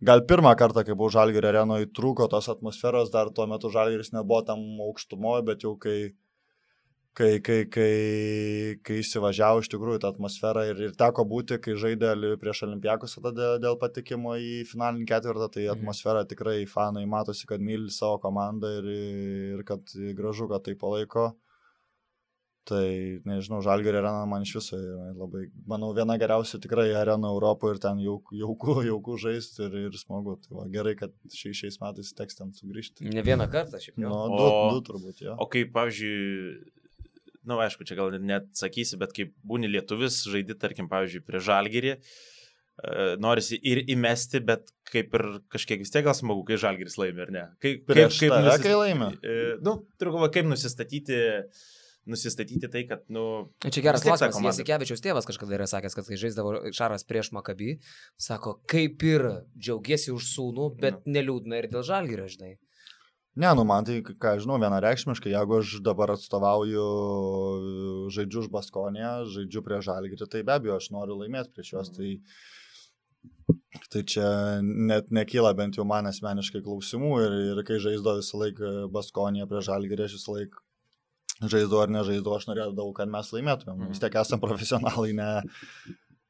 Gal 0.00 0.22
pirmą 0.30 0.54
kartą, 0.54 0.84
kai 0.86 0.94
buvau 0.94 1.10
Žalgirio 1.10 1.50
arenoje, 1.50 1.88
trūko 1.90 2.28
tos 2.30 2.46
atmosferos, 2.52 3.10
dar 3.10 3.32
tuo 3.34 3.48
metu 3.50 3.70
Žalgiris 3.74 4.12
nebuvo 4.14 4.44
tam 4.46 4.62
aukštumoje, 4.84 5.42
bet 5.48 5.64
jau 5.66 5.74
kai 5.80 5.98
kai, 7.18 7.40
kai, 7.42 7.64
kai, 7.66 8.78
kai 8.86 8.98
įsivažiavo 9.02 9.62
iš 9.62 9.70
tikrųjų 9.72 10.02
tą 10.02 10.12
atmosferą 10.12 10.64
ir, 10.70 10.82
ir 10.86 10.94
teko 10.98 11.24
būti, 11.26 11.58
kai 11.62 11.74
žaidė 11.80 12.12
prieš 12.38 12.62
Olimpiakus 12.68 13.18
tada 13.18 13.56
dėl 13.62 13.78
patikimo 13.80 14.36
į 14.38 14.62
finalinį 14.70 15.08
ketvirtą, 15.10 15.50
tai 15.56 15.66
mhm. 15.66 15.80
atmosfera 15.80 16.22
tikrai 16.30 16.60
fanai 16.70 17.06
matosi, 17.10 17.48
kad 17.50 17.64
myli 17.64 17.90
savo 17.94 18.20
komandą 18.22 18.70
ir, 18.78 18.88
ir 19.58 19.66
kad 19.66 19.82
gražu, 20.18 20.46
kad 20.52 20.66
tai 20.68 20.76
palaiko. 20.78 21.32
Tai, 22.68 22.84
nežinau, 23.24 23.62
Žalgerio 23.64 24.02
arena 24.02 24.26
man 24.28 24.42
iš 24.44 24.50
viso 24.58 24.78
labai, 25.16 25.46
manau, 25.68 25.88
viena 25.96 26.18
geriausia 26.20 26.58
tikrai 26.60 26.90
arena 27.00 27.30
Europoje 27.32 27.76
ir 27.76 27.80
ten 27.80 28.00
jauku, 28.02 28.36
jauku, 28.36 28.74
jauku 28.84 29.16
žaisti 29.22 29.64
ir, 29.64 29.76
ir 29.86 29.96
smagu. 29.96 30.34
Tai 30.42 30.58
va, 30.58 30.66
gerai, 30.72 30.92
kad 30.98 31.14
šiais, 31.32 31.56
šiais 31.62 31.78
metais 31.80 32.12
teks 32.18 32.36
ten 32.36 32.52
sugrįžti. 32.56 33.08
Ne 33.14 33.24
vieną 33.24 33.46
kartą 33.52 33.80
šiaip 33.80 33.96
jau. 33.96 34.10
Nu, 34.10 34.18
du, 34.34 34.48
o, 34.48 34.66
du 34.74 34.82
turbūt, 34.90 35.22
jo. 35.24 35.36
O 35.40 35.48
kaip, 35.48 35.70
pavyzdžiui, 35.78 36.58
na, 37.46 37.54
nu, 37.54 37.62
aišku, 37.64 37.88
čia 37.88 37.96
gal 37.96 38.12
net 38.20 38.50
sakysi, 38.60 39.00
bet 39.00 39.16
kaip 39.16 39.32
būni 39.48 39.70
lietuvis, 39.72 40.20
žaidi, 40.28 40.58
tarkim, 40.60 40.90
pavyzdžiui, 40.92 41.24
prie 41.24 41.40
žalgyrį, 41.48 41.96
e, 41.96 43.08
norisi 43.24 43.56
ir 43.64 43.80
įmesti, 43.88 44.44
bet 44.44 44.74
kaip 44.92 45.16
ir 45.16 45.26
kažkiek 45.56 45.80
vis 45.80 45.94
tiek 45.94 46.04
gal 46.04 46.18
smagu, 46.18 46.44
kai 46.44 46.60
žalgyris 46.60 47.00
laimi, 47.00 47.24
ar 47.24 47.32
ne? 47.32 47.48
Kaip, 47.64 47.88
Prieš 47.88 48.20
kaip, 48.20 48.36
kaip 48.36 48.44
nusis... 48.44 48.68
kai 48.68 48.76
laimi? 48.76 49.10
E, 49.24 49.40
nu, 49.64 49.78
turiu 49.96 50.18
galvoje, 50.18 50.36
kaip 50.36 50.52
nusistatyti 50.52 51.24
nusistatyti 52.10 52.70
tai, 52.72 52.84
kad, 52.88 53.04
nu... 53.12 53.24
Čia 53.64 53.84
geras 53.84 54.04
klausimas. 54.06 54.38
Jasikevičiaus 54.52 55.04
tėvas 55.04 55.28
kažkada 55.28 55.58
yra 55.58 55.68
sakęs, 55.70 55.96
kad 55.98 56.08
kai 56.08 56.20
žaisdavo 56.20 56.72
Šaras 56.74 57.06
prieš 57.08 57.32
Makabį, 57.36 57.76
sako, 58.20 58.58
kaip 58.70 59.04
ir 59.06 59.28
džiaugiesi 59.58 60.14
už 60.14 60.32
sūnų, 60.32 60.72
bet 60.80 61.04
nu. 61.04 61.18
neliūdna 61.18 61.62
ir 61.62 61.70
dėl 61.72 61.86
žalgyrio, 61.86 62.28
žinai. 62.32 62.56
Ne, 63.38 63.54
nu 63.54 63.62
man 63.62 63.86
tai, 63.86 64.00
ką 64.02 64.32
žinau, 64.42 64.56
vienareikšmiškai, 64.58 65.30
jeigu 65.30 65.60
aš 65.60 65.76
dabar 65.86 66.10
atstovauju, 66.16 66.86
žaidžiu 68.10 68.40
už 68.42 68.48
Baskonę, 68.50 69.10
žaidžiu 69.30 69.62
prie 69.62 69.78
Žalgirį, 69.84 70.26
tai 70.26 70.42
be 70.42 70.56
abejo 70.56 70.78
aš 70.80 70.88
noriu 70.90 71.20
laimėti 71.20 71.52
prieš 71.54 71.70
juos. 71.76 71.92
Tai, 71.94 72.08
tai 73.94 74.02
čia 74.10 74.26
net 74.64 75.12
nekyla 75.14 75.52
bent 75.54 75.78
jau 75.78 75.86
man 75.86 76.10
asmeniškai 76.10 76.64
klausimų 76.66 77.12
ir, 77.22 77.36
ir 77.52 77.62
kai 77.68 77.78
žaizdo 77.84 78.16
visą 78.18 78.42
laiką 78.42 78.72
Baskonė 78.96 79.46
prie 79.46 79.62
Žalgirį, 79.68 80.08
aš 80.08 80.18
visą 80.18 80.34
laiką 80.40 80.64
žaizdo 81.46 81.80
ar 81.82 81.92
nežaizdo, 81.92 82.34
aš 82.34 82.48
norėjau, 82.50 82.90
kad 82.96 83.10
mes 83.10 83.32
laimėtumėm. 83.34 83.88
Vis 83.92 84.02
tiek 84.02 84.14
esame 84.18 84.42
profesionalai, 84.42 85.12
ne. 85.16 85.30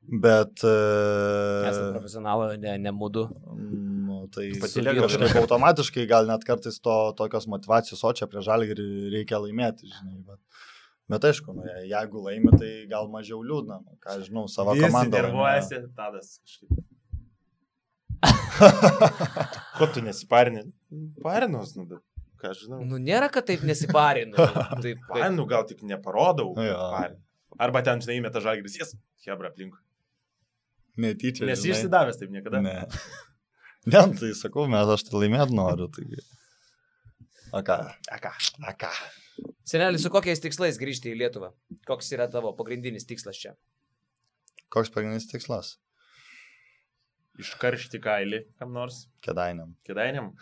Bet... 0.09 0.65
Esame 0.65 1.93
profesionalai, 1.97 2.57
ne, 2.61 2.75
ne 2.81 2.93
mūdu. 2.97 3.27
Mm, 3.53 4.27
tai 4.33 4.49
kažkaip 4.57 5.37
automatiškai 5.43 6.07
gal 6.09 6.29
net 6.29 6.45
kartais 6.49 6.81
to 6.85 6.97
tokios 7.19 7.49
motivacijos, 7.51 8.05
o 8.05 8.13
čia 8.17 8.29
prie 8.31 8.45
žalį 8.45 8.73
reikia 9.15 9.41
laimėti, 9.45 9.89
žinai. 9.93 10.21
Bet, 10.29 10.67
bet 11.13 11.29
aišku, 11.31 11.57
nu, 11.57 11.69
jeigu 11.89 12.25
laimi, 12.25 12.53
tai 12.57 12.73
gal 12.91 13.09
mažiau 13.13 13.41
liūdna, 13.45 13.81
nu, 13.85 13.97
ką 14.05 14.21
žinau, 14.25 14.47
savo 14.53 14.77
Visi 14.77 14.89
komandą. 14.89 15.25
Nervuojasi, 15.29 15.83
tadas 15.97 16.39
kažkaip. 16.41 16.85
Ko 19.79 19.87
tu 19.95 20.01
nesiparini? 20.03 20.65
Parinos, 21.23 21.77
nu, 21.77 21.85
bet 21.87 22.03
ką 22.41 22.53
žinau. 22.57 22.81
Nu, 22.87 23.01
nėra, 23.03 23.29
kad 23.33 23.47
taip 23.49 23.65
nesiparinu. 23.67 24.39
taip, 24.85 25.03
Parinu 25.11 25.47
gal 25.51 25.67
tik 25.69 25.85
neparodau. 25.87 26.55
Ja. 26.63 27.09
Arba 27.59 27.83
ten, 27.87 28.03
žinai, 28.05 28.21
įmeta 28.21 28.43
žalgris, 28.45 28.79
jas, 28.79 28.95
hebra 29.27 29.51
aplink. 29.53 29.79
Netyčia. 30.99 31.47
Nesi 31.49 31.71
išsidavęs 31.73 32.19
taip 32.21 32.35
niekada. 32.35 32.63
Ne. 32.65 32.83
Ne, 33.89 34.01
tai 34.19 34.35
sakau, 34.37 34.67
mes 34.69 34.91
aš 34.93 35.07
tai 35.07 35.21
laimėt 35.23 35.53
noriu. 35.55 35.87
Taigi. 35.95 36.19
A 37.57 37.63
ką? 37.65 37.77
A 38.13 38.19
ką? 38.21 38.33
A 38.69 38.75
ką? 38.77 38.91
Senelis, 39.69 40.03
su 40.05 40.11
kokiais 40.13 40.43
tikslais 40.45 40.77
grįžti 40.81 41.15
į 41.15 41.19
Lietuvą? 41.23 41.53
Koks 41.89 42.11
yra 42.13 42.27
tavo 42.29 42.51
pagrindinis 42.59 43.07
tikslas 43.09 43.39
čia? 43.41 43.55
Koks 44.75 44.93
pagrindinis 44.93 45.31
tikslas? 45.31 45.77
Iškaršti 47.41 48.01
kailį 48.03 48.43
kam 48.59 48.75
nors? 48.75 49.07
Kedainiam. 49.25 49.73
Kedainiam? 49.87 50.33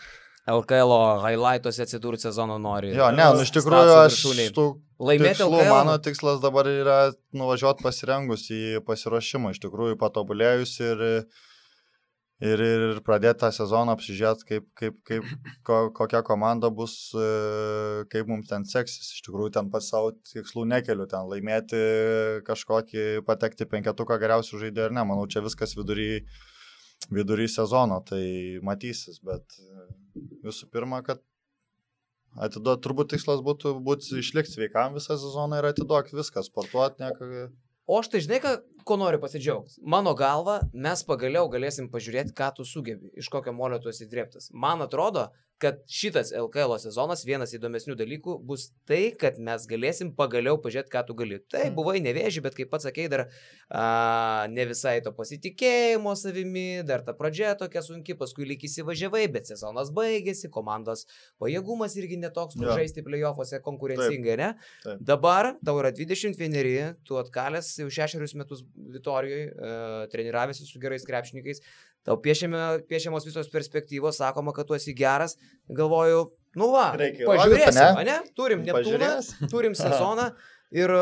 LKL 0.47 0.93
highlightuose 1.25 1.83
atsidurti 1.83 2.29
sezono 2.29 2.59
nori. 2.63 2.93
Jo, 2.95 3.11
ne, 3.15 3.27
nu 3.35 3.43
iš 3.43 3.51
tikrųjų 3.57 3.97
aš 4.05 4.21
tų 4.55 4.69
laimėti 5.03 5.41
tikslų, 5.41 5.59
LKL. 5.59 5.73
Mano 5.73 5.97
tikslas 6.03 6.39
dabar 6.45 6.71
yra 6.71 7.01
nuvažiuoti 7.35 7.83
pasirengus 7.83 8.47
į 8.55 8.63
pasiruošimą, 8.87 9.57
iš 9.57 9.63
tikrųjų 9.67 9.99
patobulėjus 9.99 10.79
ir 10.87 11.05
ir, 12.45 12.63
ir 12.63 13.01
pradėti 13.05 13.41
tą 13.43 13.51
sezoną 13.55 13.97
apsižiūrėti, 13.97 14.47
kaip, 14.51 14.67
kaip, 14.79 14.97
kaip, 15.09 15.29
ko, 15.67 15.81
kokia 15.97 16.23
komanda 16.27 16.71
bus, 16.71 16.97
e, 17.17 18.05
kaip 18.13 18.31
mums 18.31 18.51
ten 18.51 18.67
seksis. 18.69 19.15
Iš 19.17 19.27
tikrųjų, 19.27 19.55
ten 19.57 19.71
pats 19.73 19.91
savo 19.93 20.13
tikslų 20.33 20.67
nekeliu, 20.73 21.09
ten 21.11 21.27
laimėti 21.31 21.81
kažkokį, 22.47 23.07
patekti 23.29 23.69
penketuką 23.71 24.21
geriausių 24.23 24.67
žaidėjų 24.67 24.91
ar 24.91 24.99
ne. 24.99 25.07
Manau, 25.09 25.27
čia 25.27 25.45
viskas 25.45 25.75
vidury, 25.79 26.27
vidury 27.11 27.49
sezono, 27.51 28.03
tai 28.07 28.27
matysis, 28.67 29.23
bet 29.25 29.59
visų 30.47 30.69
pirma, 30.73 31.03
kad 31.07 31.23
atiduoti, 32.37 32.83
turbūt 32.85 33.13
tikslas 33.15 33.43
būtų 33.45 33.77
būti 33.87 34.21
išlikti 34.21 34.57
sveikam 34.57 34.97
visą 34.97 35.17
sezoną 35.21 35.61
ir 35.61 35.71
atiduoti 35.71 36.17
viską, 36.19 36.45
sportuoti, 36.47 37.05
ne, 37.05 37.49
O 37.87 38.01
aš 38.01 38.09
tai 38.11 38.19
žinai, 38.19 38.41
ką, 38.43 38.53
ko 38.83 38.97
noriu 38.99 39.21
pasidžiaugti. 39.23 39.77
Mano 39.95 40.11
galva, 40.19 40.57
mes 40.75 41.05
pagaliau 41.07 41.47
galėsim 41.47 41.87
pažiūrėti, 41.93 42.35
ką 42.35 42.49
tu 42.57 42.67
sugebi, 42.67 43.13
iš 43.15 43.29
kokio 43.31 43.55
molio 43.55 43.79
tu 43.79 43.93
esi 43.93 44.09
drėptas. 44.11 44.49
Man 44.51 44.83
atrodo, 44.83 45.29
kad 45.63 45.79
šitas 45.89 46.33
LKL 46.37 46.75
sezonas 46.83 47.23
vienas 47.25 47.55
įdomesnių 47.57 47.95
dalykų 47.97 48.35
bus 48.45 48.67
tai, 48.89 49.09
kad 49.17 49.39
mes 49.41 49.65
galėsim 49.71 50.11
pagaliau 50.17 50.59
pažiūrėti, 50.61 50.93
ką 50.93 51.03
tu 51.09 51.17
gali. 51.17 51.39
Tai 51.49 51.63
mm. 51.71 51.77
buvai 51.79 51.97
nevėži, 52.05 52.43
bet 52.45 52.59
kaip 52.59 52.69
pats 52.73 52.85
sakei, 52.89 53.07
dar 53.13 53.25
a, 53.71 54.45
ne 54.53 54.67
visai 54.69 54.99
to 55.05 55.15
pasitikėjimo 55.17 56.13
savimi, 56.19 56.83
dar 56.87 57.05
ta 57.07 57.15
pradžia 57.17 57.55
tokia 57.57 57.81
sunki, 57.87 58.17
paskui 58.21 58.45
lyg 58.51 58.67
įsivažiavai, 58.69 59.25
bet 59.33 59.49
sezonas 59.49 59.93
baigėsi, 59.97 60.51
komandos 60.53 61.07
pajėgumas 61.41 61.97
irgi 61.97 62.21
netoks, 62.21 62.59
kur 62.59 62.69
ja. 62.69 62.77
žaisti 62.83 63.07
playoffuose 63.07 63.63
konkurencingai, 63.65 64.37
ne? 64.43 64.53
Taip. 64.85 65.01
Dabar 65.09 65.55
tau 65.65 65.79
yra 65.81 65.95
21, 65.97 67.01
tu 67.09 67.17
atkalęs 67.23 67.73
jau 67.81 67.89
šešerius 68.01 68.37
metus 68.37 68.65
Vitorijoje, 68.93 69.51
treniravęsi 70.13 70.69
su 70.69 70.81
gerais 70.83 71.05
krepšininkais, 71.09 71.65
tau 72.07 72.19
piešiame, 72.23 72.63
piešiamos 72.91 73.27
visos 73.29 73.51
perspektyvos, 73.53 74.21
sakoma, 74.23 74.55
kad 74.57 74.69
tu 74.69 74.77
esi 74.79 74.95
geras, 74.97 75.37
galvoju, 75.69 76.25
nu 76.61 76.71
va, 76.73 76.89
Reikia 76.99 77.29
pažiūrėsim, 77.29 77.83
ne? 78.01 78.07
ne? 78.09 78.17
Turim 78.39 78.65
Neptūną, 78.67 79.13
turim 79.53 79.77
sezoną 79.79 80.31
ir, 80.75 80.95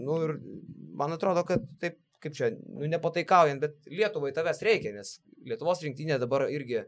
nu, 0.00 0.20
ir 0.26 0.36
man 0.96 1.16
atrodo, 1.16 1.44
kad 1.48 1.64
taip, 1.82 2.00
kaip 2.24 2.36
čia, 2.36 2.52
nu, 2.56 2.88
nepataikaujant, 2.90 3.62
bet 3.62 3.92
Lietuvai 3.92 4.32
tavęs 4.36 4.64
reikia, 4.66 4.96
nes 4.96 5.18
Lietuvos 5.46 5.84
rinktinė 5.84 6.18
dabar 6.22 6.48
irgi 6.50 6.82
E, 6.82 6.86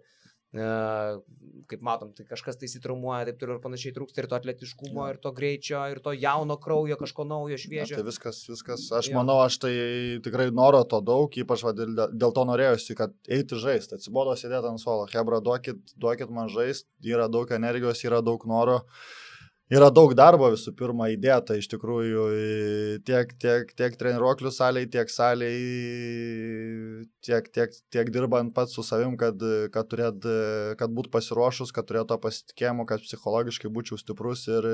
kaip 0.53 1.83
matom, 1.85 2.13
tai 2.17 2.25
kažkas 2.29 2.57
tai 2.57 2.69
įsitraumuoja, 2.71 3.27
taip 3.29 3.37
toliau 3.41 3.59
ir 3.59 3.63
panašiai 3.65 3.93
trūksta 3.97 4.23
ir 4.23 4.29
to 4.31 4.37
atletiškumo, 4.39 5.03
Jo. 5.05 5.09
ir 5.13 5.19
to 5.21 5.33
greičio, 5.37 5.83
ir 5.93 6.01
to 6.01 6.15
jauno 6.17 6.57
kraujo, 6.57 6.97
kažko 6.97 7.27
naujo, 7.29 7.53
Ja, 7.53 7.61
šviežio. 7.61 7.99
tai 8.01 8.05
viskas, 8.07 8.41
viskas, 8.49 8.87
aš 8.97 9.11
Jo. 9.11 9.19
manau, 9.21 9.43
aš 9.45 9.59
tai 9.59 9.75
tikrai 10.25 10.49
noro 10.51 10.81
to 10.89 11.01
daug, 11.05 11.29
ypač 11.37 11.63
va, 11.65 11.73
dėl, 11.77 11.93
dėl 12.17 12.33
to 12.33 12.45
norėjusi, 12.49 12.97
kad 12.97 13.13
eiti 13.29 13.61
žaisti. 13.61 13.95
Atsibodo 14.01 14.33
sėdėti 14.41 14.71
ant 14.73 14.81
suolo. 14.81 15.07
Hebra, 15.13 15.41
duokit, 15.45 15.77
duokit 16.01 16.31
man 16.31 16.49
žaisti, 16.49 16.89
yra 17.05 17.29
daug 17.29 17.51
energijos, 17.53 18.01
yra 18.09 18.23
daug 18.25 18.41
noro. 18.49 18.81
Yra 19.69 19.91
daug 19.93 20.15
darbo 20.17 20.47
visų 20.49 20.73
pirma 20.73 21.11
įdėta 21.13 21.59
iš 21.61 21.67
tikrųjų 21.69 22.23
tiek, 23.05 23.35
tiek, 23.43 23.73
tiek 23.77 23.97
treniruoklių 24.01 24.53
saliai, 24.57 24.89
tiek 24.89 25.11
saliai, 25.13 25.59
tiek, 27.21 27.51
tiek, 27.53 27.75
tiek 27.93 28.09
dirbant 28.15 28.55
pats 28.57 28.73
su 28.79 28.85
savim, 28.87 29.19
kad, 29.21 29.45
kad, 29.75 29.91
turėt, 29.91 30.25
kad 30.81 30.95
būt 30.97 31.11
pasiruošus, 31.13 31.75
kad 31.77 31.85
turėtų 31.91 32.17
pasitikėjimo, 32.23 32.89
kad 32.89 33.05
psichologiškai 33.05 33.69
būčiau 33.75 34.01
stiprus 34.01 34.47
ir, 34.49 34.71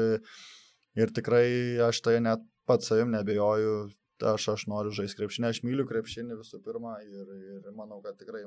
ir 0.95 1.15
tikrai 1.19 1.49
aš 1.89 1.99
tai 2.07 2.21
net 2.23 2.47
pats 2.71 2.93
savim 2.93 3.11
nebejoju. 3.19 3.91
Aš, 4.25 4.47
aš 4.53 4.63
noriu 4.71 4.95
žaisti 4.95 5.19
krepšinį, 5.19 5.49
aš 5.51 5.65
myliu 5.67 5.85
krepšinį 5.91 6.39
visų 6.39 6.63
pirma 6.63 6.95
ir, 7.03 7.27
ir 7.59 7.73
manau, 7.75 7.99
kad 8.01 8.15
tikrai 8.15 8.45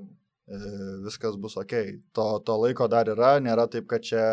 viskas 1.05 1.35
bus 1.37 1.57
ok. 1.59 1.73
To, 2.15 2.27
to 2.45 2.57
laiko 2.61 2.87
dar 2.91 3.09
yra, 3.11 3.37
nėra 3.43 3.67
taip, 3.71 3.87
kad 3.91 4.05
čia 4.05 4.23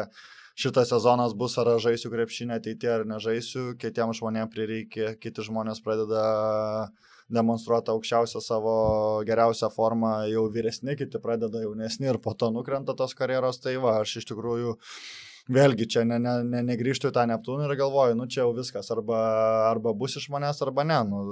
šitas 0.54 0.92
sezonas 0.92 1.34
bus 1.34 1.56
ar 1.58 1.72
žaisiu 1.82 2.12
krepšinį 2.12 2.58
ateityje 2.58 2.92
ar 2.92 3.08
nežaisiu, 3.08 3.72
kitiems 3.80 4.20
žmonėms 4.20 4.52
prireikia, 4.54 5.14
kiti 5.18 5.46
žmonės 5.46 5.82
pradeda 5.82 6.24
demonstruoti 7.34 7.90
aukščiausią 7.90 8.40
savo 8.44 8.74
geriausią 9.26 9.70
formą, 9.72 10.16
jau 10.30 10.44
vyresni, 10.52 10.94
kiti 10.98 11.20
pradeda 11.22 11.62
jaunesni 11.64 12.10
ir 12.10 12.20
po 12.22 12.34
to 12.38 12.50
nukrenta 12.54 12.94
tos 12.94 13.16
karjeros, 13.16 13.62
tai 13.64 13.78
va, 13.80 13.96
aš 14.02 14.18
iš 14.20 14.28
tikrųjų 14.30 14.76
vėlgi 15.54 15.88
čia 15.96 16.04
ne, 16.08 16.18
ne, 16.20 16.36
ne, 16.44 16.62
negrįžtu 16.68 17.10
į 17.10 17.16
tą 17.16 17.24
Neptūną 17.28 17.66
ir 17.68 17.76
galvoju, 17.80 18.16
nu 18.18 18.28
čia 18.28 18.44
jau 18.44 18.52
viskas, 18.56 18.90
arba, 18.92 19.18
arba 19.70 19.96
bus 19.96 20.18
iš 20.20 20.28
manęs, 20.32 20.62
arba 20.64 20.84
ne. 20.88 21.00
Nu, 21.08 21.24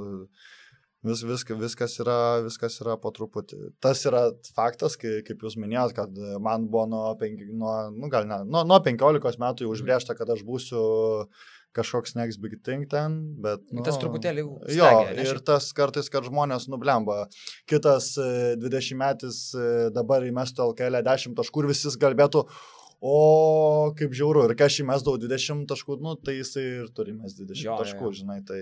Vis, 1.02 1.24
vis, 1.26 1.42
viskas, 1.58 1.96
yra, 1.98 2.18
viskas 2.44 2.76
yra 2.82 2.94
po 3.02 3.10
truputį. 3.14 3.72
Tas 3.82 4.04
yra 4.06 4.28
faktas, 4.54 4.94
kai, 5.00 5.16
kaip 5.26 5.40
jūs 5.42 5.56
minėjot, 5.58 5.96
kad 5.96 6.20
man 6.42 6.68
buvo 6.70 6.84
nuo, 6.92 7.08
penki, 7.18 7.48
nuo, 7.50 7.74
nu, 7.90 8.10
gal 8.12 8.28
ne, 8.30 8.44
nuo, 8.46 8.62
nuo 8.68 8.78
15 8.84 9.42
metų 9.42 9.66
jau 9.66 9.72
užbrėžta, 9.74 10.14
kad 10.18 10.30
aš 10.30 10.44
būsiu 10.46 10.84
kažkoks 11.72 12.14
next 12.14 12.40
big 12.40 12.58
thing 12.62 12.86
ten, 12.86 13.16
bet... 13.42 13.64
Nu, 13.72 13.82
Tas 13.86 13.98
truputėlį 14.00 14.44
jau 14.44 14.52
Jo, 14.76 14.90
ne, 15.08 15.24
ir 15.24 15.40
tas 15.46 15.70
kartais, 15.76 16.10
kad 16.12 16.26
žmonės 16.28 16.68
nublemba. 16.70 17.24
Kitas 17.70 18.12
e, 18.20 18.54
20 18.60 19.00
metis 19.00 19.40
e, 19.56 19.88
dabar 19.94 20.24
įmestų 20.28 20.68
LKL 20.70 21.00
10 21.08 21.36
taškų 21.38 21.64
ir 21.64 21.70
visi 21.72 21.92
kalbėtų, 22.02 22.44
o 23.02 23.92
kaip 23.98 24.12
žiauru, 24.14 24.44
ir 24.46 24.54
kai 24.54 24.68
aš 24.70 24.76
įmesdavau 24.84 25.18
20 25.18 25.66
taškų, 25.72 25.96
nu, 26.04 26.14
tai 26.22 26.36
jisai 26.38 26.62
ir 26.84 26.92
turi 26.94 27.12
mes 27.18 27.34
20 27.34 27.64
Jo, 27.66 27.74
taškų, 27.80 28.06
jo. 28.08 28.12
žinai, 28.22 28.38
tai, 28.46 28.60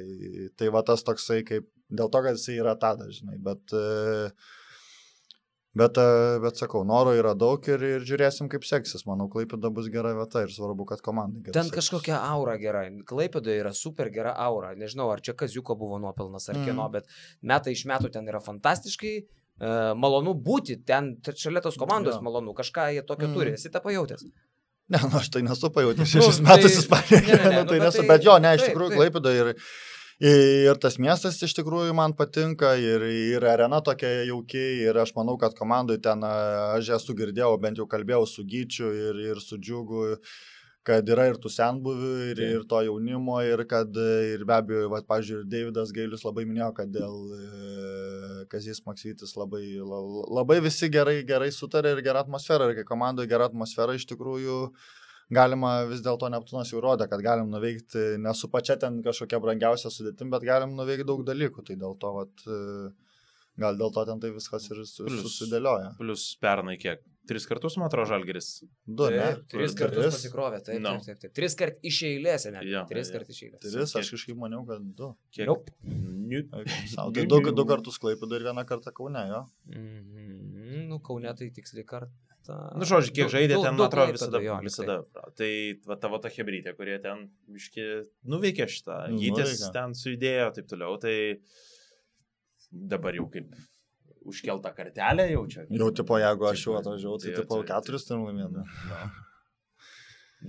tai 0.57 0.71
va 0.73 0.81
tas 0.83 1.05
toksai 1.05 1.43
kaip, 1.45 1.69
dėl 1.93 2.09
to, 2.09 2.23
kad 2.25 2.39
jisai 2.41 2.57
yra 2.63 2.73
tada, 2.81 3.11
žinai, 3.13 3.37
bet... 3.39 3.61
e, 3.77 4.31
Bet, 5.71 5.95
e, 6.03 6.39
bet 6.43 6.57
sakau, 6.59 6.81
noro 6.83 7.13
yra 7.15 7.31
daug 7.39 7.63
ir, 7.71 7.79
ir 7.87 8.03
žiūrėsim, 8.03 8.49
kaip 8.51 8.65
seksis. 8.67 9.05
Manau, 9.07 9.29
Klaipėda 9.31 9.71
bus 9.71 9.87
gera 9.95 10.11
vieta 10.19 10.43
ir 10.43 10.51
svarbu, 10.51 10.83
kad 10.91 10.99
komandai 11.07 11.45
gerai. 11.45 11.55
Ten 11.55 11.69
seksis. 11.69 11.77
kažkokia 11.93 12.17
aura 12.27 12.57
gera. 12.59 12.81
Klaipėdoje 13.07 13.61
yra 13.63 13.71
super 13.71 14.11
gera 14.11 14.33
aura. 14.35 14.73
Nežinau, 14.75 15.07
ar 15.15 15.23
čia 15.23 15.31
Kaziuko 15.39 15.77
buvo 15.79 16.01
nuopelnas 16.03 16.49
ar 16.51 16.59
Mhm. 16.59 16.65
kieno, 16.67 16.89
bet 16.91 17.07
metai 17.41 17.77
iš 17.79 17.85
metų 17.87 18.11
ten 18.11 18.27
yra 18.27 18.41
fantastiškai. 18.43 19.15
Malonu 19.61 20.33
būti 20.35 20.79
ten, 20.87 21.17
šalia 21.37 21.61
tos 21.61 21.77
komandos 21.77 22.15
Jo. 22.17 22.23
malonu, 22.25 22.55
kažką 22.57 22.87
jie 22.95 23.03
tokio 23.07 23.29
Mhm. 23.29 23.35
turi, 23.37 23.53
esi 23.53 23.69
tą 23.71 23.81
pajutęs. 23.85 24.25
Ne, 24.91 24.99
nu, 25.05 25.19
aš 25.21 25.29
tai 25.31 25.43
nesu 25.43 25.69
pajutęs 25.71 25.99
Nu, 26.01 26.21
šešis 26.21 26.41
tai- 26.43 26.57
metus 26.57 26.79
Ispanijoje. 26.81 27.27
ne, 27.27 27.37
ne, 27.37 27.51
ne, 27.51 27.57
nu, 27.57 27.63
nu, 27.63 27.69
tai 27.69 27.79
bet 27.79 27.87
nesu, 27.87 27.99
tai- 27.99 28.09
bet 28.09 28.25
jo, 28.25 28.39
ne, 28.39 28.55
iš 28.57 28.61
taip, 28.65 28.71
tikrųjų, 28.75 28.89
taip. 28.89 28.99
Klaipėda 28.99 29.31
ir, 29.37 29.55
ir 30.21 30.75
tas 30.83 30.97
miestas 30.99 31.39
iš 31.43 31.55
tikrųjų 31.55 31.95
man 31.95 32.13
patinka 32.13 32.73
ir, 32.81 33.03
ir 33.05 33.45
arena 33.45 33.81
tokia 33.81 34.25
jaukiai 34.27 34.81
ir 34.89 34.95
aš 34.99 35.13
manau, 35.15 35.39
kad 35.39 35.55
komandai 35.55 36.01
ten, 36.03 36.21
aš 36.25 36.89
esu 36.97 37.15
girdėjau, 37.15 37.61
bent 37.61 37.77
jau 37.79 37.87
kalbėjau 37.87 38.27
su 38.27 38.43
Gyčiu 38.45 38.91
ir, 38.93 39.15
ir 39.31 39.37
su 39.41 39.57
Džiugu, 39.59 40.17
kad 40.87 41.09
yra 41.13 41.27
ir 41.29 41.37
tų 41.37 41.51
senbuvių, 41.53 42.11
ir, 42.31 42.37
Taip. 42.39 42.53
ir 42.57 42.63
to 42.71 42.79
jaunimo, 42.87 43.37
ir 43.45 43.65
kad, 43.69 43.95
ir 44.35 44.45
be 44.49 44.55
abejo, 44.57 44.87
va, 44.93 45.03
pažiūrėjau, 45.05 45.49
Davidas 45.53 45.93
Gailius 45.93 46.25
labai 46.25 46.47
minėjo, 46.49 46.71
kad 46.79 46.89
dėl 46.95 47.19
e, 47.37 48.45
Kazis 48.51 48.81
Maksytis 48.87 49.35
labai, 49.37 49.61
la- 49.85 50.01
labai 50.41 50.57
visi 50.65 50.89
gerai, 50.89 51.19
gerai 51.29 51.51
sutarė 51.53 51.93
ir 51.97 52.03
gera 52.07 52.23
atmosfera, 52.25 52.71
ir 52.73 52.81
kai 52.81 52.87
komandoje 52.89 53.29
gera 53.31 53.51
atmosfera 53.51 53.95
iš 53.99 54.07
tikrųjų 54.11 54.57
galima 55.31 55.85
vis 55.87 56.01
dėlto 56.03 56.27
Neptūnas 56.33 56.73
jau 56.73 56.81
rodė, 56.83 57.07
kad 57.13 57.21
galim 57.23 57.53
nuveikti, 57.53 58.17
nesu 58.19 58.49
pačia 58.51 58.75
ten 58.81 59.03
kažkokia 59.05 59.39
brangiausia 59.45 59.93
sudėtim, 59.95 60.33
bet 60.33 60.43
galim 60.49 60.73
nuveikti 60.81 61.07
daug 61.07 61.23
dalykų, 61.29 61.63
tai 61.69 61.77
dėl 61.79 61.95
to, 62.01 62.11
vat, 62.17 62.47
e, 62.49 62.91
gal 63.61 63.77
dėl 63.79 63.93
to 63.95 64.05
ten 64.09 64.19
tai 64.25 64.33
viskas 64.35 64.67
ir 64.73 64.81
su- 64.89 65.05
Plius- 65.07 65.23
susidėlioja. 65.29 65.93
Plus 66.01 66.25
pernai 66.41 66.79
kiek? 66.81 67.05
Tris 67.31 67.47
kartus, 67.47 67.77
man 67.79 67.87
atrodo, 67.89 68.09
Žalgeris. 68.11 68.49
Du, 68.87 69.07
ne? 69.15 69.21
Taip, 69.23 69.45
Tris 69.53 69.75
kartus 69.79 70.03
tris? 70.03 70.17
pasikrovė, 70.19 70.59
taip, 70.67 70.81
No. 70.83 70.97
taip, 70.99 71.07
taip, 71.07 71.21
taip. 71.25 71.35
Tris 71.39 71.55
kart 71.61 71.77
iš 71.87 72.01
eilės, 72.09 72.49
ne? 72.51 72.65
Jo, 72.67 72.83
Tris 72.91 73.09
jo. 73.13 73.19
kart 73.19 73.31
iš 73.31 73.43
eilės. 73.47 73.61
Tris, 73.65 73.95
aš 74.01 74.11
kažkaip 74.17 74.41
maniau, 74.41 74.65
kad 74.67 74.83
du. 74.99 75.13
Kiek? 75.31 75.47
Nope. 75.47 75.71
Tai 77.15 77.25
du, 77.31 77.39
du 77.61 77.65
kartus 77.71 77.99
klaipėdu 78.03 78.39
ir 78.41 78.49
vieną 78.51 78.67
kartą 78.69 78.93
kaune, 78.95 79.23
jo. 79.31 79.45
Mhm, 79.71 80.89
Nu, 80.91 80.99
kaune 81.07 81.31
tai 81.39 81.49
tiksliai 81.55 81.85
kartą. 81.87 82.11
Nu, 82.79 82.87
žodžiu, 82.89 83.13
kiek 83.15 83.29
žaidė 83.31 83.57
du- 83.59 83.63
ten, 83.63 83.77
man 83.79 83.87
atrodo, 83.87 84.13
visada. 84.17 84.41
jo, 84.43 84.55
visada. 84.65 84.95
Tai 85.39 85.51
va, 85.87 85.97
tavo 86.03 86.19
ta 86.23 86.29
hebrytė, 86.33 86.73
kurie 86.79 86.97
ten, 87.03 87.29
biški, 87.51 87.85
nuveikė 88.27 88.67
šitą. 88.67 88.97
Nu, 89.13 89.19
Gytis 89.23 89.53
nuveikė. 89.61 89.73
ten 89.77 89.95
sujudėjo, 89.95 90.49
taip 90.57 90.67
toliau. 90.73 90.97
Tai 91.03 91.15
dabar 92.73 93.15
jau 93.19 93.27
kaip 93.31 93.51
užkelta 94.29 94.73
kartelė 94.77 95.31
jaučia. 95.33 95.65
Jau, 95.71 95.91
tipo, 95.97 96.19
jeigu 96.21 96.47
aš 96.51 96.67
jau 96.67 96.77
atvažiavau, 96.81 97.19
tai, 97.23 97.35
tipo, 97.39 97.59
keturis 97.69 98.07
turim 98.09 98.29
laimėti. 98.29 98.65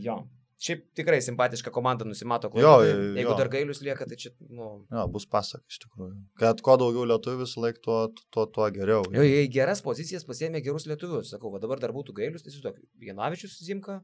Jo. 0.05 0.21
Šiaip 0.61 0.83
tikrai 0.93 1.17
simpatiška 1.25 1.71
komanda 1.73 2.05
nusimato. 2.05 2.51
Jo, 2.53 2.75
Klaipėdoj. 2.77 3.15
Jeigu 3.17 3.31
jo. 3.31 3.37
dar 3.39 3.47
gailius 3.49 3.79
lieka, 3.81 4.05
tai 4.05 4.17
čia, 4.21 4.29
nu... 4.45 4.67
Jo, 4.93 5.07
bus 5.09 5.25
pasak 5.25 5.63
iš 5.71 5.79
tikrųjų. 5.81 6.11
Kad 6.37 6.61
kuo 6.61 6.75
daugiau 6.77 7.07
lietuvių 7.09 7.41
visą 7.47 7.63
laiką, 7.63 7.81
tuo, 7.87 7.95
tuo, 8.29 8.45
tuo 8.45 8.67
geriau. 8.75 9.07
Jo, 9.09 9.23
jie 9.25 9.39
į 9.47 9.49
geras 9.55 9.81
pozicijas 9.81 10.27
pasėmė 10.27 10.61
gerus 10.61 10.85
lietuvius. 10.85 11.31
Sakau, 11.33 11.49
va 11.55 11.63
dabar 11.63 11.81
dar 11.81 11.95
būtų 11.95 12.13
gailius, 12.19 12.45
tai 12.45 12.53
sutok. 12.53 12.77
Janavičius 13.01 13.57
Zimka, 13.65 14.03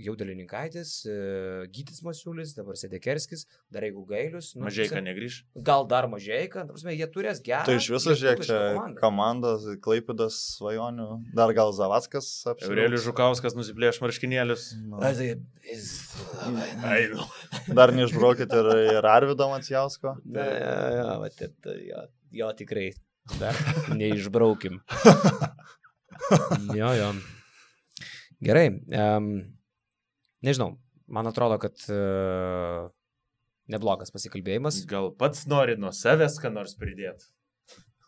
Jaudelinkaitis, 0.00 0.92
Gytis 1.74 2.02
Masiulis, 2.06 2.54
dabar 2.56 2.78
Sedekerskis, 2.80 3.44
dar 3.72 3.84
jeigu 3.84 4.04
gailius. 4.08 4.54
nu, 4.56 4.64
Mažai 4.66 4.86
ką 4.88 5.02
negrįž. 5.04 5.38
Gal 5.66 5.86
dar 5.90 6.08
mažai, 6.08 6.46
kad, 6.52 6.70
prasme, 6.70 6.94
jie 6.96 7.08
turės 7.12 7.42
gerą. 7.44 7.66
Tai 7.68 7.76
iš 7.76 7.88
viso, 7.92 8.14
žiūrėk, 8.16 8.42
čia 8.46 8.56
lietuvišką 8.56 8.72
komandą. 8.72 9.00
komandos, 9.02 9.66
Klaipėdas 9.84 10.38
svajonių, 10.56 11.08
dar 11.36 11.52
gal 11.56 11.74
Zavackas. 11.76 12.30
Aurelijus 12.56 13.04
Žukauskas 13.06 13.56
nusiplėš 13.58 14.00
marškinėlius. 14.04 14.68
Nu, 14.86 15.00
Ai, 15.04 15.12
tai 15.14 15.34
nu. 17.12 17.26
Dar 17.76 17.92
neišbraukit 17.96 18.52
ir, 18.56 18.70
ir 18.96 19.08
Arvido 19.10 19.48
Macijausko. 19.52 20.16
Na, 20.24 20.46
jo, 20.46 20.74
jo, 20.96 21.08
va, 21.22 21.30
tai, 21.34 21.50
tai, 21.64 21.76
jo, 21.90 22.04
jo, 22.40 22.52
tikrai. 22.58 22.90
Dar 23.40 23.56
neišbraukim. 24.00 24.80
jo, 26.80 26.92
jo. 27.00 27.10
Gerai. 28.44 28.66
Um, 28.92 29.30
nežinau, 30.44 30.74
man 31.08 31.30
atrodo, 31.30 31.56
kad 31.62 31.86
uh, 31.88 32.88
neblogas 33.72 34.12
pasikalbėjimas. 34.14 34.82
Gal 34.90 35.12
pats 35.18 35.46
nori 35.50 35.78
nuo 35.80 35.92
savęs 35.94 36.40
ką 36.42 36.52
nors 36.52 36.76
pridėti. 36.80 37.30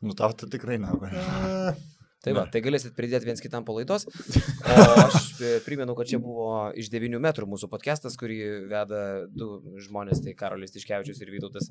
Nu, 0.05 0.15
tau 0.15 0.31
tai 0.37 0.51
tikrai 0.53 0.79
ne. 0.83 0.93
Tai 2.19 2.33
va, 2.35 2.43
tai 2.51 2.59
galėsit 2.65 2.97
pridėti 2.99 3.29
viens 3.29 3.39
kitam 3.39 3.63
palaidos. 3.63 4.09
O 4.09 4.87
aš 5.05 5.29
e, 5.39 5.51
primenu, 5.63 5.95
kad 5.95 6.09
čia 6.11 6.19
buvo 6.19 6.67
iš 6.75 6.89
9 6.91 7.21
metrų 7.23 7.47
mūsų 7.47 7.69
podcastas, 7.71 8.17
kurį 8.19 8.39
veda 8.73 9.03
du 9.31 9.61
žmonės, 9.85 10.25
tai 10.25 10.35
Karolis 10.39 10.75
Tiškevičius 10.75 11.21
ir 11.23 11.31
Vytautas 11.31 11.69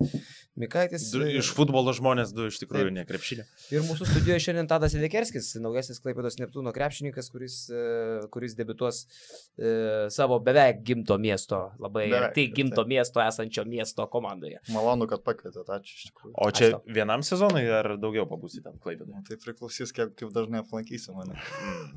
Mikaitis. 0.55 1.09
Du, 1.11 1.25
iš 1.27 1.49
futbolo 1.55 1.91
žmonės 1.95 2.31
du 2.35 2.47
iš 2.47 2.61
tikrųjų 2.61 2.93
ne 2.95 3.03
krepšinė. 3.09 3.43
Ir 3.75 3.83
mūsų 3.89 4.07
studijoje 4.07 4.45
šiandien 4.45 4.69
Tadas 4.71 4.95
Edekerskis, 4.95 5.51
naujasis 5.59 5.99
Klaipėdos 6.05 6.39
Neptūno 6.39 6.71
krepšininkas, 6.75 7.27
kuris, 7.33 7.59
e, 7.67 7.83
kuris 8.31 8.55
debituos 8.55 9.03
e, 9.03 10.07
savo 10.15 10.39
beveik 10.47 10.79
gimto 10.87 11.19
miesto, 11.19 11.65
labai 11.83 12.07
arti 12.21 12.47
gimto 12.55 12.85
taip. 12.85 12.93
miesto 12.95 13.23
esančio 13.25 13.67
miesto 13.67 14.07
komandoje. 14.15 14.63
Malonu, 14.71 15.09
kad 15.11 15.27
pakvietėte, 15.27 15.67
ačiū 15.75 15.99
iš 15.99 16.07
tikrųjų. 16.13 16.33
O 16.39 16.49
čia 16.55 16.71
vienam 16.87 17.27
sezonui 17.27 17.67
ar 17.67 17.97
daugiau 17.99 18.23
pabūsi 18.31 18.63
ten 18.63 18.79
klaipėdai? 18.79 19.11
Nu, 19.11 19.25
Tai 19.27 19.35
priklausys, 19.43 19.91
kaip, 19.91 20.15
kaip 20.15 20.31
dažnai 20.37 20.61
aplankysi 20.63 21.13
mane. 21.17 21.35
Mm. 21.61 21.87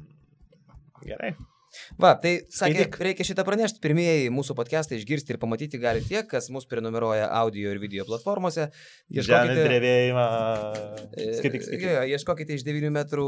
Gerai. 1.07 1.34
Va, 2.00 2.14
tai 2.18 2.32
sakė, 2.50 2.86
Skaityk. 2.86 2.96
reikia 3.06 3.26
šitą 3.28 3.44
pranešti. 3.46 3.80
Pirmieji 3.84 4.30
mūsų 4.34 4.56
podcastai 4.58 4.98
išgirsti 4.98 5.34
ir 5.34 5.38
pamatyti 5.42 5.78
gali 5.82 6.02
tie, 6.02 6.22
kas 6.26 6.48
mus 6.50 6.66
prenumeruoja 6.70 7.28
audio 7.40 7.70
ir 7.70 7.78
video 7.82 8.04
platformose. 8.08 8.68
Žemės 9.10 9.60
drebėjimą. 9.66 10.24
E, 11.14 11.28
Skaityk, 11.38 11.64
skaityk. 11.66 11.84
Jo, 11.86 12.02
ieškokite 12.14 12.56
iš 12.58 12.64
9 12.66 12.90
metrų 12.94 13.26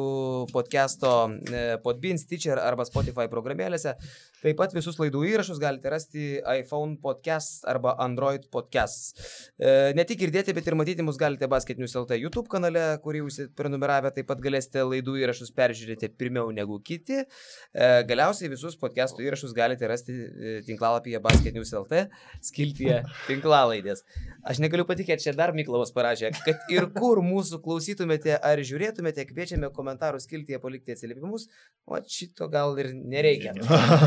podcast'o 0.53 1.13
e, 1.31 1.63
Podbean, 1.85 2.19
Stitcher 2.21 2.59
arba 2.63 2.87
Spotify 2.89 3.29
programėlėse. 3.31 3.95
Taip 4.43 4.59
pat 4.59 4.75
visus 4.75 4.99
laidų 4.99 5.23
įrašus 5.31 5.61
galite 5.63 5.93
rasti 5.93 6.27
iPhone 6.57 6.97
podcast 7.03 7.67
arba 7.71 7.95
Android 8.03 8.49
podcast. 8.53 9.23
E, 9.59 9.93
Ne 9.93 10.07
tik 10.09 10.19
girdėti, 10.23 10.55
bet 10.57 10.67
ir 10.67 10.75
matyti 10.79 11.05
mus 11.05 11.19
galite 11.21 11.47
Basketinius 11.51 11.95
LT 12.01 12.17
YouTube 12.19 12.49
kanale, 12.51 12.85
kurį 13.05 13.23
jūs 13.23 13.39
prenumeravę, 13.59 14.11
taip 14.17 14.27
pat 14.31 14.41
galėsite 14.43 14.83
laidų 14.89 15.19
įrašus 15.23 15.53
peržiūrėti 15.55 16.09
pirmiau 16.19 16.51
negu 16.55 16.79
kiti. 16.83 17.23
E, 17.23 17.91
Galiausiai 18.33 18.49
visus 18.49 18.79
podcastų 18.81 19.27
įrašus 19.27 19.51
galite 19.53 19.85
rasti 19.91 20.15
e, 20.17 20.53
tinklalapyje 20.65 21.19
Basketinius 21.21 21.73
LT, 21.77 22.07
skiltyje 22.41 23.03
tinklalaidės. 23.29 24.01
Aš 24.49 24.63
negaliu 24.65 24.87
patikėti, 24.89 25.27
čia 25.27 25.35
dar 25.37 25.53
Miklavas 25.53 25.93
parašė, 25.93 26.31
kad 26.47 26.73
ir 26.73 26.87
kur 26.95 27.21
mūsų 27.21 27.61
klausytumėte 27.61 28.39
ar 28.41 28.63
žiūrėtumėte, 28.65 29.27
kviečiame 29.29 29.69
komentarų 29.77 30.23
skiltyje 30.25 30.63
palikti 30.65 30.97
atsiliepimus, 30.97 31.51
o 31.85 32.01
šito 32.09 32.49
gal 32.49 32.73
ir 32.81 32.95
nereikia. 32.97 33.53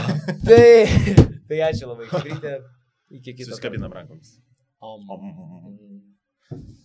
tai, 0.47 0.89
tai 1.45 1.61
ačiū 1.69 1.91
labai, 1.91 2.09
Chebrytė, 2.09 2.57
iki 3.21 3.37
kito. 3.37 3.51
Susikabinam 3.53 3.93
rankomis. 3.93 4.39
Om. 4.81 5.05
Om. 5.13 6.81